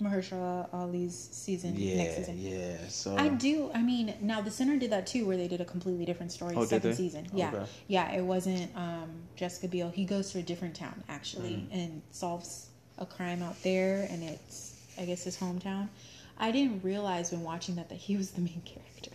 Mahershala 0.02 0.68
Ali's 0.74 1.16
season 1.32 1.74
Yeah, 1.78 1.96
next 1.96 2.16
season. 2.18 2.38
yeah. 2.38 2.76
So 2.90 3.16
I 3.16 3.30
do. 3.30 3.72
I 3.74 3.82
mean, 3.82 4.14
now 4.22 4.42
the 4.42 4.52
Sinner 4.52 4.76
did 4.78 4.92
that 4.92 5.08
too, 5.08 5.26
where 5.26 5.38
they 5.38 5.48
did 5.48 5.62
a 5.62 5.66
completely 5.66 6.04
different 6.04 6.34
story. 6.34 6.54
Oh, 6.58 6.62
did 6.62 6.70
second 6.70 6.96
season. 6.96 7.28
Yeah, 7.34 7.48
Okay. 7.54 7.66
yeah. 7.88 8.12
It 8.12 8.22
wasn't 8.24 8.76
um, 8.76 9.10
Jessica 9.38 9.70
Biel. 9.70 9.90
He 9.90 10.04
goes 10.04 10.32
to 10.32 10.40
a 10.40 10.42
different 10.42 10.76
town 10.76 11.02
actually 11.08 11.52
Mm. 11.54 11.68
and 11.72 12.02
solves 12.12 12.68
a 12.98 13.06
crime 13.06 13.42
out 13.42 13.62
there, 13.64 14.06
and 14.12 14.22
it's 14.22 14.75
I 14.98 15.06
guess 15.06 15.24
his 15.24 15.38
hometown. 15.38 15.90
I 16.38 16.52
didn't 16.52 16.84
realize 16.84 17.32
when 17.32 17.42
watching 17.44 17.76
that 17.76 17.90
that 17.90 17.98
he 17.98 18.18
was 18.18 18.32
the 18.32 18.42
main 18.42 18.62
character. 18.66 19.12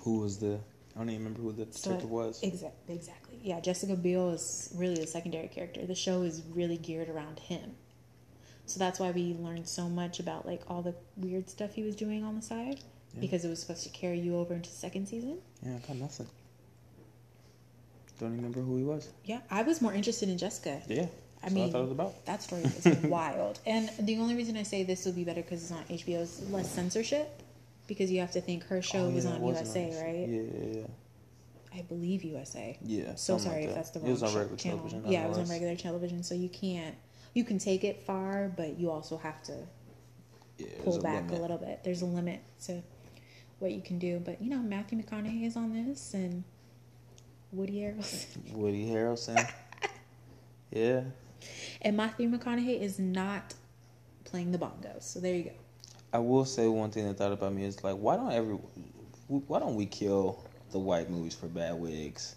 who 0.00 0.20
was 0.20 0.38
the? 0.38 0.58
I 0.94 0.98
don't 1.00 1.10
even 1.10 1.24
remember 1.24 1.40
who 1.42 1.52
the 1.52 1.66
So- 1.76 1.96
was. 2.06 2.40
Exactly. 2.42 2.94
Exactly. 2.94 3.38
Yeah, 3.42 3.60
Jessica 3.60 3.96
Biel 3.96 4.30
is 4.30 4.72
really 4.76 4.94
the 4.94 5.06
secondary 5.06 5.48
character. 5.48 5.84
The 5.84 5.94
show 5.96 6.22
is 6.22 6.42
really 6.54 6.76
geared 6.78 7.08
around 7.08 7.38
him. 7.40 7.74
So 8.66 8.78
that's 8.78 8.98
why 8.98 9.10
we 9.10 9.34
learned 9.34 9.68
so 9.68 9.88
much 9.88 10.18
about 10.20 10.46
like 10.46 10.62
all 10.68 10.82
the 10.82 10.94
weird 11.16 11.48
stuff 11.50 11.74
he 11.74 11.82
was 11.82 11.94
doing 11.96 12.24
on 12.24 12.34
the 12.36 12.42
side 12.42 12.80
Yeah. 13.14 13.20
because 13.20 13.44
it 13.44 13.48
was 13.48 13.60
supposed 13.60 13.82
to 13.84 13.88
carry 13.90 14.18
you 14.20 14.36
over 14.36 14.54
into 14.54 14.70
the 14.70 14.76
second 14.76 15.06
season. 15.08 15.38
Yeah, 15.64 15.76
I 15.76 15.78
got 15.86 15.96
nothing. 15.96 16.26
Don't 18.18 18.28
even 18.30 18.36
remember 18.38 18.60
who 18.62 18.76
he 18.78 18.82
was. 18.84 19.08
Yeah, 19.24 19.40
I 19.50 19.62
was 19.62 19.82
more 19.82 19.92
interested 19.92 20.28
in 20.28 20.38
Jessica. 20.38 20.80
Yeah, 20.88 21.06
I 21.44 21.48
mean, 21.50 21.64
what 21.64 21.68
I 21.68 21.72
thought 21.72 21.78
it 21.78 21.82
was 21.82 21.92
about. 21.92 22.24
that 22.26 22.42
story 22.42 22.62
is 22.62 22.86
wild. 23.04 23.60
And 23.66 23.90
the 24.00 24.18
only 24.18 24.34
reason 24.34 24.56
I 24.56 24.62
say 24.64 24.82
this 24.82 25.04
will 25.04 25.12
be 25.12 25.24
better 25.24 25.42
because 25.42 25.62
it's 25.62 25.72
on 25.72 25.84
HBO 25.84 26.20
is 26.22 26.48
less 26.50 26.70
censorship. 26.70 27.42
Because 27.86 28.10
you 28.10 28.18
have 28.20 28.32
to 28.32 28.40
think 28.40 28.64
her 28.64 28.82
show 28.82 29.06
Oh, 29.06 29.10
was 29.10 29.26
on 29.26 29.40
wasn't 29.40 29.66
USA, 29.68 30.02
right? 30.04 30.28
Yeah, 30.28 30.42
yeah, 30.42 30.80
yeah. 30.80 31.78
I 31.78 31.82
believe 31.82 32.24
USA. 32.24 32.76
Yeah, 32.82 33.14
So 33.14 33.38
sorry 33.38 33.60
like 33.60 33.68
if 33.68 33.74
that's 33.76 33.90
the 33.90 34.00
It 34.00 34.02
wrong 34.02 34.10
was 34.12 34.22
on 34.24 34.34
regular 34.34 34.56
channel. 34.56 34.78
television, 34.78 35.12
Yeah, 35.12 35.24
it 35.26 35.28
was 35.28 35.38
on 35.38 35.48
regular 35.48 35.76
television, 35.76 36.22
so 36.22 36.34
you 36.34 36.48
can't 36.48 36.94
you 37.34 37.44
can 37.44 37.58
take 37.58 37.84
it 37.84 38.02
far, 38.06 38.50
but 38.56 38.78
you 38.78 38.90
also 38.90 39.18
have 39.18 39.42
to 39.44 39.52
Yeah, 40.58 40.66
pull 40.82 41.00
back 41.02 41.30
a, 41.30 41.34
little 41.34 41.58
bit. 41.58 41.84
There's 41.84 42.00
a 42.02 42.06
limit 42.06 42.40
to 42.64 42.82
what 43.58 43.72
you 43.72 43.82
can 43.82 43.98
do. 43.98 44.18
But 44.24 44.40
you 44.42 44.48
know, 44.50 44.58
Matthew 44.58 45.00
McConaughey 45.00 45.44
is 45.46 45.54
on 45.56 45.72
this 45.74 46.14
and 46.14 46.42
Woody 47.52 47.74
Harrelson. 47.74 48.52
Woody 48.54 48.86
Harrelson. 48.88 49.48
yeah, 50.72 51.02
And 51.82 51.96
Matthew 51.96 52.28
McConaughey 52.28 52.80
is 52.80 52.98
not 52.98 53.54
playing 54.24 54.52
the 54.52 54.58
bongos. 54.58 55.02
So 55.02 55.20
there 55.20 55.34
you 55.34 55.44
go. 55.44 55.50
I 56.12 56.18
will 56.18 56.44
say 56.44 56.66
one 56.68 56.90
thing 56.90 57.06
that 57.06 57.18
thought 57.18 57.32
about 57.32 57.52
me 57.52 57.64
is 57.64 57.82
like, 57.84 57.96
why 57.96 58.16
don't 58.16 58.32
every, 58.32 58.54
why 59.28 59.58
don't 59.58 59.74
we 59.74 59.86
kill 59.86 60.44
the 60.70 60.78
white 60.78 61.10
movies 61.10 61.34
for 61.34 61.46
bad 61.46 61.74
wigs? 61.74 62.36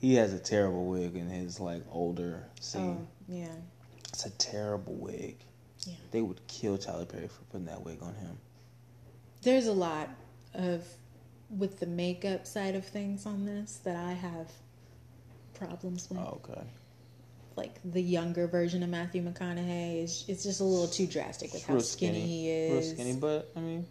He 0.00 0.14
has 0.16 0.32
a 0.34 0.38
terrible 0.38 0.86
wig 0.86 1.16
in 1.16 1.28
his 1.28 1.58
like 1.58 1.82
older 1.90 2.44
scene. 2.60 2.98
Oh, 3.00 3.06
yeah. 3.28 3.54
It's 4.08 4.26
a 4.26 4.30
terrible 4.30 4.94
wig. 4.94 5.36
Yeah. 5.86 5.94
They 6.10 6.20
would 6.20 6.46
kill 6.46 6.76
Tyler 6.78 7.06
Perry 7.06 7.28
for 7.28 7.42
putting 7.50 7.66
that 7.66 7.82
wig 7.84 7.98
on 8.02 8.14
him. 8.14 8.38
There's 9.42 9.66
a 9.66 9.72
lot 9.72 10.10
of 10.54 10.84
with 11.50 11.78
the 11.78 11.86
makeup 11.86 12.46
side 12.46 12.74
of 12.74 12.84
things 12.84 13.24
on 13.24 13.46
this 13.46 13.76
that 13.84 13.96
I 13.96 14.12
have 14.12 14.50
problems 15.54 16.08
with. 16.10 16.18
Oh, 16.18 16.40
okay. 16.44 16.60
Like 17.56 17.76
the 17.84 18.02
younger 18.02 18.46
version 18.46 18.82
of 18.82 18.90
Matthew 18.90 19.22
McConaughey 19.22 20.04
is 20.04 20.24
it's 20.28 20.42
just 20.44 20.60
a 20.60 20.64
little 20.64 20.88
too 20.88 21.06
drastic 21.06 21.52
with 21.54 21.64
how 21.64 21.74
Real 21.74 21.82
skinny, 21.82 22.20
he 22.20 22.50
is. 22.50 22.72
Real 22.86 22.94
skinny, 22.94 23.16
but 23.16 23.50
I 23.56 23.60
mean, 23.60 23.86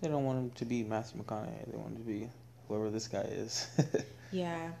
they 0.00 0.08
don't 0.08 0.24
want 0.24 0.38
him 0.38 0.50
to 0.50 0.64
be 0.64 0.84
Matthew 0.84 1.20
McConaughey. 1.22 1.70
They 1.70 1.76
want 1.76 1.92
him 1.92 1.96
to 1.98 2.02
be 2.04 2.28
whoever 2.68 2.90
this 2.90 3.08
guy 3.08 3.22
is. 3.22 3.66
Yeah. 4.32 4.72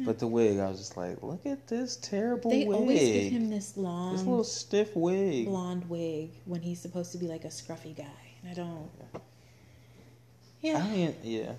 but 0.00 0.18
the 0.18 0.26
wig, 0.26 0.58
I 0.58 0.68
was 0.68 0.78
just 0.78 0.96
like, 0.98 1.22
look 1.22 1.46
at 1.46 1.66
this 1.68 1.96
terrible 1.96 2.50
They 2.50 2.66
wig. 2.66 2.76
always 2.76 2.98
give 3.00 3.32
him 3.32 3.48
this 3.48 3.78
long 3.78 4.12
this 4.14 4.26
little 4.26 4.44
stiff 4.44 4.94
wig. 4.94 5.46
blonde 5.46 5.88
wig 5.88 6.32
when 6.44 6.60
he's 6.60 6.80
supposed 6.80 7.12
to 7.12 7.18
be 7.18 7.26
like 7.26 7.44
a 7.44 7.48
scruffy 7.48 7.96
guy. 7.96 8.04
And 8.42 8.50
I 8.50 8.54
don't 8.54 8.90
I 9.14 9.18
Yeah. 10.60 10.78
don't 10.80 10.92
even, 10.94 11.16
yeah. 11.22 11.52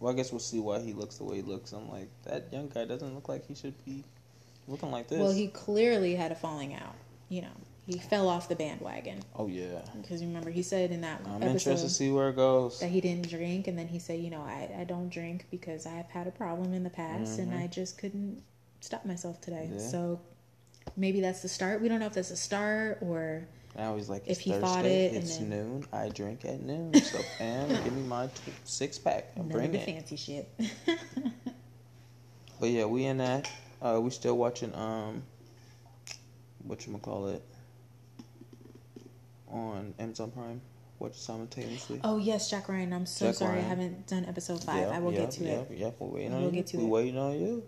Well, 0.00 0.12
I 0.12 0.16
guess 0.16 0.32
we'll 0.32 0.40
see 0.40 0.58
why 0.58 0.80
he 0.80 0.92
looks 0.92 1.16
the 1.16 1.24
way 1.24 1.36
he 1.36 1.42
looks. 1.42 1.72
I'm 1.72 1.88
like, 1.88 2.08
that 2.24 2.52
young 2.52 2.68
guy 2.68 2.84
doesn't 2.84 3.14
look 3.14 3.28
like 3.30 3.46
he 3.46 3.54
should 3.54 3.82
be 3.86 4.04
looking 4.68 4.90
like 4.90 5.08
this. 5.08 5.18
Well, 5.18 5.32
he 5.32 5.48
clearly 5.48 6.14
had 6.14 6.32
a 6.32 6.34
falling 6.34 6.74
out. 6.74 6.94
You 7.28 7.42
know, 7.42 7.48
he 7.86 7.98
fell 7.98 8.28
off 8.28 8.48
the 8.48 8.54
bandwagon 8.54 9.20
oh 9.36 9.48
yeah. 9.48 9.80
because 10.00 10.20
remember 10.22 10.50
he 10.50 10.62
said 10.62 10.90
in 10.92 11.00
that 11.00 11.20
I'm 11.26 11.36
episode 11.42 11.46
interested 11.70 11.88
to 11.88 11.92
see 11.92 12.10
where 12.12 12.28
it 12.28 12.36
goes. 12.36 12.78
that 12.80 12.90
he 12.90 13.00
didn't 13.00 13.28
drink, 13.28 13.66
and 13.68 13.76
then 13.78 13.88
he 13.88 13.98
said, 13.98 14.20
you 14.20 14.30
know, 14.30 14.42
I, 14.42 14.70
I 14.80 14.84
don't 14.84 15.08
drink 15.08 15.46
because 15.50 15.86
I've 15.86 16.06
had 16.10 16.26
a 16.26 16.30
problem 16.30 16.74
in 16.74 16.82
the 16.84 16.90
past, 16.90 17.38
and 17.38 17.52
I 17.54 17.66
just 17.66 17.98
couldn't 17.98 18.42
stop 18.80 19.04
myself 19.06 19.40
today. 19.40 19.64
Mm-hmm. 19.68 19.78
Yeah. 19.78 19.88
So 19.88 20.20
maybe 20.96 21.20
that's 21.20 21.40
the 21.42 21.48
start. 21.48 21.80
We 21.80 21.88
don't 21.88 22.00
know 22.00 22.06
if 22.06 22.12
that's 22.12 22.30
a 22.30 22.36
start 22.36 22.98
or 23.00 23.46
Now 23.76 23.96
he's 23.96 24.08
like, 24.10 24.24
If 24.26 24.40
he 24.40 24.50
Thursday, 24.50 24.66
fought 24.66 24.84
it 24.84 25.14
it's 25.14 25.38
then- 25.38 25.48
noon. 25.50 25.86
I 25.92 26.08
drink 26.10 26.44
at 26.44 26.60
noon. 26.62 26.92
So, 27.00 27.18
Pam, 27.38 27.68
give 27.68 27.92
me 27.96 28.02
my 28.02 28.26
t- 28.26 28.52
six 28.64 28.98
pack 28.98 29.32
and 29.36 29.48
none 29.48 29.56
bring 29.56 29.66
of 29.66 29.72
the 29.72 29.78
it. 29.80 29.84
fancy 29.86 30.16
shit. 30.16 30.48
But 32.60 32.70
yeah, 32.70 32.84
we 32.84 33.04
in 33.06 33.18
that. 33.18 33.50
Uh, 33.82 34.00
we 34.00 34.10
still 34.10 34.36
watching 34.36 34.72
um, 34.74 35.22
what 36.64 36.86
you 36.86 36.96
call 36.98 37.28
it 37.28 37.42
on 39.48 39.92
Amazon 39.98 40.30
Prime. 40.30 40.60
Watch 41.00 41.14
simultaneously. 41.18 42.00
oh 42.04 42.16
yes, 42.18 42.48
Jack 42.48 42.68
Ryan. 42.68 42.92
I'm 42.92 43.06
so 43.06 43.26
Jack 43.26 43.34
sorry 43.34 43.54
Ryan. 43.54 43.64
I 43.64 43.68
haven't 43.68 44.06
done 44.06 44.24
episode 44.26 44.62
five. 44.62 44.86
Yeah, 44.86 44.96
I 44.96 45.00
will 45.00 45.12
yeah, 45.12 45.20
get 45.20 45.30
to 45.32 45.44
yeah, 45.44 45.50
it. 45.52 45.70
Yeah, 45.72 45.90
we're 45.98 46.06
waiting 46.06 46.30
We'll 46.30 46.38
on 46.38 46.44
you. 46.44 46.50
get 46.52 46.66
to 46.68 46.76
we 46.76 46.84
it. 46.84 46.86
waiting 46.86 47.18
on 47.18 47.40
you. 47.40 47.62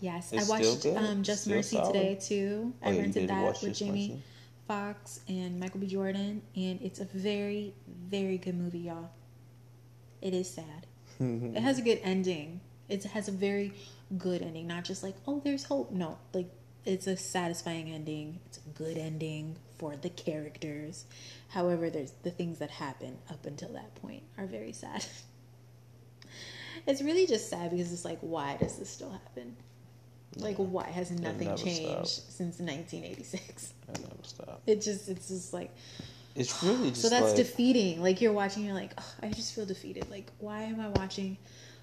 Yes, 0.00 0.32
It's 0.34 0.50
I 0.50 0.52
watched 0.52 0.84
um, 0.86 1.22
Just 1.22 1.42
Still 1.44 1.56
Mercy 1.56 1.76
solid. 1.76 1.94
today 1.94 2.18
too. 2.20 2.74
Oh, 2.82 2.90
I 2.90 2.98
rented 2.98 3.30
that 3.30 3.62
with 3.62 3.74
Jamie 3.74 4.08
Mercy. 4.08 4.22
Foxx 4.68 5.20
and 5.28 5.58
Michael 5.58 5.80
B. 5.80 5.86
Jordan, 5.86 6.42
and 6.54 6.78
it's 6.82 7.00
a 7.00 7.06
very, 7.06 7.72
very 8.10 8.36
good 8.36 8.54
movie, 8.54 8.80
y'all. 8.80 9.08
It 10.20 10.34
is 10.34 10.50
sad. 10.50 10.86
it 11.20 11.60
has 11.62 11.78
a 11.78 11.82
good 11.82 12.00
ending. 12.02 12.60
It 12.90 13.04
has 13.04 13.28
a 13.28 13.32
very 13.32 13.72
good 14.18 14.42
ending, 14.42 14.66
not 14.66 14.84
just 14.84 15.02
like 15.02 15.14
oh, 15.26 15.40
there's 15.44 15.64
hope. 15.64 15.90
No, 15.90 16.18
like 16.32 16.50
it's 16.84 17.06
a 17.06 17.16
satisfying 17.16 17.90
ending. 17.90 18.40
It's 18.46 18.58
a 18.58 18.68
good 18.70 18.98
ending 18.98 19.56
for 19.78 19.96
the 19.96 20.10
characters. 20.10 21.04
However, 21.48 21.90
there's 21.90 22.12
the 22.22 22.30
things 22.30 22.58
that 22.58 22.70
happen 22.70 23.16
up 23.30 23.46
until 23.46 23.70
that 23.70 23.94
point 23.96 24.22
are 24.36 24.46
very 24.46 24.72
sad. 24.72 25.04
it's 26.86 27.02
really 27.02 27.26
just 27.26 27.48
sad 27.48 27.70
because 27.70 27.92
it's 27.92 28.04
like, 28.04 28.18
why 28.20 28.56
does 28.58 28.76
this 28.78 28.90
still 28.90 29.10
happen? 29.10 29.56
Like, 30.36 30.58
Yeah. 30.58 30.64
why 30.64 30.90
has 30.90 31.10
nothing 31.10 31.56
changed 31.56 32.08
stopped. 32.08 32.32
since 32.32 32.58
1986? 32.58 33.74
It 33.88 34.00
never 34.00 34.14
stop. 34.22 34.62
It 34.66 34.82
just, 34.82 35.08
it's 35.08 35.28
just 35.28 35.52
like, 35.52 35.70
It's 36.34 36.62
really 36.62 36.90
just 36.90 37.02
so 37.02 37.08
that's 37.08 37.28
like, 37.28 37.36
defeating. 37.36 38.02
Like, 38.02 38.20
you're 38.20 38.32
watching, 38.32 38.64
you're 38.64 38.74
like, 38.74 38.92
oh, 38.98 39.14
I 39.22 39.28
just 39.28 39.54
feel 39.54 39.64
defeated. 39.64 40.10
Like, 40.10 40.30
why 40.38 40.62
am 40.62 40.80
I 40.80 40.88
watching 40.88 41.38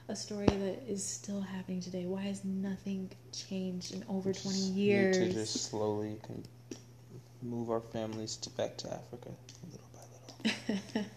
a 0.07 0.15
story 0.15 0.47
that 0.47 0.83
is 0.87 1.05
still 1.05 1.41
happening 1.41 1.81
today? 1.81 2.05
Why 2.05 2.21
has 2.21 2.43
nothing 2.43 3.11
changed 3.31 3.93
in 3.93 4.03
over 4.09 4.33
20 4.33 4.57
years? 4.57 5.17
Need 5.17 5.29
to 5.29 5.33
just 5.33 5.69
slowly 5.69 6.17
move 7.41 7.69
our 7.69 7.81
families 7.81 8.35
to 8.37 8.49
back 8.51 8.77
to 8.77 8.93
Africa, 8.93 9.29
little 9.71 9.87
by 9.93 10.53
little. 10.93 11.09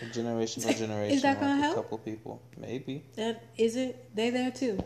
Just 0.00 0.14
generation 0.14 0.62
by 0.64 0.72
generation. 0.72 1.16
Is 1.16 1.22
that 1.22 1.38
gonna 1.38 1.52
like 1.52 1.60
help? 1.62 1.76
A 1.78 1.82
couple 1.82 1.98
people, 1.98 2.42
maybe. 2.56 3.04
that 3.14 3.44
is 3.56 3.76
it. 3.76 4.14
They 4.16 4.30
there 4.30 4.50
too. 4.50 4.78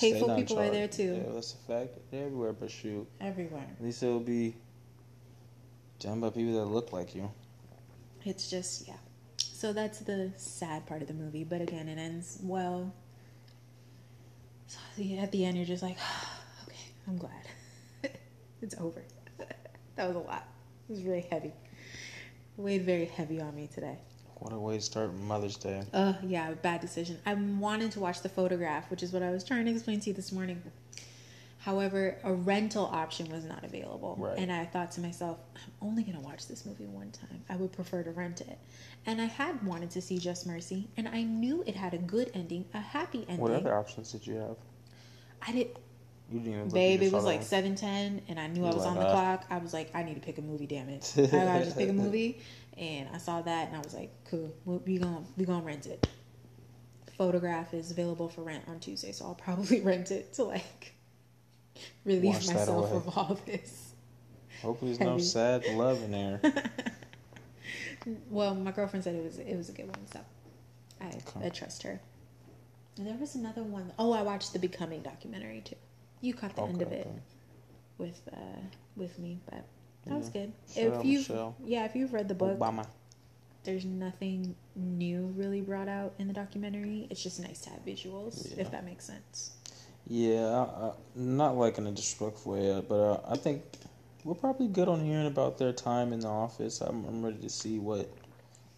They 0.00 0.10
Hateful 0.10 0.36
people 0.36 0.58
are 0.58 0.70
there, 0.70 0.88
too. 0.88 1.22
Yeah, 1.24 1.32
that's 1.32 1.54
a 1.54 1.56
fact. 1.56 1.98
They're 2.10 2.26
everywhere, 2.26 2.52
but 2.52 2.70
shoot, 2.70 3.06
Everywhere. 3.20 3.66
at 3.78 3.82
least 3.82 4.02
it'll 4.02 4.20
be 4.20 4.54
done 5.98 6.20
by 6.20 6.30
people 6.30 6.54
that 6.54 6.66
look 6.66 6.92
like 6.92 7.14
you. 7.14 7.30
It's 8.24 8.50
just 8.50 8.86
yeah. 8.86 8.94
So 9.64 9.72
that's 9.72 10.00
the 10.00 10.30
sad 10.36 10.84
part 10.84 11.00
of 11.00 11.08
the 11.08 11.14
movie, 11.14 11.42
but 11.42 11.62
again, 11.62 11.88
it 11.88 11.96
ends 11.96 12.38
well. 12.42 12.92
So 14.66 14.78
at 15.18 15.32
the 15.32 15.46
end, 15.46 15.56
you're 15.56 15.64
just 15.64 15.82
like, 15.82 15.96
okay, 16.68 16.76
I'm 17.08 17.16
glad 17.16 17.48
it's 18.60 18.74
over. 18.78 19.02
that 19.96 20.06
was 20.06 20.16
a 20.16 20.18
lot. 20.18 20.46
It 20.86 20.92
was 20.92 21.02
really 21.02 21.26
heavy. 21.30 21.48
It 21.48 21.54
weighed 22.58 22.84
very 22.84 23.06
heavy 23.06 23.40
on 23.40 23.56
me 23.56 23.70
today. 23.72 23.96
What 24.34 24.52
a 24.52 24.58
way 24.58 24.74
to 24.74 24.82
start 24.82 25.14
Mother's 25.14 25.56
Day. 25.56 25.82
Uh, 25.94 26.12
yeah, 26.22 26.52
bad 26.52 26.82
decision. 26.82 27.18
I 27.24 27.32
wanted 27.32 27.90
to 27.92 28.00
watch 28.00 28.20
the 28.20 28.28
photograph, 28.28 28.90
which 28.90 29.02
is 29.02 29.14
what 29.14 29.22
I 29.22 29.30
was 29.30 29.44
trying 29.44 29.64
to 29.64 29.70
explain 29.70 29.98
to 30.00 30.10
you 30.10 30.14
this 30.14 30.30
morning. 30.30 30.62
However, 31.64 32.18
a 32.24 32.34
rental 32.34 32.84
option 32.92 33.30
was 33.30 33.42
not 33.44 33.64
available. 33.64 34.16
Right. 34.18 34.36
And 34.38 34.52
I 34.52 34.66
thought 34.66 34.92
to 34.92 35.00
myself, 35.00 35.38
I'm 35.56 35.88
only 35.88 36.02
going 36.02 36.16
to 36.16 36.20
watch 36.20 36.46
this 36.46 36.66
movie 36.66 36.84
one 36.84 37.10
time. 37.10 37.42
I 37.48 37.56
would 37.56 37.72
prefer 37.72 38.02
to 38.02 38.10
rent 38.10 38.42
it. 38.42 38.58
And 39.06 39.18
I 39.18 39.24
had 39.24 39.64
wanted 39.66 39.90
to 39.92 40.02
see 40.02 40.18
Just 40.18 40.46
Mercy, 40.46 40.88
and 40.98 41.08
I 41.08 41.22
knew 41.22 41.64
it 41.66 41.74
had 41.74 41.94
a 41.94 41.98
good 41.98 42.30
ending, 42.34 42.66
a 42.74 42.80
happy 42.80 43.20
ending. 43.28 43.38
What 43.38 43.52
other 43.52 43.74
options 43.74 44.12
did 44.12 44.26
you 44.26 44.34
have? 44.34 44.56
I 45.46 45.52
did, 45.52 45.68
You 46.30 46.40
didn't 46.40 46.52
even 46.52 46.64
look. 46.64 46.74
babe, 46.74 47.00
you 47.00 47.08
it 47.08 47.12
was 47.14 47.24
like 47.24 47.42
seven 47.42 47.74
ten, 47.74 48.20
and 48.28 48.38
I 48.38 48.46
knew 48.46 48.62
I 48.62 48.66
You're 48.66 48.74
was 48.74 48.84
like, 48.84 48.90
on 48.92 48.96
the 48.98 49.06
"Ah." 49.06 49.12
clock. 49.12 49.44
I 49.48 49.56
was 49.58 49.72
like, 49.72 49.90
I 49.94 50.02
need 50.02 50.14
to 50.16 50.20
pick 50.20 50.36
a 50.36 50.42
movie, 50.42 50.66
damn 50.66 50.90
it. 50.90 51.14
I 51.16 51.26
gotta 51.26 51.64
just 51.64 51.78
pick 51.78 51.88
a 51.88 51.92
movie, 52.04 52.40
and 52.76 53.08
I 53.14 53.16
saw 53.18 53.40
that, 53.40 53.68
and 53.68 53.76
I 53.76 53.80
was 53.80 53.94
like, 53.94 54.10
cool, 54.30 54.54
we 54.66 54.98
gonna 54.98 55.22
we 55.38 55.46
gonna 55.46 55.64
rent 55.64 55.86
it. 55.86 56.06
Photograph 57.16 57.72
is 57.74 57.90
available 57.90 58.28
for 58.28 58.42
rent 58.42 58.64
on 58.68 58.80
Tuesday, 58.80 59.12
so 59.12 59.26
I'll 59.26 59.34
probably 59.46 59.80
rent 59.80 60.10
it 60.10 60.32
to 60.34 60.44
like 60.44 60.93
relieve 62.04 62.34
Wash 62.34 62.46
myself 62.48 62.92
of 62.92 63.18
all 63.18 63.38
this. 63.46 63.92
Hopefully, 64.62 64.92
there's 64.94 65.00
no 65.08 65.18
sad 65.18 65.64
love 65.74 66.02
in 66.02 66.10
there. 66.12 66.40
Well, 68.28 68.54
my 68.54 68.70
girlfriend 68.70 69.04
said 69.04 69.14
it 69.14 69.24
was 69.24 69.38
it 69.38 69.56
was 69.56 69.68
a 69.68 69.72
good 69.72 69.86
one, 69.86 70.06
so 70.12 70.20
I 71.00 71.06
Okay. 71.06 71.46
I 71.46 71.48
trust 71.48 71.82
her. 71.84 72.00
And 72.98 73.06
there 73.06 73.16
was 73.16 73.34
another 73.34 73.62
one. 73.62 73.92
Oh, 73.98 74.12
I 74.12 74.22
watched 74.22 74.52
the 74.52 74.58
Becoming 74.58 75.00
documentary 75.02 75.62
too. 75.64 75.76
You 76.20 76.34
caught 76.34 76.54
the 76.54 76.62
end 76.62 76.82
of 76.82 76.92
it 76.92 77.06
okay. 77.06 77.18
with 77.98 78.20
uh 78.32 78.60
with 78.96 79.18
me, 79.18 79.40
but 79.46 79.64
that 80.06 80.18
was 80.18 80.28
good. 80.28 80.52
If 80.76 81.04
you 81.04 81.54
yeah, 81.64 81.84
if 81.86 81.96
you've 81.96 82.12
read 82.12 82.28
the 82.28 82.34
book, 82.34 82.58
Obama. 82.58 82.86
there's 83.64 83.84
nothing 83.86 84.54
new 84.76 85.32
really 85.34 85.62
brought 85.62 85.88
out 85.88 86.12
in 86.18 86.28
the 86.28 86.34
documentary. 86.34 87.06
It's 87.10 87.22
just 87.22 87.40
nice 87.40 87.60
to 87.62 87.70
have 87.70 87.84
visuals, 87.86 88.50
Yeah. 88.54 88.62
if 88.62 88.70
that 88.70 88.84
makes 88.84 89.06
sense. 89.06 89.52
Yeah, 90.06 90.66
uh, 90.68 90.92
not 91.14 91.56
like 91.56 91.78
in 91.78 91.86
a 91.86 91.90
disrespectful 91.90 92.52
way, 92.52 92.72
uh, 92.72 92.82
but 92.82 92.94
uh, 92.94 93.20
I 93.28 93.36
think 93.36 93.62
we're 94.24 94.34
probably 94.34 94.68
good 94.68 94.88
on 94.88 95.00
hearing 95.00 95.26
about 95.26 95.58
their 95.58 95.72
time 95.72 96.12
in 96.12 96.20
the 96.20 96.28
office. 96.28 96.80
I'm, 96.80 97.04
I'm 97.06 97.24
ready 97.24 97.38
to 97.38 97.48
see 97.48 97.78
what 97.78 98.10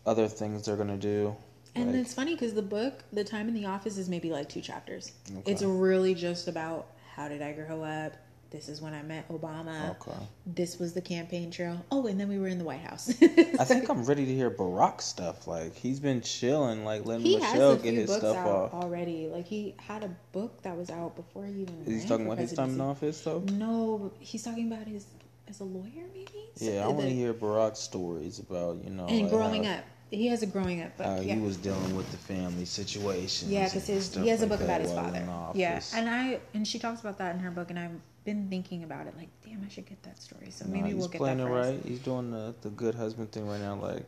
other 0.04 0.28
things 0.28 0.66
they're 0.66 0.76
gonna 0.76 0.96
do. 0.96 1.34
And 1.74 1.92
Like, 1.92 2.00
it's 2.00 2.14
funny 2.14 2.34
because 2.34 2.54
the 2.54 2.62
book, 2.62 3.04
The 3.12 3.24
Time 3.24 3.48
in 3.48 3.54
the 3.54 3.66
Office, 3.66 3.98
is 3.98 4.08
maybe 4.08 4.30
like 4.30 4.48
two 4.48 4.60
chapters. 4.60 5.12
Okay. 5.38 5.52
It's 5.52 5.62
really 5.62 6.14
just 6.14 6.48
about 6.48 6.86
how 7.14 7.28
did 7.28 7.42
I 7.42 7.52
grow 7.52 7.82
up. 7.82 8.14
This 8.50 8.68
is 8.68 8.80
when 8.80 8.94
I 8.94 9.02
met 9.02 9.28
Obama. 9.28 9.90
okay. 10.00 10.16
This 10.46 10.78
was 10.78 10.92
the 10.92 11.00
campaign 11.00 11.50
trail. 11.50 11.84
Oh, 11.90 12.06
and 12.06 12.18
then 12.18 12.28
we 12.28 12.38
were 12.38 12.46
in 12.46 12.58
the 12.58 12.64
White 12.64 12.80
House. 12.80 13.10
I 13.22 13.64
think 13.64 13.88
I'm 13.90 14.04
ready 14.04 14.24
to 14.24 14.34
hear 14.34 14.50
Barack 14.50 15.00
stuff. 15.00 15.46
Like 15.46 15.74
he's 15.74 16.00
been 16.00 16.20
chilling, 16.20 16.84
like 16.84 17.04
letting 17.04 17.26
he 17.26 17.40
has 17.40 17.52
Michelle 17.52 17.76
get 17.76 17.94
his 17.94 18.06
books 18.06 18.20
stuff 18.20 18.36
out 18.36 18.46
off. 18.46 18.74
already. 18.74 19.28
Like 19.28 19.46
he 19.46 19.74
had 19.78 20.04
a 20.04 20.10
book 20.32 20.62
that 20.62 20.76
was 20.76 20.90
out 20.90 21.16
before 21.16 21.46
he 21.46 21.62
even. 21.62 21.82
Is 21.86 22.02
he 22.02 22.08
talking 22.08 22.26
about 22.26 22.38
his 22.38 22.52
time 22.52 22.70
in 22.70 22.80
office 22.80 23.20
though? 23.20 23.40
No, 23.52 24.12
he's 24.20 24.42
talking 24.42 24.72
about 24.72 24.86
his 24.86 25.06
as 25.48 25.60
a 25.60 25.64
lawyer, 25.64 26.04
maybe. 26.14 26.48
So 26.54 26.64
Yeah, 26.64 26.84
I 26.84 26.88
want 26.88 27.02
to 27.02 27.10
hear 27.10 27.34
Barack's 27.34 27.80
stories 27.80 28.38
about 28.38 28.82
you 28.84 28.90
know 28.90 29.06
And 29.06 29.22
like 29.22 29.30
growing 29.30 29.64
how, 29.64 29.74
up, 29.74 29.84
he 30.10 30.28
has 30.28 30.42
a 30.42 30.46
growing 30.46 30.82
up 30.82 30.96
book. 30.96 31.06
how 31.06 31.20
yeah. 31.20 31.34
he 31.34 31.40
was 31.40 31.56
dealing 31.56 31.96
with 31.96 32.10
the 32.10 32.16
family 32.16 32.64
situation. 32.64 33.50
Yeah, 33.50 33.64
because 33.64 33.86
his 33.86 34.14
he 34.14 34.28
has 34.28 34.42
a 34.42 34.46
book 34.46 34.60
about 34.60 34.80
his 34.80 34.92
father. 34.92 35.26
Yeah, 35.54 35.80
and 35.94 36.08
I 36.08 36.40
and 36.54 36.66
she 36.66 36.78
talks 36.78 37.00
about 37.00 37.18
that 37.18 37.34
in 37.34 37.40
her 37.40 37.50
book, 37.50 37.70
and 37.70 37.78
I've 37.78 38.00
been 38.26 38.50
thinking 38.50 38.82
about 38.84 39.06
it. 39.06 39.14
Like, 39.16 39.30
damn, 39.42 39.64
I 39.64 39.68
should 39.70 39.86
get 39.86 40.02
that 40.02 40.20
story. 40.20 40.50
So 40.50 40.66
maybe 40.66 40.88
he's 40.88 40.96
we'll 40.96 41.08
get 41.08 41.22
that. 41.22 41.28
He's 41.28 41.36
playing 41.36 41.40
it 41.40 41.44
right. 41.44 41.80
He's 41.86 42.00
doing 42.00 42.30
the 42.30 42.54
the 42.60 42.68
good 42.68 42.94
husband 42.94 43.32
thing 43.32 43.48
right 43.48 43.60
now. 43.60 43.76
Like, 43.76 44.04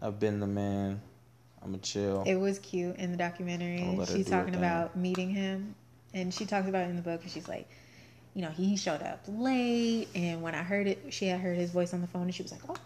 I've 0.00 0.18
been 0.18 0.40
the 0.40 0.46
man. 0.46 1.02
I'm 1.62 1.74
a 1.74 1.78
chill. 1.78 2.22
It 2.26 2.36
was 2.36 2.58
cute 2.60 2.96
in 2.96 3.10
the 3.10 3.18
documentary. 3.18 3.82
I'll 3.82 3.96
let 3.96 4.08
her 4.08 4.16
She's 4.16 4.30
talking 4.30 4.54
about 4.54 4.96
meeting 4.96 5.28
him, 5.28 5.74
and 6.14 6.32
she 6.32 6.46
talks 6.46 6.68
about 6.68 6.86
it 6.86 6.90
in 6.90 6.96
the 6.96 7.02
book. 7.02 7.20
And 7.20 7.30
she's 7.30 7.48
like, 7.48 7.68
you 8.32 8.40
know, 8.40 8.48
he 8.48 8.76
showed 8.76 9.02
up 9.02 9.20
late, 9.28 10.08
and 10.14 10.40
when 10.40 10.54
I 10.54 10.62
heard 10.62 10.86
it, 10.86 11.04
she 11.10 11.26
had 11.26 11.40
heard 11.40 11.58
his 11.58 11.70
voice 11.70 11.92
on 11.92 12.00
the 12.00 12.06
phone, 12.06 12.22
and 12.22 12.34
she 12.34 12.42
was 12.42 12.52
like, 12.52 12.62
oh. 12.68 12.76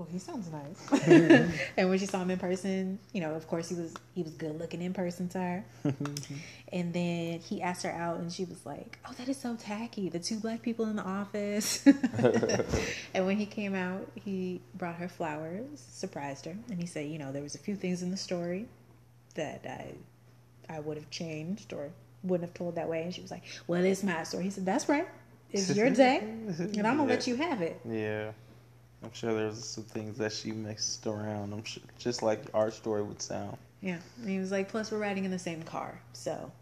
Well, 0.00 0.08
he 0.10 0.18
sounds 0.18 0.50
nice. 0.50 1.02
and 1.76 1.90
when 1.90 1.98
she 1.98 2.06
saw 2.06 2.22
him 2.22 2.30
in 2.30 2.38
person, 2.38 2.98
you 3.12 3.20
know, 3.20 3.34
of 3.34 3.46
course 3.46 3.68
he 3.68 3.74
was 3.74 3.92
he 4.14 4.22
was 4.22 4.32
good 4.32 4.58
looking 4.58 4.80
in 4.80 4.94
person 4.94 5.28
to 5.28 5.38
her. 5.38 5.64
and 6.72 6.94
then 6.94 7.40
he 7.40 7.60
asked 7.60 7.82
her 7.82 7.90
out, 7.90 8.18
and 8.18 8.32
she 8.32 8.46
was 8.46 8.64
like, 8.64 8.98
"Oh, 9.04 9.12
that 9.18 9.28
is 9.28 9.36
so 9.36 9.56
tacky. 9.56 10.08
The 10.08 10.18
two 10.18 10.38
black 10.38 10.62
people 10.62 10.86
in 10.86 10.96
the 10.96 11.02
office." 11.02 11.86
and 11.86 13.26
when 13.26 13.36
he 13.36 13.44
came 13.44 13.74
out, 13.74 14.10
he 14.14 14.62
brought 14.74 14.94
her 14.94 15.06
flowers, 15.06 15.84
surprised 15.90 16.46
her, 16.46 16.56
and 16.70 16.80
he 16.80 16.86
said, 16.86 17.06
"You 17.10 17.18
know, 17.18 17.30
there 17.30 17.42
was 17.42 17.54
a 17.54 17.58
few 17.58 17.76
things 17.76 18.02
in 18.02 18.10
the 18.10 18.16
story 18.16 18.68
that 19.34 19.66
I 19.68 19.92
I 20.74 20.80
would 20.80 20.96
have 20.96 21.10
changed 21.10 21.74
or 21.74 21.90
wouldn't 22.22 22.48
have 22.48 22.54
told 22.54 22.76
that 22.76 22.88
way." 22.88 23.02
And 23.02 23.14
she 23.14 23.20
was 23.20 23.30
like, 23.30 23.42
"Well, 23.66 23.84
it's 23.84 24.02
my 24.02 24.22
story." 24.22 24.44
He 24.44 24.50
said, 24.50 24.64
"That's 24.64 24.88
right. 24.88 25.06
It's 25.52 25.76
your 25.76 25.90
day, 25.90 26.20
and 26.20 26.86
I'm 26.86 26.96
gonna 26.96 27.04
let 27.04 27.26
you 27.26 27.36
have 27.36 27.60
it." 27.60 27.78
Yeah, 27.86 28.30
I'm 29.02 29.12
sure 29.12 29.32
there's 29.34 29.64
some 29.64 29.84
things 29.84 30.18
that 30.18 30.32
she 30.32 30.52
mixed 30.52 31.06
around. 31.06 31.52
I'm 31.52 31.64
sure, 31.64 31.82
just 31.98 32.22
like 32.22 32.42
our 32.52 32.70
story 32.70 33.02
would 33.02 33.22
sound. 33.22 33.56
Yeah, 33.80 33.98
and 34.20 34.28
he 34.28 34.38
was 34.38 34.50
like, 34.50 34.68
"Plus, 34.68 34.92
we're 34.92 34.98
riding 34.98 35.24
in 35.24 35.30
the 35.30 35.38
same 35.38 35.62
car, 35.62 36.00
so 36.12 36.52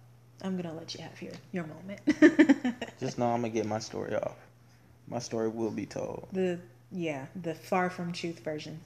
I'm 0.43 0.57
gonna 0.57 0.75
let 0.75 0.95
you 0.95 1.03
have 1.03 1.21
your 1.21 1.33
your 1.53 1.65
moment." 1.67 2.01
Just 3.01 3.19
know 3.19 3.27
I'm 3.27 3.41
gonna 3.41 3.51
get 3.51 3.67
my 3.67 3.81
story 3.81 4.15
off. 4.15 4.37
My 5.09 5.19
story 5.19 5.49
will 5.49 5.71
be 5.71 5.87
told. 5.87 6.29
the 6.33 6.59
yeah, 6.93 7.27
the 7.43 7.55
far 7.55 7.91
from 7.91 8.13
truth 8.13 8.41
version. 8.41 8.81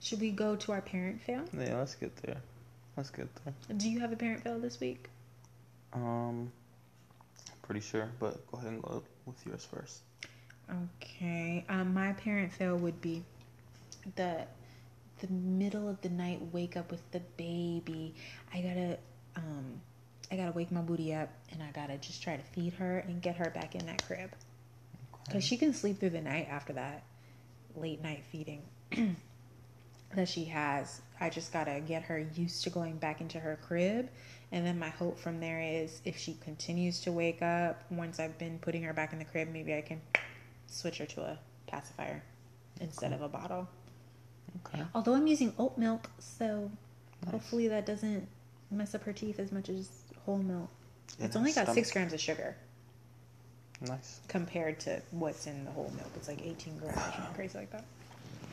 Should 0.00 0.20
we 0.20 0.30
go 0.32 0.56
to 0.56 0.72
our 0.72 0.82
parent 0.82 1.22
fail? 1.22 1.44
Yeah, 1.58 1.78
let's 1.78 1.94
get 1.94 2.14
there. 2.16 2.36
Let's 2.96 3.10
get 3.10 3.28
there. 3.44 3.54
Do 3.76 3.88
you 3.88 4.00
have 4.00 4.12
a 4.12 4.16
parent 4.16 4.42
fail 4.42 4.58
this 4.58 4.78
week? 4.80 5.08
Um, 5.94 6.52
pretty 7.62 7.80
sure, 7.80 8.10
but 8.20 8.46
go 8.50 8.58
ahead 8.58 8.72
and 8.72 8.82
go 8.82 9.02
with 9.26 9.46
yours 9.46 9.66
first. 9.70 10.00
Okay. 10.70 11.64
Um, 11.68 11.94
my 11.94 12.12
parent 12.12 12.52
fail 12.52 12.76
would 12.76 13.00
be 13.00 13.22
the 14.16 14.46
the 15.20 15.32
middle 15.32 15.88
of 15.88 16.00
the 16.00 16.08
night 16.08 16.40
wake 16.52 16.76
up 16.76 16.90
with 16.90 17.08
the 17.12 17.20
baby. 17.36 18.14
I 18.52 18.60
gotta 18.60 18.98
um 19.36 19.80
I 20.30 20.36
gotta 20.36 20.52
wake 20.52 20.72
my 20.72 20.80
booty 20.80 21.14
up 21.14 21.30
and 21.52 21.62
I 21.62 21.70
gotta 21.72 21.96
just 21.98 22.22
try 22.22 22.36
to 22.36 22.42
feed 22.42 22.74
her 22.74 22.98
and 22.98 23.22
get 23.22 23.36
her 23.36 23.50
back 23.50 23.74
in 23.74 23.86
that 23.86 24.04
crib. 24.04 24.30
Cause 25.30 25.44
she 25.44 25.56
can 25.56 25.72
sleep 25.72 26.00
through 26.00 26.10
the 26.10 26.20
night 26.20 26.48
after 26.50 26.74
that 26.74 27.04
late 27.76 28.02
night 28.02 28.24
feeding 28.30 28.62
that 30.14 30.28
she 30.28 30.44
has. 30.46 31.00
I 31.20 31.30
just 31.30 31.52
gotta 31.52 31.80
get 31.80 32.02
her 32.04 32.18
used 32.18 32.64
to 32.64 32.70
going 32.70 32.96
back 32.96 33.20
into 33.20 33.38
her 33.38 33.58
crib. 33.66 34.08
And 34.52 34.66
then 34.66 34.78
my 34.78 34.90
hope 34.90 35.18
from 35.18 35.40
there 35.40 35.60
is 35.60 36.00
if 36.04 36.16
she 36.16 36.34
continues 36.34 37.00
to 37.00 37.12
wake 37.12 37.42
up 37.42 37.82
once 37.90 38.20
I've 38.20 38.38
been 38.38 38.58
putting 38.58 38.82
her 38.82 38.92
back 38.92 39.12
in 39.12 39.18
the 39.18 39.24
crib, 39.24 39.48
maybe 39.52 39.74
I 39.74 39.80
can 39.80 40.00
switch 40.66 40.98
her 40.98 41.06
to 41.06 41.22
a 41.22 41.38
pacifier 41.66 42.22
instead 42.80 43.12
of 43.12 43.22
a 43.22 43.28
bottle. 43.28 43.68
Okay. 44.66 44.82
Although 44.94 45.14
I'm 45.14 45.26
using 45.26 45.52
oat 45.58 45.76
milk, 45.78 46.10
so 46.18 46.70
Nice. 47.24 47.32
hopefully 47.32 47.68
that 47.68 47.86
doesn't 47.86 48.26
mess 48.70 48.94
up 48.94 49.02
her 49.04 49.12
teeth 49.12 49.38
as 49.38 49.50
much 49.52 49.68
as 49.68 49.88
whole 50.24 50.38
milk. 50.38 50.70
In 51.18 51.26
it's 51.26 51.34
her 51.34 51.38
only 51.38 51.52
got 51.52 51.72
six 51.74 51.90
grams 51.90 52.12
of 52.12 52.20
sugar 52.20 52.56
Nice. 53.80 54.20
compared 54.28 54.80
to 54.80 55.00
what's 55.10 55.46
in 55.46 55.64
the 55.64 55.70
whole 55.70 55.90
milk. 55.96 56.10
It's 56.16 56.28
like 56.28 56.40
18 56.44 56.78
grams 56.78 56.96
or 56.96 57.00
something 57.00 57.24
crazy 57.34 57.58
like 57.58 57.70
that. 57.72 57.84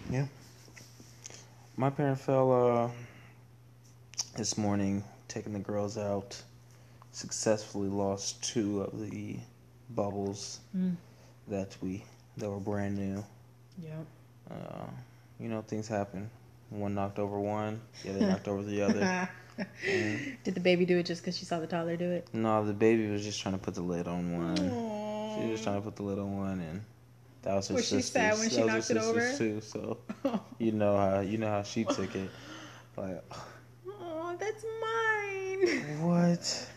Yeah. 0.09 0.25
My 1.77 1.89
parent 1.89 2.19
fell 2.19 2.51
uh, 2.51 2.89
this 4.35 4.57
morning 4.57 5.03
taking 5.27 5.53
the 5.53 5.59
girls 5.59 5.97
out 5.97 6.41
successfully 7.13 7.89
lost 7.89 8.41
two 8.43 8.81
of 8.81 9.09
the 9.09 9.37
bubbles 9.91 10.59
Mm. 10.75 10.95
That 11.47 11.75
we 11.81 12.03
that 12.37 12.49
were 12.49 12.59
brand 12.59 12.97
new. 12.97 13.23
Yep. 13.81 14.05
Uh, 14.49 14.85
you 15.39 15.47
know, 15.49 15.61
things 15.61 15.87
happen. 15.87 16.29
One 16.69 16.95
knocked 16.95 17.19
over 17.19 17.39
one, 17.39 17.81
the 18.03 18.11
other 18.11 18.19
knocked 18.27 18.47
over 18.47 18.63
the 18.63 18.81
other. 18.83 19.29
Mm. 19.85 20.37
Did 20.43 20.55
the 20.55 20.59
baby 20.61 20.85
do 20.85 20.97
it 20.97 21.05
just 21.05 21.21
because 21.21 21.37
she 21.37 21.45
saw 21.45 21.59
the 21.59 21.67
toddler 21.67 21.95
do 21.97 22.09
it? 22.09 22.27
No, 22.33 22.65
the 22.65 22.73
baby 22.73 23.11
was 23.11 23.23
just 23.23 23.39
trying 23.41 23.53
to 23.53 23.59
put 23.59 23.75
the 23.75 23.81
lid 23.81 24.07
on 24.07 24.35
one. 24.35 24.55
She 24.57 25.51
was 25.51 25.61
trying 25.61 25.75
to 25.75 25.81
put 25.81 25.97
the 25.97 26.03
lid 26.03 26.17
on 26.17 26.35
one, 26.37 26.59
and 26.61 26.81
that 27.43 27.53
was 27.55 27.67
her 27.67 27.75
Was 27.75 27.83
she 27.87 27.95
sister's. 28.01 28.11
sad 28.11 28.39
when 28.39 28.49
she 28.49 28.55
that 28.55 28.65
was 28.75 28.89
knocked 28.89 28.91
it 28.91 28.97
over? 28.97 29.37
Too, 29.37 29.61
so 29.61 29.97
you 30.57 30.71
know 30.71 30.95
how 30.97 31.19
you 31.19 31.37
know 31.37 31.49
how 31.49 31.61
she 31.63 31.83
took 31.83 32.15
it. 32.15 32.29
Like 32.97 33.21
Oh, 33.87 34.35
that's 34.39 34.65
mine. 34.81 36.01
what? 36.01 36.67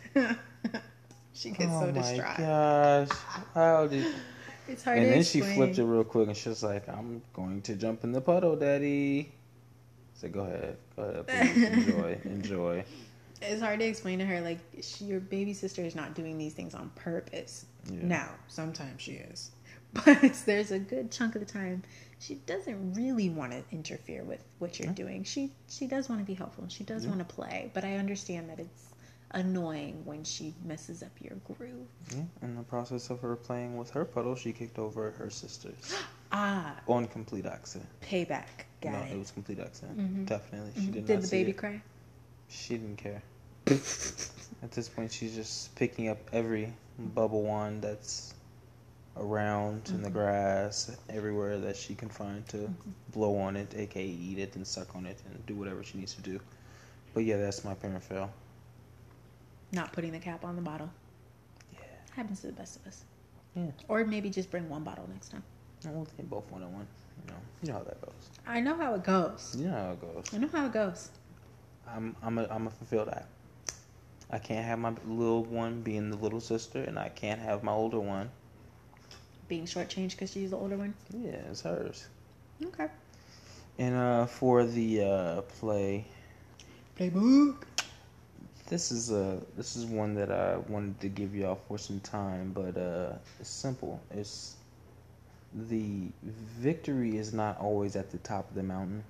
she 1.32 1.50
gets 1.50 1.70
oh 1.72 1.80
so 1.80 1.86
my 1.86 1.92
distraught. 1.92 2.36
gosh! 2.38 3.08
How 3.54 3.86
did? 3.86 4.14
It's 4.68 4.82
hard 4.82 4.98
and 4.98 5.06
to 5.06 5.10
then 5.10 5.20
explain. 5.20 5.44
she 5.44 5.54
flipped 5.56 5.78
it 5.78 5.84
real 5.84 6.04
quick, 6.04 6.28
and 6.28 6.36
she 6.36 6.48
was 6.48 6.62
like, 6.62 6.88
"I'm 6.88 7.22
going 7.32 7.62
to 7.62 7.74
jump 7.74 8.04
in 8.04 8.12
the 8.12 8.20
puddle, 8.20 8.56
Daddy." 8.56 9.30
I 9.30 10.20
said, 10.20 10.32
"Go 10.32 10.40
ahead, 10.40 10.76
go 10.96 11.02
ahead, 11.02 11.26
please. 11.26 11.62
enjoy, 11.64 12.18
enjoy." 12.24 12.84
It's 13.42 13.60
hard 13.60 13.80
to 13.80 13.84
explain 13.84 14.20
to 14.20 14.24
her 14.24 14.40
like 14.40 14.58
she, 14.80 15.04
your 15.04 15.20
baby 15.20 15.52
sister 15.52 15.82
is 15.82 15.94
not 15.94 16.14
doing 16.14 16.38
these 16.38 16.54
things 16.54 16.74
on 16.74 16.90
purpose. 16.94 17.66
Yeah. 17.90 17.98
Now, 18.02 18.30
sometimes 18.48 19.02
she 19.02 19.12
is, 19.12 19.50
but 19.92 20.42
there's 20.46 20.70
a 20.70 20.78
good 20.78 21.10
chunk 21.10 21.34
of 21.34 21.46
the 21.46 21.52
time 21.52 21.82
she 22.18 22.36
doesn't 22.46 22.94
really 22.94 23.28
want 23.28 23.52
to 23.52 23.62
interfere 23.70 24.24
with 24.24 24.42
what 24.58 24.78
you're 24.78 24.92
doing. 24.92 25.24
She 25.24 25.52
she 25.68 25.86
does 25.86 26.08
want 26.08 26.20
to 26.22 26.24
be 26.24 26.34
helpful. 26.34 26.64
She 26.68 26.84
does 26.84 27.06
want 27.06 27.18
to 27.18 27.24
play, 27.26 27.70
but 27.74 27.84
I 27.84 27.96
understand 27.96 28.48
that 28.48 28.60
it's 28.60 28.93
annoying 29.34 30.02
when 30.04 30.24
she 30.24 30.54
messes 30.64 31.02
up 31.02 31.10
your 31.20 31.36
groove. 31.44 31.86
Yeah, 32.14 32.22
in 32.42 32.56
the 32.56 32.62
process 32.62 33.10
of 33.10 33.20
her 33.20 33.36
playing 33.36 33.76
with 33.76 33.90
her 33.90 34.04
puddle, 34.04 34.34
she 34.36 34.52
kicked 34.52 34.78
over 34.78 35.10
her 35.12 35.28
sister's 35.30 35.94
Ah, 36.32 36.74
on 36.88 37.06
complete 37.06 37.46
accident. 37.46 37.88
payback. 38.02 38.66
Got 38.80 38.92
no, 38.92 38.98
it. 39.02 39.12
it 39.12 39.18
was 39.18 39.30
complete 39.30 39.60
accident. 39.60 39.98
Mhm. 39.98 40.26
Definitely, 40.26 40.72
she 40.74 40.88
Mhm. 40.88 40.92
did, 40.92 41.06
Did 41.06 41.22
the 41.22 41.28
baby 41.28 41.50
it. 41.50 41.56
cry? 41.56 41.82
She 42.48 42.76
didn't 42.78 42.96
care. 42.96 43.22
At 44.62 44.72
this 44.72 44.88
point, 44.88 45.12
she's 45.12 45.34
just 45.34 45.74
picking 45.76 46.08
up 46.08 46.18
every 46.32 46.72
bubble 46.98 47.42
wand 47.42 47.82
that's 47.82 48.34
around 49.16 49.88
in 49.90 50.02
the 50.02 50.08
Mm-hmm. 50.10 50.18
grass, 50.18 50.96
everywhere 51.08 51.58
that 51.58 51.76
she 51.76 51.94
can 51.94 52.08
find 52.08 52.46
to 52.48 52.68
blow 53.12 53.36
on 53.38 53.56
it, 53.56 53.74
aka 53.76 54.04
eat 54.04 54.38
it 54.38 54.56
and 54.56 54.66
suck 54.66 54.94
on 54.96 55.06
it 55.06 55.18
and 55.26 55.46
do 55.46 55.54
whatever 55.54 55.82
she 55.84 55.98
needs 55.98 56.14
to 56.14 56.22
do. 56.22 56.40
But 57.14 57.24
yeah, 57.24 57.36
that's 57.36 57.64
my 57.64 57.74
parent 57.74 58.02
fail. 58.02 58.30
Not 59.74 59.92
putting 59.92 60.12
the 60.12 60.18
cap 60.18 60.44
on 60.44 60.56
the 60.56 60.62
bottle. 60.62 60.90
Yeah. 61.72 61.80
Happens 62.14 62.40
to 62.42 62.46
the 62.46 62.52
best 62.52 62.76
of 62.76 62.86
us. 62.86 63.04
Yeah. 63.56 63.66
Or 63.88 64.04
maybe 64.04 64.30
just 64.30 64.50
bring 64.50 64.68
one 64.68 64.84
bottle 64.84 65.08
next 65.12 65.30
time. 65.30 65.42
And 65.84 65.94
we'll 65.94 66.06
take 66.06 66.28
both 66.30 66.50
one 66.50 66.62
on 66.62 66.72
one. 66.72 66.86
You 67.20 67.32
know, 67.32 67.38
you 67.62 67.68
know 67.68 67.78
how 67.78 67.84
that 67.84 68.00
goes. 68.00 68.30
I 68.46 68.60
know 68.60 68.76
how 68.76 68.94
it 68.94 69.04
goes. 69.04 69.56
You 69.58 69.66
know 69.68 69.72
how 69.72 69.92
it 69.92 70.00
goes. 70.00 70.24
I 70.32 70.38
know 70.38 70.48
how 70.48 70.66
it 70.66 70.72
goes. 70.72 71.10
I'm 71.86 72.16
I'm 72.22 72.38
a 72.38 72.46
I'm 72.50 72.66
a 72.66 72.70
fulfill 72.70 73.04
that. 73.06 73.26
I 74.30 74.38
can't 74.38 74.64
have 74.64 74.78
my 74.78 74.92
little 75.06 75.44
one 75.44 75.82
being 75.82 76.10
the 76.10 76.16
little 76.16 76.40
sister, 76.40 76.82
and 76.82 76.98
I 76.98 77.08
can't 77.08 77.40
have 77.40 77.62
my 77.62 77.72
older 77.72 78.00
one. 78.00 78.30
Being 79.48 79.66
shortchanged 79.66 80.12
because 80.12 80.32
she's 80.32 80.50
the 80.50 80.56
older 80.56 80.76
one. 80.76 80.94
Yeah, 81.12 81.36
it's 81.50 81.60
hers. 81.60 82.06
Okay. 82.64 82.86
And 83.78 83.94
uh, 83.94 84.26
for 84.26 84.64
the 84.64 85.02
uh, 85.02 85.42
play, 85.42 86.06
Playbook. 86.98 87.64
This 88.68 88.90
is 88.90 89.12
uh 89.12 89.38
this 89.56 89.76
is 89.76 89.84
one 89.84 90.14
that 90.14 90.30
I 90.30 90.56
wanted 90.68 91.00
to 91.00 91.08
give 91.08 91.34
y'all 91.34 91.58
for 91.68 91.78
some 91.78 92.00
time, 92.00 92.52
but 92.54 92.76
uh, 92.76 93.12
it's 93.38 93.50
simple. 93.50 94.00
It's 94.10 94.56
the 95.54 96.08
victory 96.58 97.16
is 97.16 97.32
not 97.32 97.60
always 97.60 97.94
at 97.96 98.10
the 98.10 98.18
top 98.18 98.48
of 98.48 98.56
the 98.56 98.62
mountain. 98.62 99.04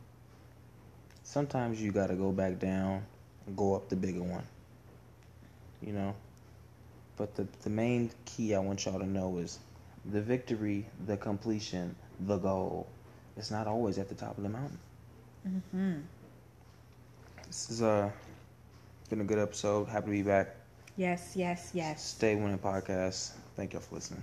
Sometimes 1.23 1.81
you 1.81 1.93
got 1.93 2.09
to 2.09 2.15
go 2.15 2.33
back 2.33 2.59
down 2.59 3.03
and 3.47 3.57
go 3.57 3.75
up 3.75 3.89
the 3.89 3.97
bigger 3.97 4.23
one. 4.23 4.45
You 5.81 5.93
know. 5.93 6.15
But 7.17 7.37
the 7.37 7.47
the 7.63 7.71
main 7.71 8.11
key 8.25 8.55
I 8.55 8.59
want 8.59 8.85
y'all 8.85 8.99
to 8.99 9.07
know 9.07 9.39
is 9.39 9.61
the 10.11 10.21
victory, 10.21 10.85
the 11.07 11.17
completion, 11.17 11.95
the 12.21 12.39
goal. 12.39 12.89
It's 13.37 13.51
not 13.51 13.67
always 13.67 13.99
at 13.99 14.09
the 14.09 14.15
top 14.15 14.37
of 14.37 14.43
the 14.43 14.49
mountain. 14.49 14.79
Mm-hmm. 15.49 16.01
This 17.47 17.71
is 17.71 17.83
uh 17.83 18.11
been 19.09 19.21
a 19.21 19.25
good 19.25 19.39
episode. 19.39 19.89
Happy 19.89 20.07
to 20.07 20.11
be 20.11 20.23
back. 20.23 20.57
Yes, 20.97 21.33
yes, 21.35 21.71
yes. 21.75 22.05
Stay 22.05 22.35
winning 22.37 22.59
podcast. 22.59 23.33
Thank 23.57 23.73
y'all 23.73 23.83
for 23.83 23.97
listening. 23.97 24.23